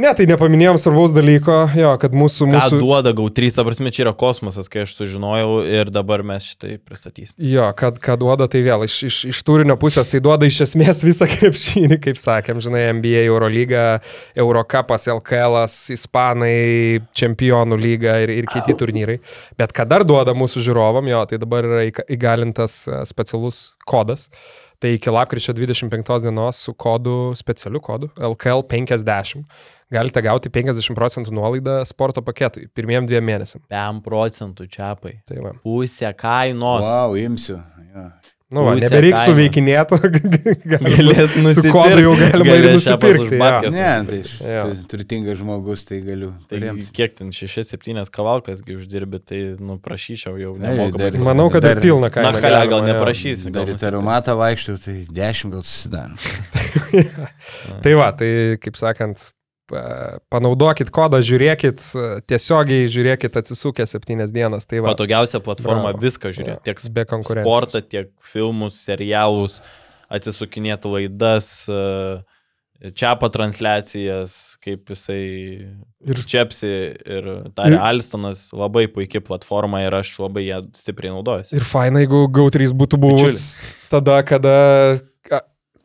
[0.00, 2.46] Ne, tai nepaminėjom svarbaus dalyko, jo, kad mūsų...
[2.48, 2.76] Ką mūsų...
[2.80, 7.36] duoda GAU3, ta prasme, čia yra kosmosas, kai aš sužinojau ir dabar mes šitai pristatysime.
[7.44, 11.02] Jo, kad, ką duoda, tai vėl iš, iš, iš turinio pusės, tai duoda iš esmės
[11.10, 13.84] visą krepšinį, kaip sakėm, žinai, NBA, Eurolyga,
[14.32, 15.60] Eurocapas, LKL,
[15.92, 19.18] Ispanai, Čempionų lyga ir, ir kiti turnyrai.
[19.60, 24.30] Bet ką dar duoda mūsų žiūrovam, jo, tai dabar yra įgalintas e, specialus kodas.
[24.82, 29.44] Tai iki lapkričio 25 dienos su kodu, specialiu kodu LKL 50
[29.92, 33.62] galite gauti 50 procentų nuolaidą sporto paketui pirmiem dviem mėnesiam.
[33.72, 35.18] 5 procentų čiapai.
[35.28, 35.54] Tai va.
[35.64, 36.86] Pusė kainos.
[36.88, 37.60] Wow, imsiu.
[37.92, 38.10] Ja.
[38.52, 39.96] Nu, va, nebereiks suveikinėti,
[40.72, 41.70] Galės su nusipirkt.
[41.72, 43.30] kodu jau galima ir nusipirkti.
[43.32, 43.38] jo.
[43.40, 43.72] babkes.
[43.72, 46.34] Ne, tai tu- turtingas žmogus, tai galiu.
[46.50, 46.84] Tai paremti.
[46.92, 51.84] kiek ten 6-7 kavalkasgi uždirbi, tai nu prašyčiau jau Ne, dar- Manau, kad dar Dar-
[51.86, 52.32] pilna Na, kaina.
[52.36, 52.92] halia, gal galima, jo.
[52.92, 53.48] neprašysi.
[53.48, 53.86] gal Dar į nusipirksi.
[53.88, 56.20] tarumatą vaikščiau, tai dešimt gal susidaro.
[57.82, 58.28] Tai va, tai
[58.62, 59.30] kaip sakant,
[60.32, 61.82] panaudokit kodą, žiūrėkit,
[62.30, 64.66] tiesiogiai žiūrėkit atsisukę septynias dienas.
[64.68, 66.02] Tai va, Patogiausia platforma Bravo.
[66.04, 66.64] viską žiūrėti.
[66.68, 67.48] Tiek be konkurencijos.
[67.48, 69.60] sportą, tiek filmus, serialus,
[70.12, 71.48] atsisukinėti laidas,
[72.98, 75.22] čiapo transliacijas, kaip jisai
[76.02, 76.66] Ir- čiapsi
[77.06, 81.54] ir Tarė Ir- Alstonas, labai puikia platforma ir aš labai ją stipriai naudojuosi.
[81.54, 83.58] Ir faina, jeigu GAU3 būtų buvus
[83.88, 85.00] tada, kada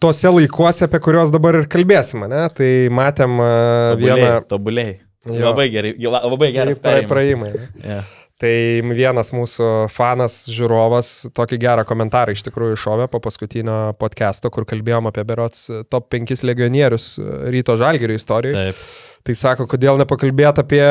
[0.03, 2.45] tose laikuose, apie kuriuos dabar ir kalbėsim, ne?
[2.57, 3.51] Tai matėm a,
[3.99, 4.95] vieną, Tobulėjai.
[5.27, 5.49] Jo.
[5.49, 7.09] Labai gerai, la- labai pra, perėjimas.
[7.11, 7.51] praėjimai.
[7.83, 8.07] Yeah.
[8.37, 8.53] Tai
[8.93, 15.09] vienas mūsų fanas, žiūrovas, tokį gerą komentarą iš tikrųjų iššovė po paskutinio podcast'o, kur kalbėjom
[15.09, 17.25] apie berots top 5 legionierius e,
[17.55, 18.75] ryto žalgerio istorijoje.
[18.75, 18.83] Taip.
[19.25, 20.83] Tai sako, kodėl nepakalbėti apie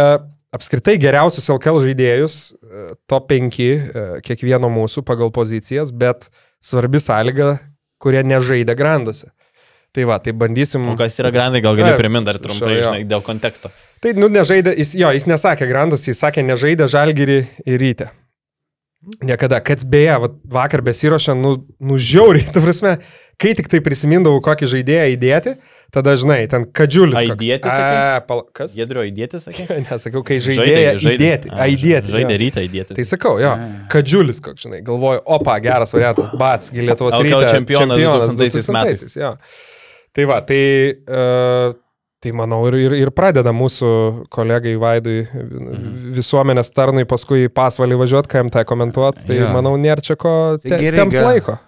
[0.57, 3.78] apskritai geriausius LKL žaidėjus, e, top 5 e,
[4.27, 6.27] kiekvieno mūsų pagal pozicijas, bet
[6.59, 7.61] svarbi sąlyga,
[8.02, 9.32] kurie nežaidė granduose.
[9.97, 10.85] Tai va, tai bandysim.
[10.93, 12.85] O kas yra grandai, gal gali priminti dar trumpai, jo.
[12.85, 13.70] žinai, dėl konteksto.
[14.05, 18.10] Tai, nu, nežaidė, jis, jo, jis nesakė grandas, jis sakė, nežaidė žalgyrį į rytę.
[19.23, 22.97] Niekada, kad beje, va, vakar besirošę, nu, nu žiauriai, tu prasme,
[23.39, 25.53] kai tik tai prisimindavau kokį žaidėją įdėti,
[25.95, 27.15] tada, žinai, ten kadžiulis.
[27.70, 28.01] sakei?
[28.16, 28.74] A, pal, kas?
[28.74, 29.69] Gedrio įdėti, sakė?
[29.87, 31.55] Nesakiau, kai žaidėją įdėti.
[31.55, 32.15] A, įdėti.
[32.16, 32.99] Žaidė rytą įdėti.
[32.99, 33.55] Tai sakau, jo,
[33.95, 37.55] kadžiulis, koks, žinai, galvoju, opa, geras variantas, bats, Lietuvos rytas.
[37.55, 39.19] čempionas 2000 metais.
[39.23, 39.37] Jo.
[40.16, 40.62] Tai va, tai,
[41.07, 41.77] uh,
[42.23, 46.13] tai manau ir, ir, ir pradeda mūsų kolegai Vaidui Mhm.
[46.17, 49.27] visuomenės tarnui paskui į pasvalį važiuoti, kam tai komentuoti.
[49.27, 49.53] Tai Jo.
[49.53, 51.59] manau, nėra čia ko Tai te, gerai, tempt gal- laiko.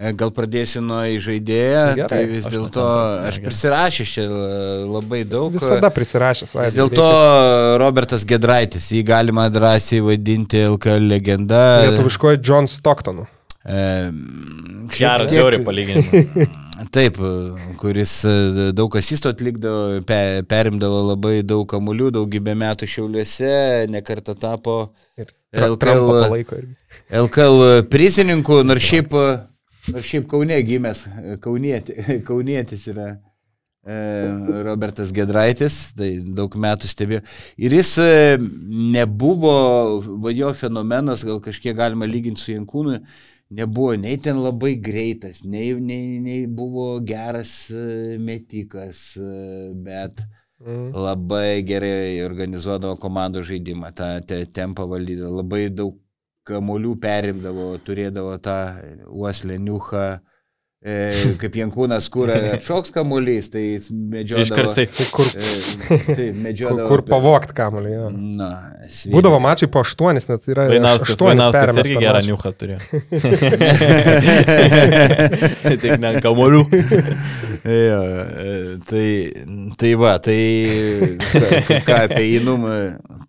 [0.00, 2.84] E, Gal pradėsiu nuo žaidėjo, Gerai, tai vis dėlto
[3.26, 4.26] aš prisirašęs čia
[4.86, 5.50] labai daug.
[5.52, 6.76] Visada prisirašęs Vis Vaidui.
[6.78, 11.82] dėlto Robertas Gedraitis, jį galima drąsiai vadinti LKL legenda.
[11.88, 13.26] Lietuviškoji John Stocktonu.
[13.66, 14.12] E,
[14.94, 16.56] Geras, žiauriai palyginimas.
[16.94, 17.16] Taip,
[17.80, 18.34] kuris e,
[18.76, 23.50] daug asistų atlikdavo, pe, perimdavo labai daug kamuolių, daugybę metų šiauliuose,
[23.90, 24.76] nekartą tapo
[25.18, 26.66] Ir LKL.
[27.22, 29.14] LKL prisininku, nors šiaip,
[29.88, 31.06] nors šiaip Kaune gimęs,
[31.42, 31.96] kaunieti,
[32.28, 33.96] kaunietis yra e,
[34.66, 37.22] Robertas Gedraitis, tai daug metų stebėjo.
[37.64, 38.12] Ir jis e,
[38.94, 39.56] nebuvo,
[40.22, 43.00] va jo fenomenas, gal kažkiek galima lyginti su Jankūnu,
[43.50, 50.24] nebuvo nei ten labai greitas, nei, nei, nei buvo geras e, metikas, e, bet
[50.58, 50.90] Mm.
[50.90, 55.94] labai gerai organizuodavo komandų žaidimą, tą te, tempą valdydavo, labai daug
[56.48, 58.56] kamolių perimdavo, turėdavo tą
[59.06, 60.18] uoslę niuchą,
[61.42, 62.36] kaip Jankūnas kūra,
[62.68, 64.46] šoks kamolys, tai jis medžiodavo.
[64.46, 64.84] Iškarsai.
[65.10, 65.36] Kur, E,
[66.06, 66.86] tai kur, medžiodavo.
[66.86, 67.90] kur per- pavogt kamuolį.
[67.96, 68.06] jo.
[68.38, 68.50] Na,
[68.86, 69.10] sveiki.
[69.16, 72.78] Būdavo mačiai po aštuonis, net yra Vainauskas, aštuonis Vainauskas irgi gerą niuchą turėjo.
[75.82, 76.62] Tik ne kamolių.
[77.68, 78.02] Jo,
[78.38, 79.08] e, tai,
[79.76, 80.38] tai va, tai
[81.26, 81.40] ką,
[81.84, 82.76] ką apie įnumą.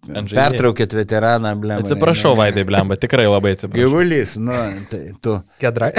[0.10, 1.84] Pertraukėt veteraną, blem.
[1.84, 3.86] Atsiprašau, Vaidai, blemba, tikrai labai atsiprašau.
[3.86, 4.56] Gyvulys, nu,
[4.90, 5.36] tai tu.
[5.62, 5.92] Gedrai.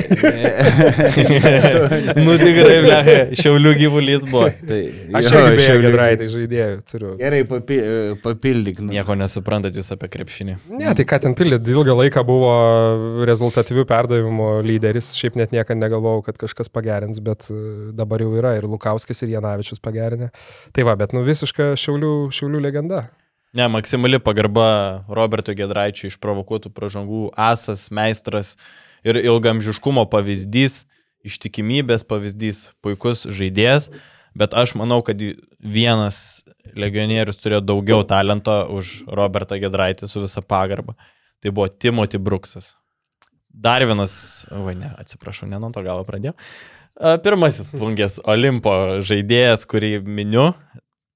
[2.25, 4.49] nu tikrai, blecha, šiaulių gyvulys buvo.
[4.67, 4.81] Tai,
[5.21, 7.13] Aš irgi beje šiaulių- Gedrai, tai žaidėjau, turiu.
[7.21, 7.79] Gerai, papi,
[8.25, 8.83] papildyk.
[8.85, 8.93] Nu.
[8.95, 10.57] Nieko nesuprantat jūs apie krepšinį.
[10.75, 12.53] Ne, tai ką ten pildyti, ilgą laiką buvo
[13.31, 17.61] rezultatyvių perdavimų lyderis, šiaip net niekada negalvojau, kad kažkas pagerins, bet e,
[17.97, 20.31] dabar jau yra ir Lukauskis, ir Janavičius pagerinę.
[20.77, 23.07] Tai va, bet nu visiška šiaulių, šiaulių legenda.
[23.53, 28.55] Ne, maksimali pagarba Roberto Gedraičiui išprovokuotų pražangų asas, meistras
[29.03, 30.85] ir ilgamžiškumo pavyzdys,
[31.27, 33.89] ištikimybės pavyzdys, puikus žaidėjas,
[34.39, 35.19] bet aš manau, kad
[35.59, 36.45] vienas
[36.79, 40.95] legionierius turėjo daugiau talento už Robertą Gedraitį su visa pagarba.
[41.43, 42.77] Tai buvo Timothy Bruksas.
[43.51, 46.37] Dar vienas, va ne, atsiprašau, ne nuo to galo pradėjau.
[47.25, 50.53] Pirmasis plungės Olimpo žaidėjas, kurį miniu,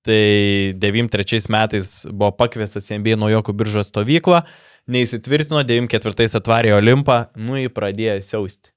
[0.05, 4.43] Tai 93 metais buvo pakviestas į NBA naujokų biržos stovyklą,
[4.93, 8.75] neįsitvirtino, 94 atvarė Olimpą, nu jį pradėjo siausti.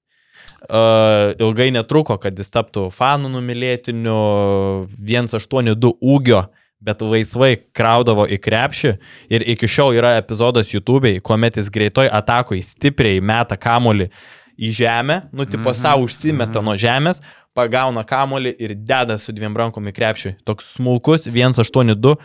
[0.67, 4.15] Uh, ilgai netruko, kad jis taptų fanų numylėtiniu
[4.95, 6.45] 182 ūgio,
[6.83, 8.93] bet laisvai kraudavo į krepšį
[9.33, 14.09] ir iki šiol yra epizodas YouTube'ai, kuomet jis greitoj atakoje stipriai meta kamolį
[14.57, 17.21] į žemę, nu tipo savo užsimeta nuo žemės,
[17.57, 20.35] pagauna kamolį ir deda su dviem rankom į krepšį.
[20.47, 22.15] Toks smulkus 182.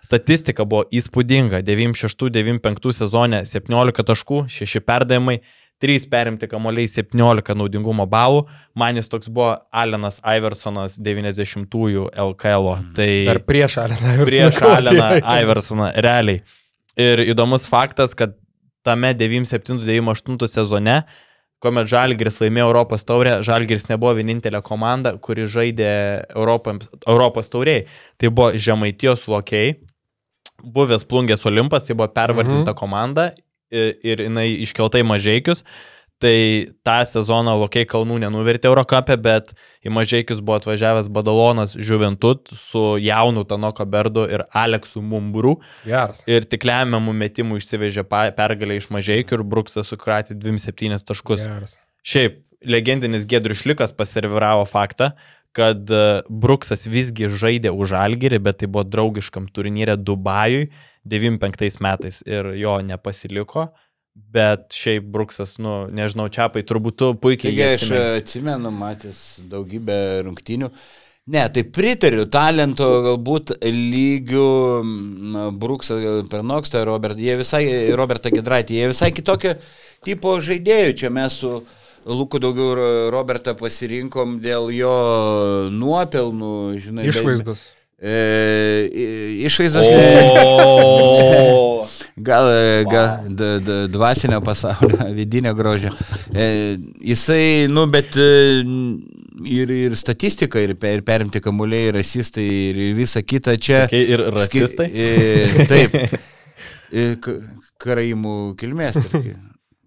[0.00, 1.60] Statistika buvo įspūdinga.
[1.66, 5.40] 96-95 sezone 17 taškų, 6 perdavimai,
[5.80, 8.46] 3 perimti kamoliai, 17 naudingumo balų.
[8.76, 12.68] Man jis toks buvo Alenas Iversonas 90-ųjų LKL.
[12.72, 12.76] -o.
[12.96, 14.26] Tai Dar prieš Aleną Iversoną.
[14.26, 15.10] prieš Aleną
[15.42, 16.42] Iversoną, realiai.
[16.96, 18.36] Ir įdomus faktas, kad
[18.84, 21.02] tame 97-98 sezone,
[21.60, 25.92] kuomet Žalgiris laimėjo Europos taurę, Žalgiris nebuvo vienintelė komanda, kuri žaidė
[26.32, 27.84] Europos, Europos tauriai.
[28.20, 29.76] Tai buvo Žemaitijos lokiai,
[30.64, 32.78] buvęs plungės Olimpas, tai buvo pervardinta mhm.
[32.80, 33.30] komanda
[33.70, 35.64] ir, ir jinai iškelta į mažiekius.
[36.20, 36.36] Tai
[36.84, 43.46] tą sezoną Lokiai kalnų nenuvertė Eurocapė, bet į mažiekius buvo atvažiavęs Badalonas Žuventut su jaunu
[43.48, 45.54] Tanoko Berdu ir Aleksu Mumbru.
[45.86, 46.20] Geras.
[46.28, 51.48] Ir tik lemiamų metimų išsivežė pergalę iš mažiekių ir Bruksas sukratė 27 taškus.
[51.48, 51.78] Geras.
[52.04, 55.14] Šiaip, legendinis Gedrius Šlikas paserviravo faktą,
[55.56, 60.68] kad e, Bruksas visgi žaidė už Algerį, bet tai buvo draugiškam turnyrė Dubajui
[61.08, 63.70] 95 metais ir jo nepasiliko.
[64.32, 68.20] Bet šiaip Bruksas, nu, nežinau, Čiapai, turbūt tu puikiai Taigi jį aš atsimeni.
[68.20, 69.20] atsimenu, matęs
[69.50, 70.68] daugybę rungtynių.
[71.30, 74.46] Ne, tai pritariu, talento galbūt lygių
[75.58, 75.98] Bruksą
[76.30, 77.64] per Nokstą, Robert, jie visai,
[77.96, 79.54] Robertą Gedraitį, jie visai kitokio
[80.04, 80.96] tipo žaidėjų.
[81.02, 81.60] Čia mes su
[82.06, 84.94] Luku daugiau Ro- Robertą pasirinkom dėl jo
[85.70, 87.04] nuopelnų, žinai.
[87.04, 87.60] bet- Išvaizdos.
[87.60, 89.86] E, i- išvaizdos.
[89.86, 90.30] ne.
[90.40, 91.86] O,
[92.20, 92.50] Gal,
[92.90, 95.92] gal d, d, dvasinio pasaulio, vidinio grožio.
[96.34, 98.26] E, jisai, nu, bet e,
[99.48, 103.86] ir, ir statistika, ir, per, ir perimti kamuoliai, ir rasistai, ir visa kita čia.
[103.86, 104.88] Sakei, ir rasistai?
[104.90, 105.96] Ski, e, taip.
[106.90, 107.06] E,
[107.80, 109.00] karaimų kilmės.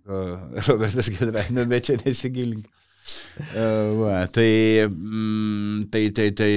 [0.03, 0.23] O,
[0.67, 2.65] Robertas Gedrai, nu, bet čia nesigilink.
[3.53, 3.67] E,
[3.99, 4.49] Va, tai,
[4.89, 6.51] mm, tai, tai, tai,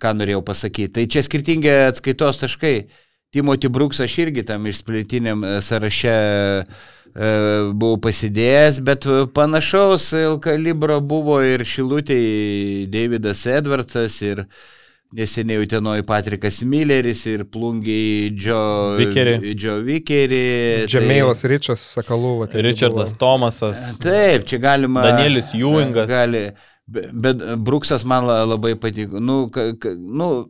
[0.00, 0.92] ką norėjau pasakyti.
[0.98, 2.76] Tai čia skirtingi atskaitos taškai.
[3.34, 6.14] Timothy Brooks aš irgi tam išsplėtiniam e, sąraše
[6.64, 7.28] e,
[7.76, 9.04] buvau pasidėjęs, bet
[9.36, 10.10] panašaus
[10.44, 14.44] kalibro buvo ir Šilutėje Davidas Edwardsas ir
[15.12, 19.54] neseniai Utenoji Patrikas Milleris ir plungiai Joe Vickeri.
[19.56, 20.40] Joe Vickeri.
[20.84, 22.32] tai- Džemeilas Ričas, Sakalų.
[22.42, 23.18] va, tai Richardas buvo.
[23.22, 23.98] Tomasas.
[24.02, 25.02] Taip, čia galima.
[25.04, 26.08] Danielius Ewingas.
[26.08, 26.50] Gali.
[26.88, 29.20] Be- Bet Bruksas man la- labai patiko.
[29.20, 30.48] Nu, ka, ka, nu,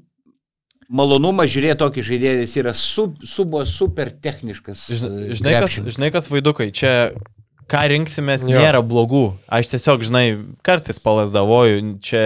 [0.88, 4.86] malonumas žiūrėti tokį žaidėją, jis yra su, subo super techniškas.
[4.88, 6.92] Žinai, e, žinai, kas, žinai, kas vaidukai, čia
[7.68, 8.56] ką rinksimės, Jo.
[8.62, 9.34] nėra blogų.
[9.52, 10.24] Aš tiesiog, žinai,
[10.64, 12.22] kartais palasdavoju, čia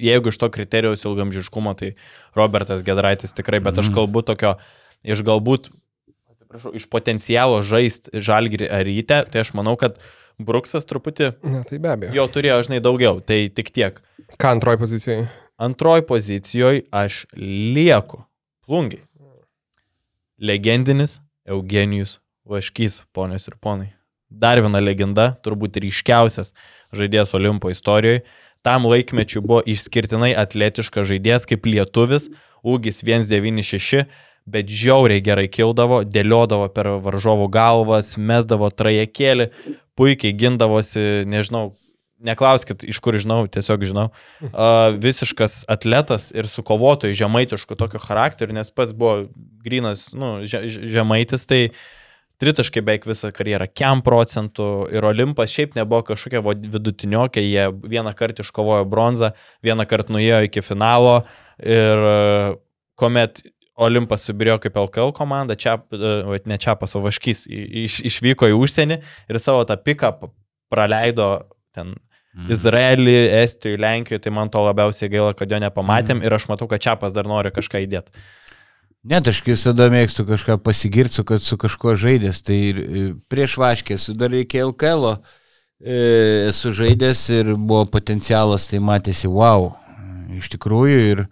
[0.00, 1.90] jeigu iš to kriterijos ilgamžiškumo, tai
[2.38, 3.94] Robertas Gedraitis tikrai, bet aš Mhm.
[3.98, 4.54] kalbu tokio,
[5.04, 5.68] iš galbūt,
[6.32, 9.98] atsiprašau, iš potencialo žaisti žalgirį ar ryte, tai aš manau, kad
[10.40, 12.14] Bruksas truputį Ne, tai be abejo.
[12.16, 14.00] jo turėjo, žinai, daugiau, tai tik tiek.
[14.40, 15.28] Ką antroji pozicijoje?
[15.60, 18.24] Antroji pozicijoje aš lieku.
[18.66, 19.02] Plungiai.
[20.40, 22.18] Legendinis Eugenijus
[22.48, 23.90] Vaškys, ponios ir ponai.
[24.30, 26.54] Dar viena legenda, turbūt ryškiausias
[26.96, 28.22] žaidėjas Olimpo istorijoje.
[28.64, 32.28] Tam laikmečiu buvo išskirtinai atletiškas žaidėjas kaip lietuvis,
[32.64, 34.06] ūgis 196,
[34.50, 39.50] bet žiauriai gerai kildavo, dėliodavo per varžovų galvas, mesdavo trajekėlį,
[40.00, 41.70] puikiai gindavosi, nežinau,
[42.24, 44.08] neklauskit, iš kur žinau, tiesiog žinau.
[44.44, 49.26] Uh, visiškas atletas ir su kovotojai žemaitišku tokio charakteriu, nes pats buvo
[49.64, 51.62] grinas, nu, že, že- žemaitis, tai
[52.40, 58.46] tritaškai beveik visą karjerą, kem procentų ir Olimpas šiaip nebuvo kažkokia vidutiniokė, jie vieną kartą
[58.46, 61.18] iškovojo bronzą, vieną kartą nuėjo iki finalo
[61.60, 62.54] ir uh,
[63.00, 63.42] kuomet
[63.80, 68.58] Olimpas subirėjo kaip LKL komanda, čia, uh, ne Čiapas, o Vaškys i- iš, išvyko į
[68.60, 69.00] užsienį
[69.30, 70.12] ir savo tą piką
[70.70, 71.32] praleido
[71.74, 71.96] ten
[72.30, 72.50] Mhm.
[72.54, 76.78] Izraelį, Estijoje, Lenkijoje, tai man to labiausiai gaila, kad jo nepamatėm ir aš matau, kad
[76.78, 78.14] Čiapas dar nori kažką įdėti.
[79.02, 82.38] Net aš visada mėgstu kažką pasigirti, kad su kažkuo žaidęs.
[82.46, 83.02] Tai ir e,
[83.32, 85.16] prieš Vaškį esu dar iki LKL
[85.82, 89.72] e, esu žaidęs ir buvo potencialas, tai matėsi, wow,
[90.36, 91.00] iš tikrųjų.
[91.10, 91.24] Ir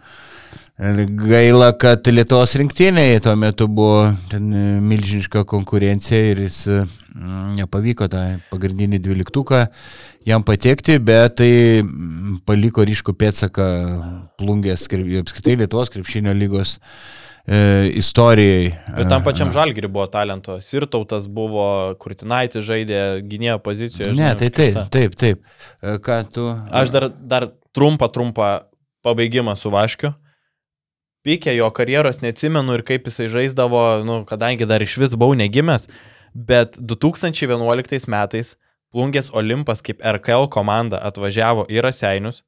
[0.79, 6.83] gaila, kad Lietuvos rinktinėje tuo metu buvo e, milžiniška konkurencija ir jis e,
[7.59, 8.23] nepavyko tą
[8.53, 9.65] pagrindinį dvyliktuką
[10.29, 11.53] jam patekti, bet tai
[12.47, 13.67] paliko ryškų pėtsaką
[14.39, 14.87] plungės,
[15.23, 18.71] apskritai Lietuvos krepšinio lygos e, istorijai.
[18.95, 20.61] Ir tam E, pačiam žalgiriui buvo talento.
[20.63, 24.15] Sirtautas buvo, Kurtinaitis žaidė gynėjo pozicijoje.
[24.15, 24.87] Ne, tai taip, ta.
[24.95, 25.43] taip, taip.
[26.07, 26.47] Ką tu.
[26.71, 28.55] Aš dar, dar trumpą, trumpą
[29.03, 30.15] pabaigimą su Vaškiu.
[31.29, 35.85] Pykė jo karjeros neatsimenu ir kaip jisai žaisdavo, nu, kadangi dar iš vis buvau negimęs,
[36.33, 38.55] bet 2011 metais
[38.89, 42.41] Plungės Olimpas kaip RKL komanda atvažiavo į Raseinius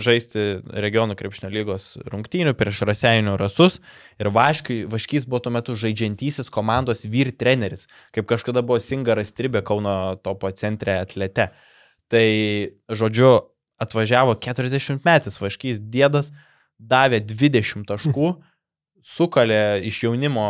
[0.00, 3.80] žaisti regionų krepšnio lygos rungtynių prieš Raseinių rasus
[4.20, 9.64] ir Vaškiui, Vaškys buvo tuo metu žaidžiantysis komandos vyr treneris, kaip kažkada buvo Singaras Tribė
[9.66, 11.50] Kauno topo centre atlete.
[12.12, 12.26] Tai,
[12.92, 13.34] žodžiu,
[13.82, 16.30] atvažiavo 40 metais Vaškys dėdas,
[16.90, 18.32] davė 20 taškų,
[19.02, 20.44] sukalė iš jaunimo,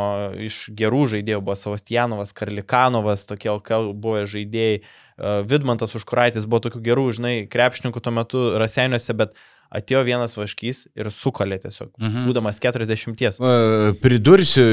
[0.44, 6.82] iš gerų žaidėjų, buvo Savastijanovas, Karlikanovas, tokie LKL buvo žaidėjai, e, Vidmantas Užkuraitis buvo tokių
[6.84, 9.32] gerų, žinai, krepšininkų tuo metu Raseiniuose, bet
[9.72, 12.26] atėjo vienas Vaškys ir sukalė tiesiog, Mhm.
[12.28, 13.40] būdamas 40.
[13.40, 14.66] E, Pridursiu,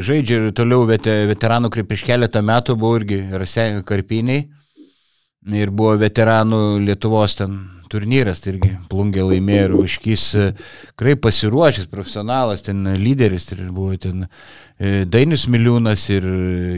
[0.00, 4.48] žaidžia ir toliau vete, veteranų, kaip prieš keletą metų buvo irgi Raseinių karpiniai.
[5.52, 7.58] Ir buvo veteranų Lietuvos ten
[7.90, 10.26] turnyras, tai irgi plungė laimėjo ir Užkys
[10.92, 16.28] tikrai pasiruošęs, profesionalas, ten lyderis, ir buvo ten e, Dainis Miliūnas ir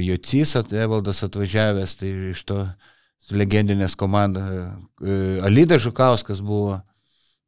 [0.03, 2.65] Jocys Evaldas atvažiavęs, tai iš to
[3.33, 4.73] legendinės komandos.
[5.47, 6.81] Alida Žukauskas buvo.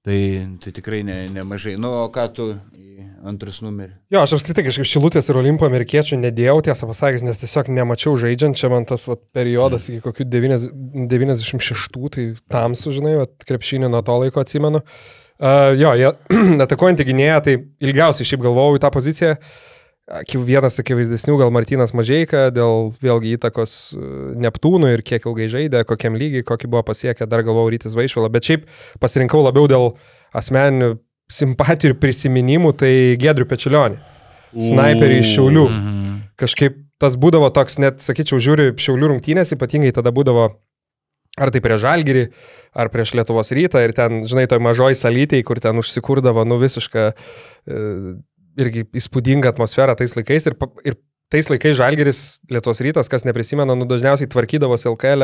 [0.05, 0.20] Tai,
[0.60, 1.78] tai tikrai ne, nemažai.
[1.81, 3.94] Nu, o ką tu į antrus numerį?
[4.12, 8.59] Jo, aš apskritai kažkaip Šilutės ir Olimpo amerikiečių nedėjau, tiesą pasakęs, nes tiesiog nemačiau žaidžiant,
[8.60, 14.05] čia man tas vat, periodas iki kokių 90 96, tai tamsu, žinai, vat, krepšinį nuo
[14.05, 14.85] to laiko atsimenu.
[15.40, 16.12] Uh, jo, jie
[16.66, 17.56] atakuojantį gynėją, tai
[17.89, 19.39] ilgiausiai šiaip galvojau į tą poziciją.
[19.40, 19.73] Aki-
[20.05, 24.09] Vienas akivaizdesnių gal Martinas Mažeika dėl vėlgi įtakos e,
[24.44, 28.44] Neptūnų ir kiek ilgai žaidė, kokiam lygiai, kokį buvo pasiekę, dar galvojau Rytis Vaišvila, bet
[28.44, 28.66] šiaip
[29.01, 29.94] pasirinkau labiau dėl
[30.36, 30.98] asmeninių
[31.32, 33.97] simpatijų ir prisiminimų, tai Gedrių Pečilionį.
[34.52, 35.64] Sniperį iš Šiaulių.
[35.72, 36.12] Mhm.
[36.39, 40.51] Kažkaip tas būdavo toks, net sakyčiau, žiūri Šiaulių rungtynės, ypatingai tada būdavo
[41.40, 42.28] ar tai prieš Žalgirį,
[42.78, 47.09] ar prieš Lietuvos rytą ir ten, žinai, toj mažoj salytėj, kur ten užsikurdavo, nu visišką
[47.10, 47.81] e,
[48.60, 51.01] irgi įspūdingą atmosferą tais laikais ir, ir
[51.32, 52.18] tais laikais Žalgiris,
[52.52, 55.22] Lietuvos rytas, kas neprisimena, nu dažniausiai tvarkydavosi LKL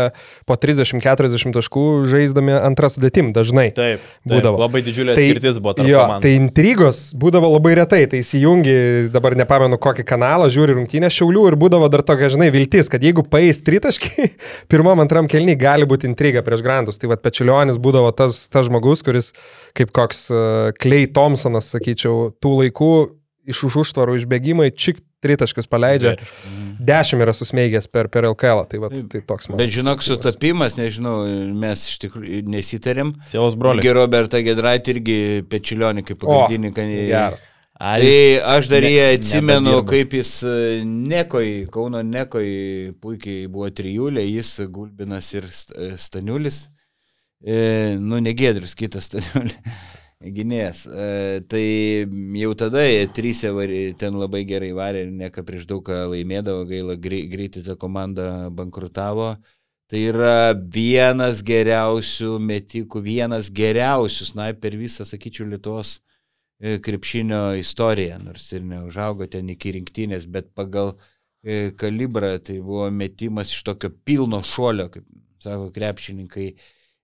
[0.48, 3.68] po 30-40 taškų žaisdami antrą sudėtim dažnai.
[3.76, 4.58] Taip, taip Būdavo.
[4.58, 6.24] Labai didžiulė Tai- skirtis buvo tarp Jo, komandų.
[6.24, 8.74] tai intrigos būdavo labai retai, tai įsijungi,
[9.14, 13.22] dabar nepamenu kokį kanalą, žiūri rungtynę šiaulių ir būdavo dar tokia, žinai, viltis, kad jeigu
[13.30, 14.32] paeis tritaškai,
[14.72, 16.98] pirmam, antram kelniui gali būti intriga prieš grandus.
[16.98, 19.30] Tai vad Pečilionis būdavo tas, tas žmogus, kuris
[19.78, 22.92] kaip koks uh, Klei Thompsonas, sakyčiau, tų laikų
[23.48, 26.50] iš už užtvarų išbėgimai, čik tritaškius paleidžia, Žvėriškas.
[26.80, 29.58] dešimt yra susmeigęs per, per LKL, tai, vat, tai toks man.
[29.60, 31.22] Bet žinok, sutapimas, nežinau,
[31.60, 33.14] mes iš tikrųjų nesitarėm.
[33.28, 33.82] Sielos broliai.
[33.84, 35.18] Irgi Robertą Gedraitį irgi
[35.52, 37.48] Pečilionį kaip pagrindinį kandidatą.
[37.80, 38.16] Tai
[38.58, 39.88] aš dar ne- jį atsimenu, nebedirba.
[39.88, 42.48] kaip jis e, Nekoj, Kauno Nekoj
[43.00, 46.66] puikiai buvo trijulė, jis Gulbinas ir e, Staniulis.
[47.40, 49.56] E, nu, negėdrius, kitas Staniulis.
[50.20, 50.82] Gynėjas.
[50.84, 51.62] E, tai
[52.36, 56.66] jau tada jie trysia varė, ten labai gerai varė ir neka prieš daug ką laimėdavo,
[56.68, 59.30] gaila, grei- greitai ta komanda bankrutavo.
[59.88, 65.94] Tai yra vienas geriausių metikų, vienas geriausių sniper visą, sakyčiau, Lietuvos
[66.60, 70.98] e, krepšinio istoriją, nors ir neužaugo ten iki rinktinės, bet pagal
[71.40, 75.08] e, kalibrą tai buvo metimas iš tokio pilno šuolio, kaip
[75.40, 76.52] sako krepšininkai.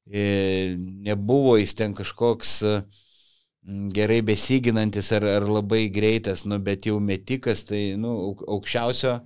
[0.07, 2.85] Nebuvo jis ten kažkoks m,
[3.67, 9.17] gerai besiginantis ar, ar labai greitas, nu, bet jau metikas, tai nu, auk- aukščiausio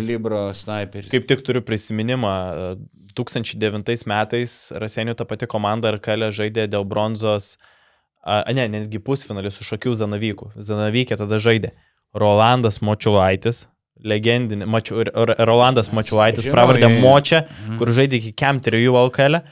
[0.00, 1.10] kalibro sniperis.
[1.12, 2.76] Kaip tik turiu prisiminimą, e,
[3.14, 7.56] 2009 metais Rasenio ta pati komanda RKL žaidė dėl bronzos,
[8.24, 10.48] a, ne, netgi pusfinalį su Šakiu Zanavyku.
[10.56, 11.70] Zanavykė tada žaidė
[12.16, 13.66] Rolandas Močiulaitis,
[14.02, 15.04] legendinė, Mačiu,
[15.44, 17.78] Rolandas Močiulaitis, Žinau, pravardė Močia, Mhm.
[17.78, 19.42] kur žaidė iki Kem 3 LKL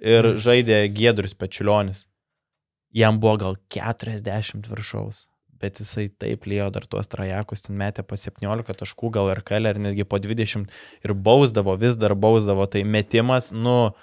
[0.00, 2.06] ir žaidė Giedrius Pečilionis.
[2.92, 5.24] Jam buvo gal 40 viršaus,
[5.62, 9.72] bet jisai taip lėjo dar tuos trajekus, ten metė po 17 taškų, gal ir kelė,
[9.72, 10.68] ar netgi po 20
[11.06, 13.94] ir bausdavo, vis dar bausdavo, tai metimas, nu,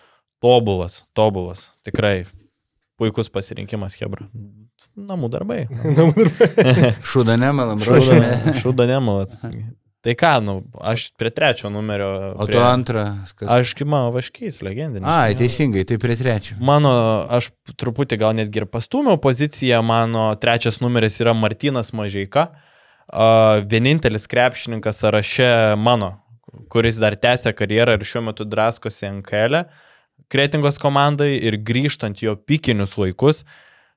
[0.41, 2.23] tobulas, tobulas, tikrai
[2.99, 4.27] puikus pasirinkimas, Hebra.
[4.99, 5.61] Namų darbai.
[5.97, 6.73] Namų darbai.
[7.11, 8.57] Šūda nemalam, ruošiame.
[8.63, 9.37] Šūda nemalat.
[10.05, 12.07] Tai ką, nu, aš prie trečio numerio.
[12.39, 12.55] O prie...
[12.55, 13.03] tu antrą.
[13.33, 13.49] Kas...
[13.51, 15.07] Aš mano vaškys, legendinis.
[15.09, 16.55] Ai, teisingai, tai prie trečio.
[16.63, 16.93] Mano,
[17.27, 22.47] aš truputį gal netgi ir pastumiau poziciją, mano trečias numeris yra Martinas Mažeika,
[23.11, 26.15] a, vienintelis krepšininkas sąraše mano,
[26.71, 29.63] kuris dar tęsia karjerą ir šiuo metu draskosi NKL
[30.29, 33.43] kretingos komandai ir grįžtant jo pikinius laikus,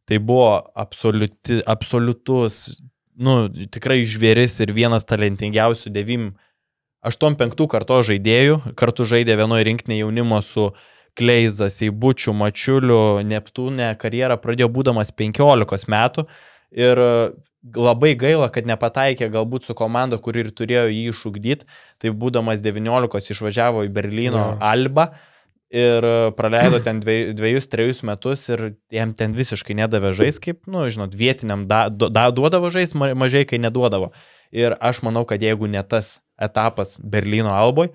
[0.09, 2.81] tai buvo absoliuti, absoliutus,
[3.17, 3.35] nu,
[3.73, 10.71] tikrai žvėris ir vienas talentingiausių 9-8-5 karto žaidėjų, kartu žaidė vienoje rinktinėje jaunimo su
[11.19, 16.25] Kleizas, Eibučiu, Mačiuliu, Neptūne, karjerą pradėjo būdamas 15 metų.
[16.73, 17.11] Ir e,
[17.77, 21.69] labai gaila, kad nepataikė galbūt su komanda, kuri ir turėjo jį išugdyti,
[22.01, 24.57] tai būdamas 19 išvažiavo į Berlyno Jo.
[24.65, 25.11] Alba
[25.73, 30.66] ir e, praleido ten dviej- dviejus, trejus metus ir jam ten visiškai nedavė žais, kaip,
[30.69, 34.12] nu, žinot, vietiniam da, da, duodavo žais, ma- mažai kai neduodavo.
[34.53, 37.89] Ir aš manau, kad jeigu ne tas etapas Berlyno Alboj,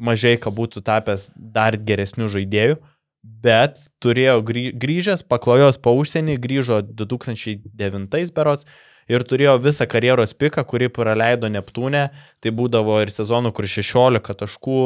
[0.00, 2.78] mažai ką būtų tapęs dar geresnių žaidėjų,
[3.22, 8.64] bet turėjo grį- grįžęs, paklojos po užsienį, grįžo 2009 berots
[9.10, 12.08] ir turėjo visą karjeros piką, kurį praleido Neptūne,
[12.40, 14.78] tai būdavo ir sezonų, kur 16 taškų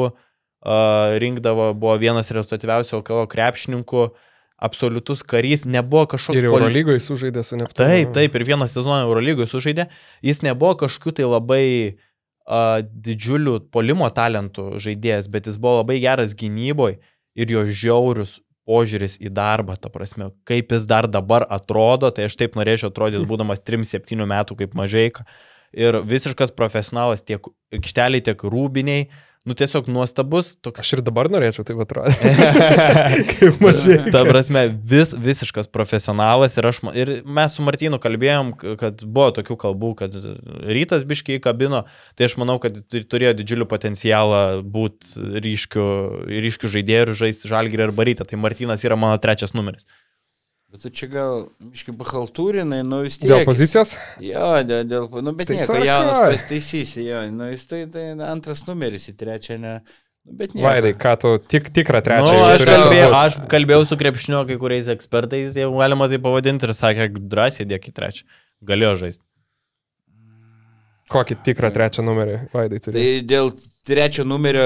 [1.21, 4.07] rinkdavo, buvo vienas rezultatyviausių LKO krepšininkų,
[4.57, 7.77] absoliutus karys, nebuvo kažkoks Ir poli- Eurolygoje sužaidė su Neptūnu.
[7.77, 9.87] Taip, taip, ir vieną sezoną Eurolygoje sužaidė.
[10.25, 16.33] Jis nebuvo kažkokiu tai labai uh, didžiuliu polimo talentų žaidėjas, bet jis buvo labai geras
[16.37, 16.97] gynyboje
[17.37, 22.35] ir jo žiaurius požiūris į darbą, ta prasme, kaip jis dar dabar atrodo, tai aš
[22.35, 25.11] taip norėčiau atrodyti, būdamas 3-7 metų kaip mažai.
[25.77, 27.43] Ir visiškas profesionalas tiek
[27.75, 29.09] aikšteliai, tiek rūbiniai,
[29.47, 30.81] nu tiesiog nuostabus toks.
[30.83, 32.31] Aš ir dabar norėčiau taip atrodyti.
[33.31, 33.97] Kaip mažai.
[34.13, 39.57] Ta prasme, vis, visiškas profesionalas ir, aš, ir mes su Martinu kalbėjom, kad buvo tokių
[39.63, 40.17] kalbų, kad
[40.67, 41.85] rytas biškiai kabino,
[42.19, 45.87] tai aš manau, kad tu- turėjo didžiulį potencialą būti ryškių,
[46.47, 48.27] ryškių žaidėjų ir žaisti žalgirį arba rytą.
[48.27, 49.87] Tai Martinas yra mano trečias numeris.
[50.67, 53.29] Bet tu čia gal, iškai, pahaltūrinai, nu vis tiek.
[53.31, 53.93] Dėl pozicijos?
[54.19, 58.65] Jo, dėl, dėl nu bet Tai nieko, jaunas pasitaisysi, jo, nu jis tai, tai antras
[58.67, 59.77] numeris į trečią, ne.
[60.27, 60.65] Nu, bet nieko.
[60.67, 64.59] Vaidai, ką tu tik, tikrą Nu, trečią aš, turi kalbėjau, aš kalbėjau su krepšinio kai
[64.59, 68.27] kuriais ekspertais, jau galima tai pavadinti ir sakė, drąsiai dėk į trečią.
[68.67, 69.23] Galėjo žaisti.
[71.07, 72.99] Kokį tikrą trečią numerį, Vaidai, turi.
[72.99, 73.51] Tai dėl
[73.87, 74.65] trečio numerio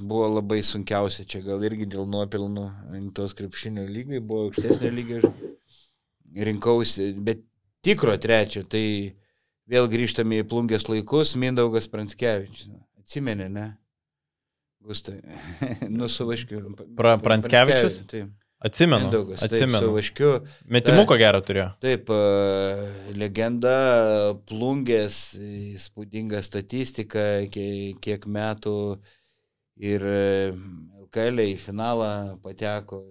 [0.00, 2.64] buvo labai sunkiausia, čia gal irgi dėl nuopilnų
[3.16, 7.44] tos krepšinio lygai, buvo aukštesnio lygio ir rinkausi, bet
[7.84, 8.84] tikro trečio, tai
[9.68, 12.72] vėl grįžtame į plungės laikus, Mindaugas Pranskevičius.
[13.02, 13.68] Atsimenė, ne?
[14.82, 15.20] Gustai.
[15.98, 16.64] nu, su Vaškiu.
[16.96, 18.00] Pra- Pranskevičius?
[18.10, 18.32] Taip.
[18.62, 19.08] Atsimenu.
[19.08, 19.40] Mindaugas.
[19.40, 19.90] Taip, su Atsimenu.
[19.96, 20.32] Vaškiu.
[20.70, 21.70] Metimuko gerą turėjo.
[21.82, 23.72] Taip, e, legenda,
[24.46, 25.18] plungės,
[25.74, 28.76] įspūdinga statistika, kiek, metų
[29.82, 30.52] ir e,
[31.08, 32.12] LKL į finalą
[32.44, 33.02] pateko.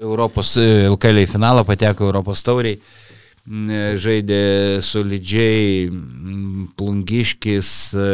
[0.00, 2.80] Europos e, LKL į finalą pateko Europos tauriai.
[3.44, 4.42] Mm, e, Žaidė
[4.80, 8.10] solidžiai mm, plungiškis, e,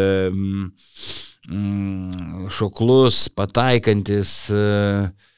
[1.46, 4.38] mm, šoklus, pataikantis.
[4.50, 5.29] e, E,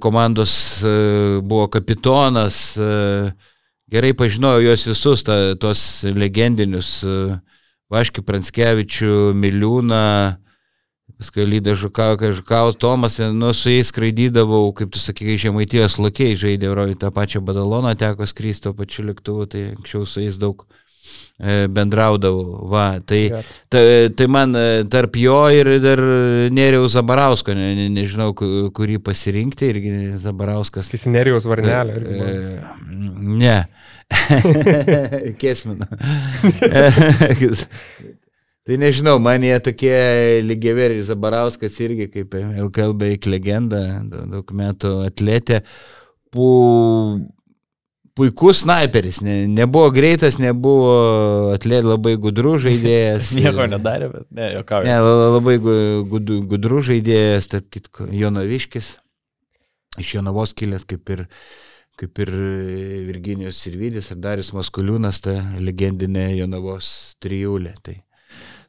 [0.00, 3.32] komandos e, buvo kapitonas, e,
[3.92, 7.18] gerai pažinojau juos visus, ta, tos legendinius e,
[7.92, 10.06] Vaškį Pranskevičių, Miliūną,
[11.20, 16.70] paskui Lydą Žukau, Žukau, Tomas, nu, su jais skraidydavau, kaip tu sakai, žemaitijos lokiai žaidė,
[16.72, 20.83] Euroj, tą pačią Badaloną teko skrysti, to pačiu lėktuvu, tai anksčiau su jais daug e,
[21.74, 22.68] bendraudavau.
[22.70, 23.22] Va, tai.
[23.72, 23.78] Ta,
[24.16, 24.58] tai man e,
[24.92, 26.00] tarp jo ir dar
[26.54, 30.86] Neriaus Zabarausko, ne, ne, nežinau, ku- kurį pasirinkti, irgi Zabarauskas.
[30.94, 31.92] Kisinerijaus varnelė.
[32.00, 32.28] irgi man.
[32.28, 32.30] E,
[33.24, 33.58] Ne.
[35.40, 35.86] Kesmina.
[38.64, 39.96] tai nežinau, man jie tokie
[40.46, 45.58] lygiaveriai Zabarauskas irgi kaip LKL beveik legenda, da- daug metų atletė.
[46.34, 46.46] Pu...
[48.14, 53.32] Puikus sniperis, ne, nebuvo greitas, nebuvo atlet labai gudrų žaidėjas.
[53.40, 54.86] Nieko nedarė, bet ne, jokauju.
[54.86, 58.92] Ne, la- la- labai gu- gudu- gudrų žaidėjas, tarp kitko, Jonaviškis,
[59.98, 61.24] iš Jonavos kilęs kaip ir,
[61.98, 62.30] kaip ir
[63.10, 66.92] Virginijos Sirvidis ir Darius Maskuliūnas, ta legendinė Jonavos
[67.22, 67.74] trijulė.
[67.82, 67.96] Tai,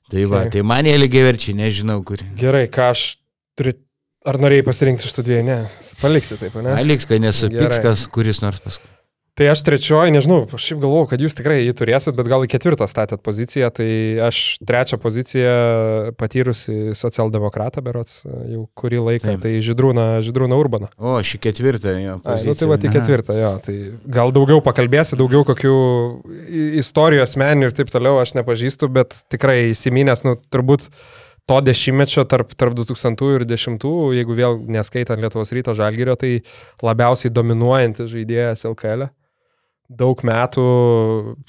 [0.09, 0.55] tai va, Okay.
[0.57, 2.26] tai man jie lygiai verčiai, nežinau kur.
[2.41, 3.05] Gerai, ką aš
[3.57, 3.77] turiu.
[4.26, 5.45] Ar norėjai pasirinkti iš tų dviejų?
[5.45, 5.55] Ne.
[6.01, 6.72] Paliksi taip, ne?
[6.73, 7.81] Aliks, kad nesupiks, Gerai.
[7.85, 8.89] kas kuris nors paskui.
[9.36, 12.49] Tai aš trečioji, nežinau, aš šiaip galvoju, kad jūs tikrai jį turėsit, bet gal į
[12.53, 13.88] ketvirtą statėt poziciją, tai
[14.24, 15.56] aš trečią poziciją
[16.16, 19.41] patyrusi socialdemokratą berots jau kurį laiką, Taip.
[19.44, 20.88] tai Židrūną, Židrūną Urbaną.
[20.95, 22.14] O, šį ketvirtą jo.
[22.24, 22.95] Ai, nu tai va, tai Aha.
[22.95, 23.49] ketvirtą, jo.
[23.66, 23.76] Tai
[24.20, 25.76] gal daugiau pakalbėsi, daugiau kokių
[26.80, 30.88] istorijų asmeninių ir taip toliau aš nepažįstu, bet tikrai įsiminęs, nu, turbūt
[31.52, 36.40] to dešimtmečio tarp, tarp 2000 ir 10, jeigu vėl neskaitant Lietuvos ryto žalgyrio, tai
[36.80, 39.12] labiausiai dominuojantis žaidėjas LKL.
[39.12, 39.24] -e.
[39.86, 40.64] Daug metų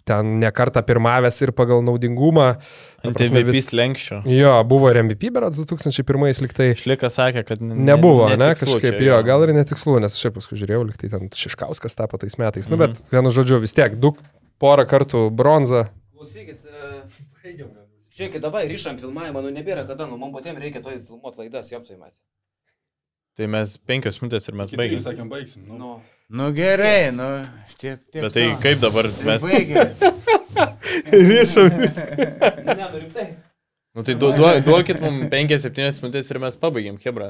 [0.05, 2.49] ten nekarta pirmavęs ir pagal naudingumą.
[3.07, 4.19] Ant MVP vis- lenkščio.
[4.29, 6.67] Jo, buvo ir MVP berats 2001 liktai.
[6.77, 10.35] Šlikas sakė, kad ne, Nebuvo, ne, netikslu kažkaip čia, jo, gal ir netikslu, nes aš
[10.37, 12.69] paskui žiūrėjau, liktai ten Šiškauskas tapo tais metais.
[12.69, 14.13] Nu, bet vienu žodžiu, vis tiek, du
[14.61, 15.87] porą kartų bronzą.
[16.13, 17.01] Klausykit, e,
[17.41, 17.73] baigiam.
[18.17, 21.85] Žiūrėkit, davai, ryšam filmavimą, nu nebėra kada, nu man patiems reikia to filmuoti laidas, jop
[21.89, 22.17] tai matė.
[23.37, 25.03] Tai mes penkios minutės ir mes baigėm.
[25.05, 25.67] Sakėm, baigsim.
[25.69, 25.77] Nu.
[25.77, 25.91] Nu,
[26.27, 27.47] Nu gerai, nu,
[27.77, 28.01] tiek.
[28.11, 28.59] tiek Bet tai to.
[28.61, 29.43] kaip dabar mes...
[29.47, 29.89] Baigėm.
[31.31, 31.69] Ryšam.
[31.71, 33.29] ne, nu rimtai.
[33.95, 37.29] Nu tai du, du, duokit mums 5-7 minutės ir mes pabaigėm, Hebra.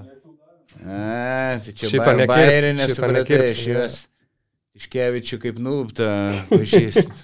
[0.80, 3.66] A, tai čia Šito ba nekirps, bairė šito nesupratai, nekirps, aš jo.
[3.76, 3.94] juos
[4.76, 6.08] iškevičiu kaip nulupta
[6.50, 7.08] pažįst.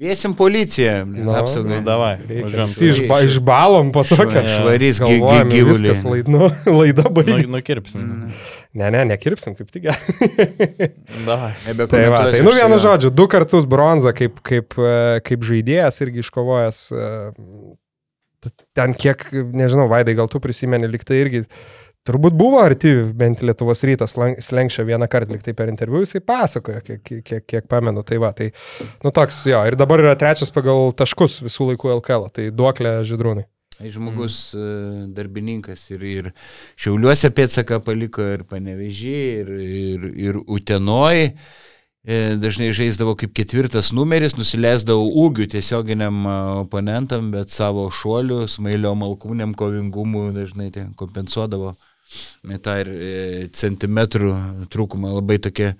[0.00, 1.74] Kviesim policiją, Nu, apsaugą.
[1.76, 2.14] Nu, davai.
[2.24, 5.90] Visi išba, išbalom po to, kad Švarys gy- gy- galvojame, gyvuliai.
[5.92, 6.48] viskas laid, nu,
[6.80, 7.50] laida Nu, baigėsi.
[7.52, 8.06] nukirpsim.
[8.80, 9.90] Ne, ne, nekirpsim, kaip tik.
[11.26, 11.52] Davai.
[11.92, 14.72] Tai va, tai nu vienu žodžiu, du kartus bronzą kaip, kaip,
[15.28, 16.80] kaip žaidėjas irgi iškovojęs.
[18.72, 21.42] Ten kiek, nežinau, Vaidai, gal tu prisimeni, liktai irgi
[22.08, 27.02] turbūt buvo arti bent Lietuvos rytas slengščia vieną kartą, liktai per interviu jisai pasakojo, kiek,
[27.04, 28.04] kiek, kiek, pamenu.
[28.06, 28.50] Tai va, tai,
[29.04, 33.46] nu toks jo, ir dabar yra trečias pagal taškus visų laikų LKL, tai duoklė žydrūnai.
[33.80, 34.62] Tai žmogus e,
[35.16, 36.26] darbininkas ir, ir
[36.80, 41.30] Šiauliuose pėtsaką paliko ir Panevežį, ir, ir, ir Utenoj.
[42.04, 46.36] e, dažnai žaisdavo kaip ketvirtas numeris, nusileisdavo ūgių tiesioginiam a,
[46.66, 50.68] oponentam, bet savo šuoliu, smailio malkūniam kovingumu dažnai
[51.00, 51.72] kompensuodavo
[52.48, 54.32] e, tą ir e, centimetrų
[54.72, 55.14] trūkumą.
[55.18, 55.74] Labai tokia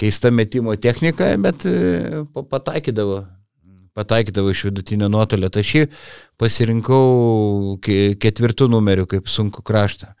[0.00, 3.24] keista metimo technika, bet e, pa- pataikydavo.
[3.96, 5.48] Pataikydavo iš vidutinio nuotolio.
[5.48, 5.86] Tai šį
[6.36, 10.12] pasirinkau ke- ketvirtų numerių kaip sunku kraštą.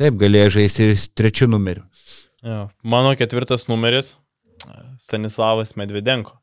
[0.00, 1.82] Taip, galėjo žaisti ir trečių numerių.
[2.40, 2.60] Jo.
[2.80, 4.14] Mano ketvirtas numeris-
[5.06, 6.38] Stanislavas Medvedenko.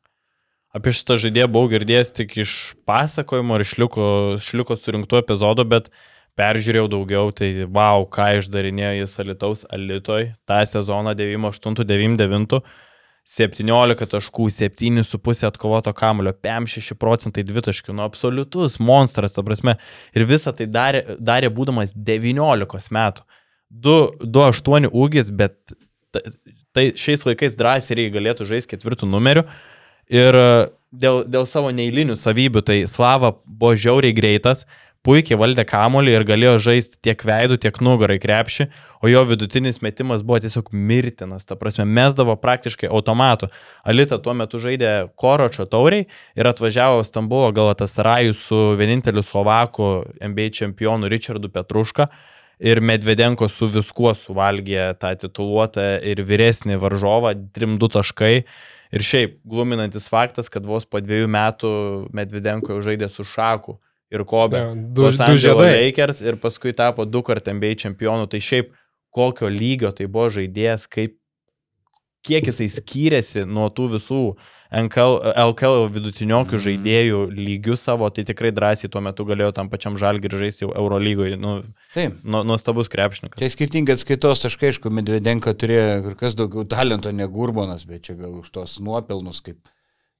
[0.74, 2.52] Apie šitą žaidėją buvau girdėjęs tik iš
[2.86, 4.06] pasakojimo ir šliuko,
[4.38, 5.90] šliuko surinktų epizodų, bet
[6.38, 12.62] peržiūrėjau daugiau, tai wow, ką išdarinėjo jis Alitaus Alitoj tą sezoną 98-99.
[13.28, 19.74] 17 taškų, 7,5 atkovoto kamulio, 5-6 procentai dvitaškių, nu absoliutus monstras, ta prasme.
[20.16, 23.26] Ir visą tai darė, darė būdamas 19 metų.
[23.68, 25.58] 2-8 ūgis, bet
[26.08, 26.24] ta-
[26.72, 29.44] tai šiais laikais drąsiai galėtų žaisti ketvirtų numerių.
[30.08, 30.48] Ir e,
[30.88, 34.64] dėl, dėl savo neįlinių savybių, tai Slava buvo žiauriai greitas,
[35.06, 38.68] puikiai valdė kamolį ir galėjo žaisti tiek veidų, tiek nugarai krepšį,
[39.02, 43.50] o jo vidutinis metimas buvo tiesiog mirtinas, ta prasme, mesdavo praktiškai automatu.
[43.88, 46.08] Alita tuo metu žaidė Koročio tauriai
[46.38, 52.10] ir atvažiavo Stambulo Galatasarajų su vieninteliu Slovaku NBA čempionu Richardu Petruška.
[52.58, 58.32] Ir Medvedenko su viskuo suvalgė tą tituluotą ir vyresnį varžovą, 3-2 taškai.
[58.88, 61.70] Ir šiaip gluminantis faktas, kad vos po dviejų metų
[62.18, 63.76] Medvedenko jau žaidė su Šaku
[64.10, 64.58] ir Kobe.
[64.58, 65.70] Jo, du- Los du Angeles žiedai.
[65.86, 68.28] Lakers ir paskui tapo du kart NBA čempionu.
[68.28, 68.72] Tai šiaip
[69.14, 71.16] kokio lygio tai buvo žaidėjas, kaip
[72.26, 74.22] kiek jisai skyrėsi nuo tų visų
[74.68, 75.14] NKL,
[75.48, 80.66] LKL vidutiniokių žaidėjų lygių savo, tai tikrai drąsiai tuo metu galėjo tam pačiam žalgirį žaisti
[80.66, 81.38] jau Eurolygoje.
[81.40, 81.62] Nu,
[81.94, 82.18] Taip.
[82.22, 83.40] nu, nuostabus krepšininkas.
[83.40, 88.18] Tai skirtingai atskaitos taškai, aišku, Medvedenka turėjo kur kas daugiau talento negu Urbanas, bet čia
[88.20, 89.56] gal už tos nuopelnus, kaip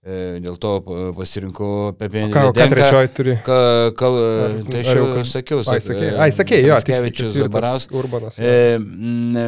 [0.05, 3.35] dėl to pa- pasirinkau O ką, ką trečioji turi?
[3.45, 7.89] Ka, kal, Ar- tai aš jau sakiau, Ai, sakė, ai, sakė, jo, Kevičius, Zabaraus.
[7.91, 8.39] Urbanas.
[8.39, 8.79] E,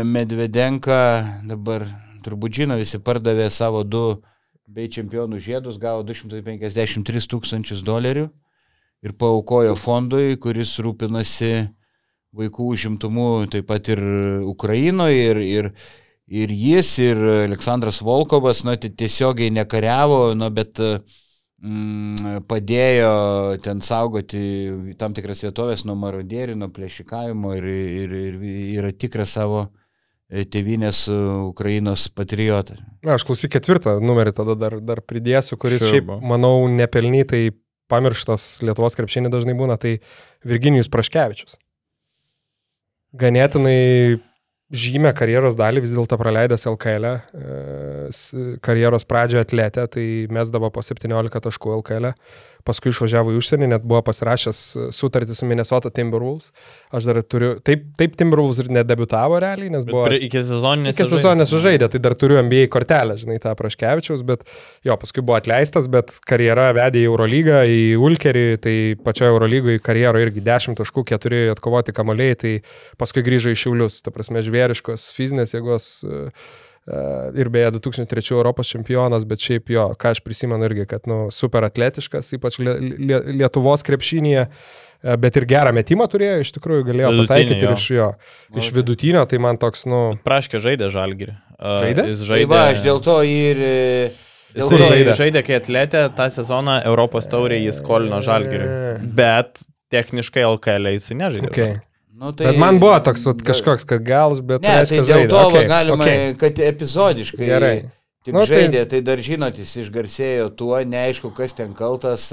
[0.05, 1.01] Medvedenka
[1.47, 1.87] dabar
[2.25, 4.21] turbūt žino, visi pardavė savo du
[4.71, 8.29] bei čempionų žiedus, gavo 253 tūkstančius dolerių
[9.03, 11.71] ir paukojo fondui, kuris rūpinasi
[12.37, 14.03] vaikų užimtumu taip pat ir
[14.47, 15.71] Ukrainoje ir, ir,
[16.31, 23.13] ir jis, ir Aleksandras Volkovas, tai tiesiogiai nekariavo, na, bet mm, padėjo
[23.65, 28.39] ten saugoti tam tikras vietovės nuo marodierių, nuo plėšikavimo ir, ir, ir
[28.79, 29.65] yra tikras savo
[30.31, 31.19] e, tėvynės e,
[31.51, 32.79] Ukrainos patriotas.
[33.03, 37.49] Na, aš klausyk ketvirtą numerį tada dar, dar pridėsiu, kuris Sure, šiaip, manau, nepelnytai
[37.91, 39.99] pamirštas Lietuvos krepšinį dažnai būna, tai
[40.47, 41.59] Virginijus Praškevičius.
[43.19, 44.21] Ganėtinai
[44.71, 51.43] žymę karjeros dalį vis dėlto praleidęs LKL, e, karjeros pradžioje atletė, tai mesdavo po 17
[51.47, 52.13] taškų LKL,
[52.67, 54.61] paskui išvažiavo į užsienį, net buvo pasirašęs
[54.95, 56.51] sutartį su Minnesota Timberwolves.
[56.95, 60.05] Aš dar turiu, taip, taip Timberwolves ir nedebutavo realiai, nes buvo...
[60.09, 60.99] Prie, iki sezoninės.
[60.99, 64.47] Iki sezonės žaidė, tai dar turiu MBA kortelę, žinai, tą Praškevičiaus, bet
[64.87, 70.29] jo, paskui buvo atleistas, bet karjera vedė į Eurolygą, į Ulkerį, tai pačioje Eurolygoje karjeroje
[70.29, 72.57] irgi 10 taškų, 4 atkovoti kamoliai, tai
[73.01, 75.93] paskui grįžo į Šiaulius, ta prasme, žvėriškos fizinės jėgos.
[76.05, 76.69] e, e,
[77.37, 81.63] Ir beje, 2003 Europos čempionas, bet šiaip jo, ką aš prisimenu irgi, kad, nu, super
[81.69, 87.11] atletiškas, ypač lie, lie, Lietuvos krepšinėje, e, bet ir gerą metimą turėjo, iš tikrųjų galėjo
[87.13, 87.77] Vidutinį, pataikyti ir jo.
[87.77, 88.09] iš jo.
[88.63, 91.37] Iš vidutinio, tai man toks, nu, Praškė žaidė žalgirį.
[91.61, 92.07] A, Žaidė?
[92.11, 92.49] Jis Tai žaidė.
[92.55, 93.61] va, aš dėl to ir...
[93.61, 94.11] e,
[94.51, 95.13] Dėl Jis to žaidė?
[95.21, 95.43] žaidė.
[95.47, 98.97] kai atletė tą sezoną Europos taurį jis skolino žalgiriui.
[99.15, 99.63] Bet
[99.95, 101.53] techniškai LKL jis nežaidė.
[101.53, 101.77] Okay.
[102.21, 104.61] Nu, tai, Bet man buvo toks vat, kažkoks, kad gal, bet...
[104.61, 105.31] Ne, tai reiškia, dėl žaidė.
[105.33, 106.35] to okay, galima, okay.
[106.43, 107.77] kad epizodiškai Gerai.
[108.27, 108.91] tik Nu, tai- žaidė, tai...
[108.93, 112.27] tai dar žinot, jis išgarsėjo tuo, neaišku, kas ten kaltas,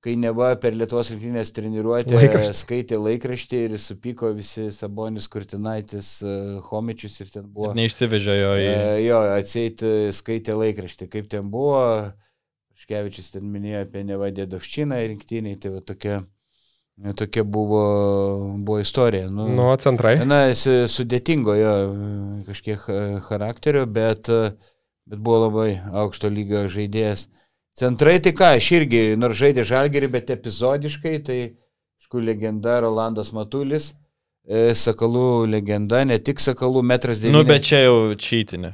[0.00, 2.54] kai neva per Lietuvos rinktinės treniruotę Laikraštį.
[2.62, 6.12] skaitė laikraštį ir supyko visi Sabonis, Kurtinaitis,
[6.70, 7.74] Homičius ir ten buvo.
[7.76, 8.68] Neišsivežė jo į...
[8.70, 11.82] E, Jo, atseit e, skaitė laikraštį, kaip ten buvo.
[12.80, 16.22] Škevičius ten minėjo apie nevadėdovščiną rinktiniai, tai va tokia,
[17.16, 17.82] tokia buvo,
[18.56, 19.30] buvo istorija.
[19.30, 20.18] Nu, Nu, centrai.
[20.26, 22.10] Na, jis sudėtingo jo e,
[22.48, 24.52] kažkiek e, charakterio, bet, e,
[25.08, 25.70] bet buvo labai
[26.02, 27.28] aukšto lygio žaidėjas.
[27.80, 31.40] Centrai tai ką, aš irgi, nors žaidė žalgerį, bet epizodiškai, tai,
[32.02, 33.94] aišku, legenda Rolandas Matulis,
[34.50, 37.32] Sakalų legenda, ne tik Sakalų, metras 9.
[37.36, 38.72] Nu, bet čia jau čytinė.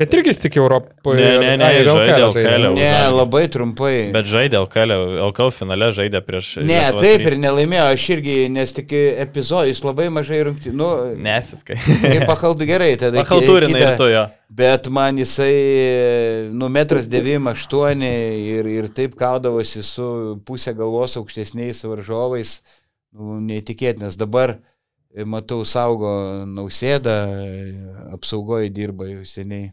[0.00, 1.20] Bet irgi tik Europoje.
[1.20, 2.62] Ne, ne, ne, Ai, ir žaidė LKL LKL.
[2.64, 3.14] Ne, Uždarė.
[3.18, 3.94] labai trumpai.
[4.14, 4.94] Bet žaidė LKL,
[5.26, 6.54] LKL finale žaidė prieš...
[6.62, 7.32] Ne, Lietuvos taip rytą.
[7.34, 10.76] ir nelaimėjo, aš irgi, nes tik epizodais labai mažai rungtynių.
[10.80, 10.88] Nu,
[11.20, 11.76] Nesiskai.
[12.30, 13.20] pachaldų gerai, tada.
[13.76, 14.22] kitą- ir tu jo.
[14.62, 15.52] Bet man jisai,
[16.56, 20.06] nu, metras 9-8 ir, ir taip kaudavosi su
[20.48, 22.56] pusę galvos aukštesniais varžovais,
[23.12, 24.16] nu, neįtikėtinas.
[24.18, 26.16] Dabar e, matau saugo
[26.48, 27.18] nausėdą,
[28.16, 29.70] apsaugoje dirba jau seniai.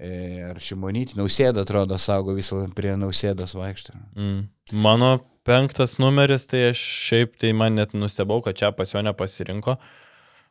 [0.00, 3.98] Ar šimonytį, nausėdą atrodo saugo visą laiką prie nausėdos vaikštą.
[4.16, 4.38] Mm.
[4.80, 5.10] Mano
[5.44, 9.76] penktas numeris, tai aš šiaip tai man net nustebau, kad čia pas jo nepasirinko.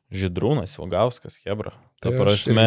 [0.09, 1.75] Žydrūnas Ilgauskas, Hebra.
[2.01, 2.63] Ta Tai prasme,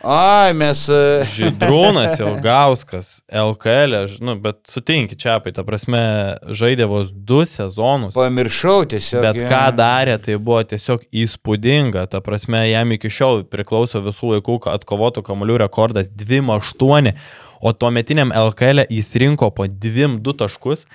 [0.00, 0.84] Ai, mes.
[0.88, 6.00] e, Žydrūnas Ilgauskas, LKL, ž- nu, bet sutinki čia, tai ta prasme,
[6.48, 8.14] žaidė vos du sezonus.
[8.16, 9.26] Pamiršau tiesiog.
[9.26, 12.06] Bet ką darė, tai buvo tiesiog įspūdinga.
[12.14, 17.12] Ta prasme, jam iki šiol priklauso visų laikų atkovotų kamuolių rekordas 2-8,
[17.60, 20.86] o tuo metiniam LKL jis rinko po 2-2 taškus,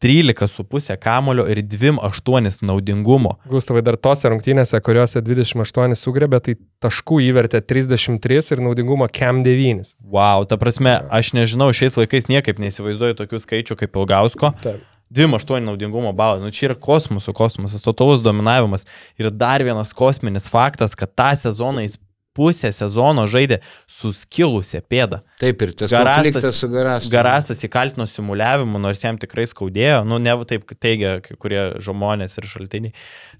[0.00, 3.34] 13,5 kamulio ir 2,8 naudingumo.
[3.52, 9.92] Gustavai dar tose rungtynėse, kuriuose 28 sugrebė, tai taškų įvertė 33 ir naudingumo KM 9.
[10.00, 14.54] Wow, ta prasme, aš nežinau, šiais laikais niekaip neįsivaizduoju tokių skaičių kaip Ilgausko.
[14.64, 14.86] Taip.
[15.10, 16.40] 2,8 naudingumo balai.
[16.40, 18.86] Nu, čia yra kosmosų kosmosas, totalus dominavimas.
[19.18, 21.98] Ir dar vienas kosminis faktas, kad tą sezoną jis
[22.36, 25.20] pusę sezono žaidė suskilusią pėdą.
[25.42, 27.10] Taip ir tas Garastas- su Garastu.
[27.10, 32.46] Garastas įkaltino simuliavimu, nors jam tikrai skaudėjo, nu ne taip teigia kai kurie žmonės ir
[32.50, 32.94] šaltiniai.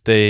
[0.04, 0.20] Tai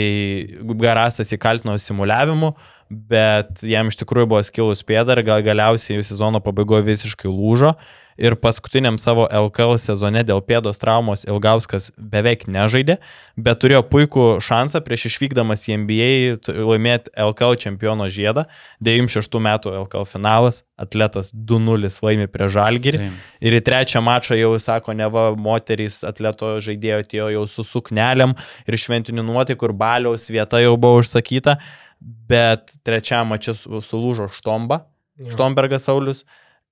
[0.77, 2.55] Garastas įkaltino simuliavimu,
[2.91, 7.77] bet jam iš tikrųjų buvo skilus pėda ir gal galiausiai sezono pabaigoje visiškai lūžo.
[8.21, 12.99] Ir paskutiniam savo LKL sezone dėl pėdos traumos Ilgauskas beveik nežaidė,
[13.41, 16.11] bet turėjo puikų šansą prieš išvykdamas į NBA
[16.59, 18.45] laimėti LKL čempiono žiedą.
[18.85, 23.05] 96 metų LKL finalas, atletas 2-0 laimi prie Žalgirį.
[23.07, 23.27] Taip.
[23.41, 28.37] Ir į trečią mačą jau sako, ne va, moterys atleto žaidėjo atėjo jau su suknelėm
[28.69, 31.57] ir šventinių nuotaikų ir baliaus vieta jau buvo užsakyta,
[32.01, 34.87] bet trečiam mačiu su- sulūžo Štomba,
[35.33, 36.25] Štombergas Saulis.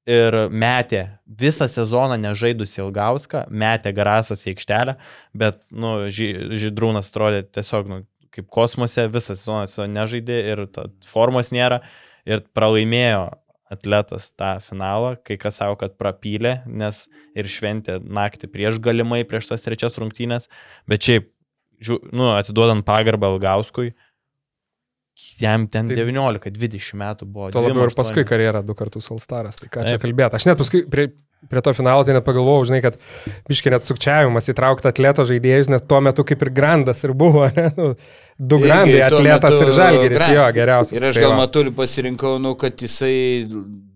[0.08, 4.94] Ir metė visą sezoną nežaidusi Ilgauską, metė Garasas į aikštelę,
[5.36, 7.98] bet nu, Žydrūnas atrodė tiesiog nu,
[8.32, 10.64] kaip kosmose, visą sezoną nežaidė ir
[11.04, 11.82] formos nėra
[12.24, 13.26] ir pralaimėjo
[13.68, 17.04] atletas tą finalą, kai kas savo, kad prapylė, nes
[17.36, 20.48] ir šventė naktį prieš galimai prieš tas trečias rungtynės,
[20.88, 21.28] bet šiaip,
[22.08, 23.92] nu, atiduodant pagarbą Ilgauskui,
[25.40, 27.50] jam ten Tai- 19-20 metų buvo.
[27.54, 27.98] Tuo labiau ir 28.
[28.00, 29.56] paskui karjerą du kartus Alstaras.
[29.60, 30.04] Tai ką čia Taip.
[30.06, 30.38] kalbėti.
[30.38, 31.08] Aš net paskui prie,
[31.48, 32.98] prie to finalo tai net pagalvojau, žinai, kad
[33.48, 37.46] biškiai net sukčiavimas įtraukti atleto žaidėjus, net tuo metu kaip ir grandas ir buvo.
[37.58, 37.70] Ne?
[37.76, 37.94] Nu,
[38.38, 40.34] du grandai, tuo atletas metu ir žalgeris, Grand.
[40.36, 40.94] jo, geriausias.
[41.00, 43.48] Ir aš Tai gal matulį pasirinkau, nu, kad jisai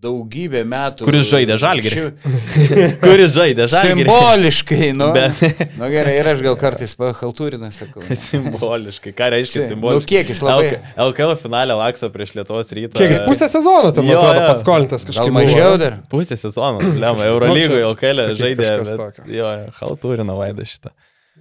[0.03, 1.05] daugybę metų.
[1.07, 1.93] Kuris žaidė Žalgirį.
[1.95, 4.03] Ši- Kuris žaidė žalgirį.
[4.03, 5.07] Simboliškai, nu.
[5.15, 8.03] Bet- Nu gerai, ir aš gal kartais pahaltūriną sakau.
[8.25, 9.13] Simboliškai.
[9.15, 10.03] Ką reiškia Si- simboliškai?
[10.03, 12.99] nu, kiek jis labai- LK LKL finale lakso prieš Lietuvos rytą.
[12.99, 14.47] Kiek jis pusę sezono man Jo, atrodo, jo.
[14.51, 15.23] paskolintas kažkaip.
[15.23, 15.39] Gal buvo.
[15.39, 15.97] mažiau dar?
[16.11, 18.75] Pusę sezono, lemą, Eurolygoje Nu, LKL žaidė.
[18.83, 20.91] Bet, jo, jo, haltūrino vaidą šitą.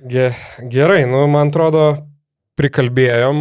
[0.07, 0.31] Ge,
[0.71, 1.97] gerai, nu, man atrodo,
[2.61, 3.39] prikalbėjom,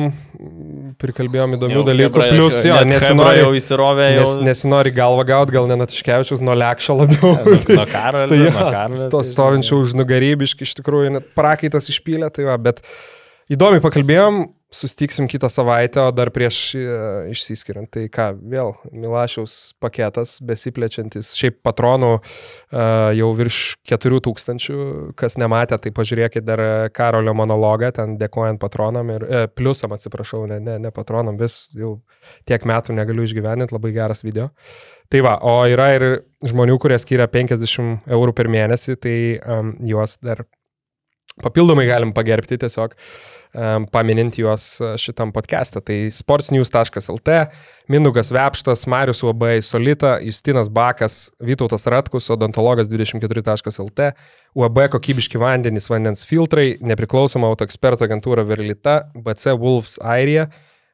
[1.02, 2.12] prikalbėjom įdomių Jau dalykų.
[2.14, 4.06] Chebra- Plus, jo, net nesinori, jau įsirovė.
[4.16, 4.22] Jau...
[4.24, 7.34] nes, nesinori galvą gauti, gal ne Natiškevičius, nuo Lekšo labiau.
[7.44, 12.32] Nuo- nuo Karolio, Tai nuo Karolio, To stovinčių už nugarybiškai, iš tikrųjų, net prakaitas išpylė,
[12.34, 12.80] tai va, bet
[13.52, 14.42] įdomiai pakalbėjom,
[14.74, 16.84] sustiksim kitą savaitę, o dar prieš e,
[17.34, 17.90] išsiskiriant.
[17.92, 22.22] Tai ką, vėl Milašiaus paketas, besiplečiantis, šiaip patronų e,
[23.20, 23.60] jau virš
[23.92, 24.78] 4000,
[25.20, 26.64] kas nematė, tai pažiūrėkit dar
[26.96, 31.98] Karolio monologą, ten dėkojant patronam ir e, pliusam, atsiprašau, ne, ne, ne patronam, vis jau
[32.48, 34.50] tiek metų negaliu išgyveninti, labai geras video.
[35.12, 36.08] Tai va, o yra ir
[36.48, 40.46] žmonių, kurie skiria 50 eurų per mėnesį, tai um, juos dar
[41.44, 43.41] papildomai galim pagerbti tiesiog um,
[43.92, 45.82] paminint juos uh, šitam podcast'e.
[45.84, 47.38] Tai sportsnews.lt,
[47.92, 54.12] Mindugas Vepštas, Marius Uobai, Solita, Justinas Bakas, Vytautas Ratkus, odontologas 24.lt,
[54.56, 60.48] UAB kokybiški vandenys, vandens filtrai, nepriklausoma autoeksperto agentūra Verlita, BC Wolves Airija,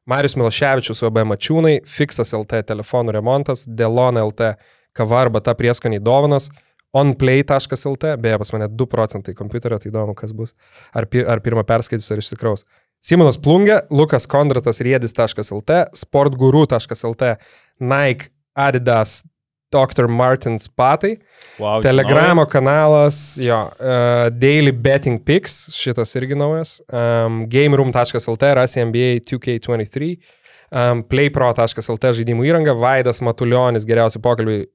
[0.08, 4.56] Marius Milševičius, UAB Mačiūnai, Fixas LT telefonų remontas, Delon LT
[4.98, 6.50] kava arba ta prieskoniai dovanas,
[6.96, 10.54] onplay.lt, beje, pas mane 2 procentai kompiuterio, tai įdomu, kas bus.
[10.96, 12.66] Ar, pi, ar pirmą perskaitysiu, ar išsikraus.
[13.04, 17.34] Simonas Plungė, Lukas Kondratas, riedis.lt, sportguru.lt,
[17.80, 19.20] Nike, Adidas,
[19.72, 20.08] Dr.
[20.08, 21.18] Martins Patai,
[21.60, 22.52] Wow, Telegramo naujas.
[22.52, 30.16] kanalas, jo, uh, Daily Betting Picks, šitas irgi naujas, um, GameRoom.lt, rasi NBA 2K23,
[30.72, 34.70] um, playpro.lt žaidimų įranga, Vaidas Matuljonis, geriausi pokalbiai,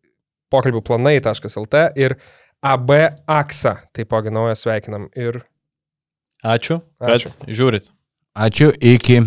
[0.53, 2.17] pokalbių planai.lt ir
[2.63, 2.93] AB
[3.27, 5.09] AXA, taipogi naują sveikinam.
[5.19, 5.43] Ir
[6.43, 7.35] Ačiū, kad Ačiū.
[7.47, 7.91] žiūrit.
[8.39, 9.23] Ačiū, iki.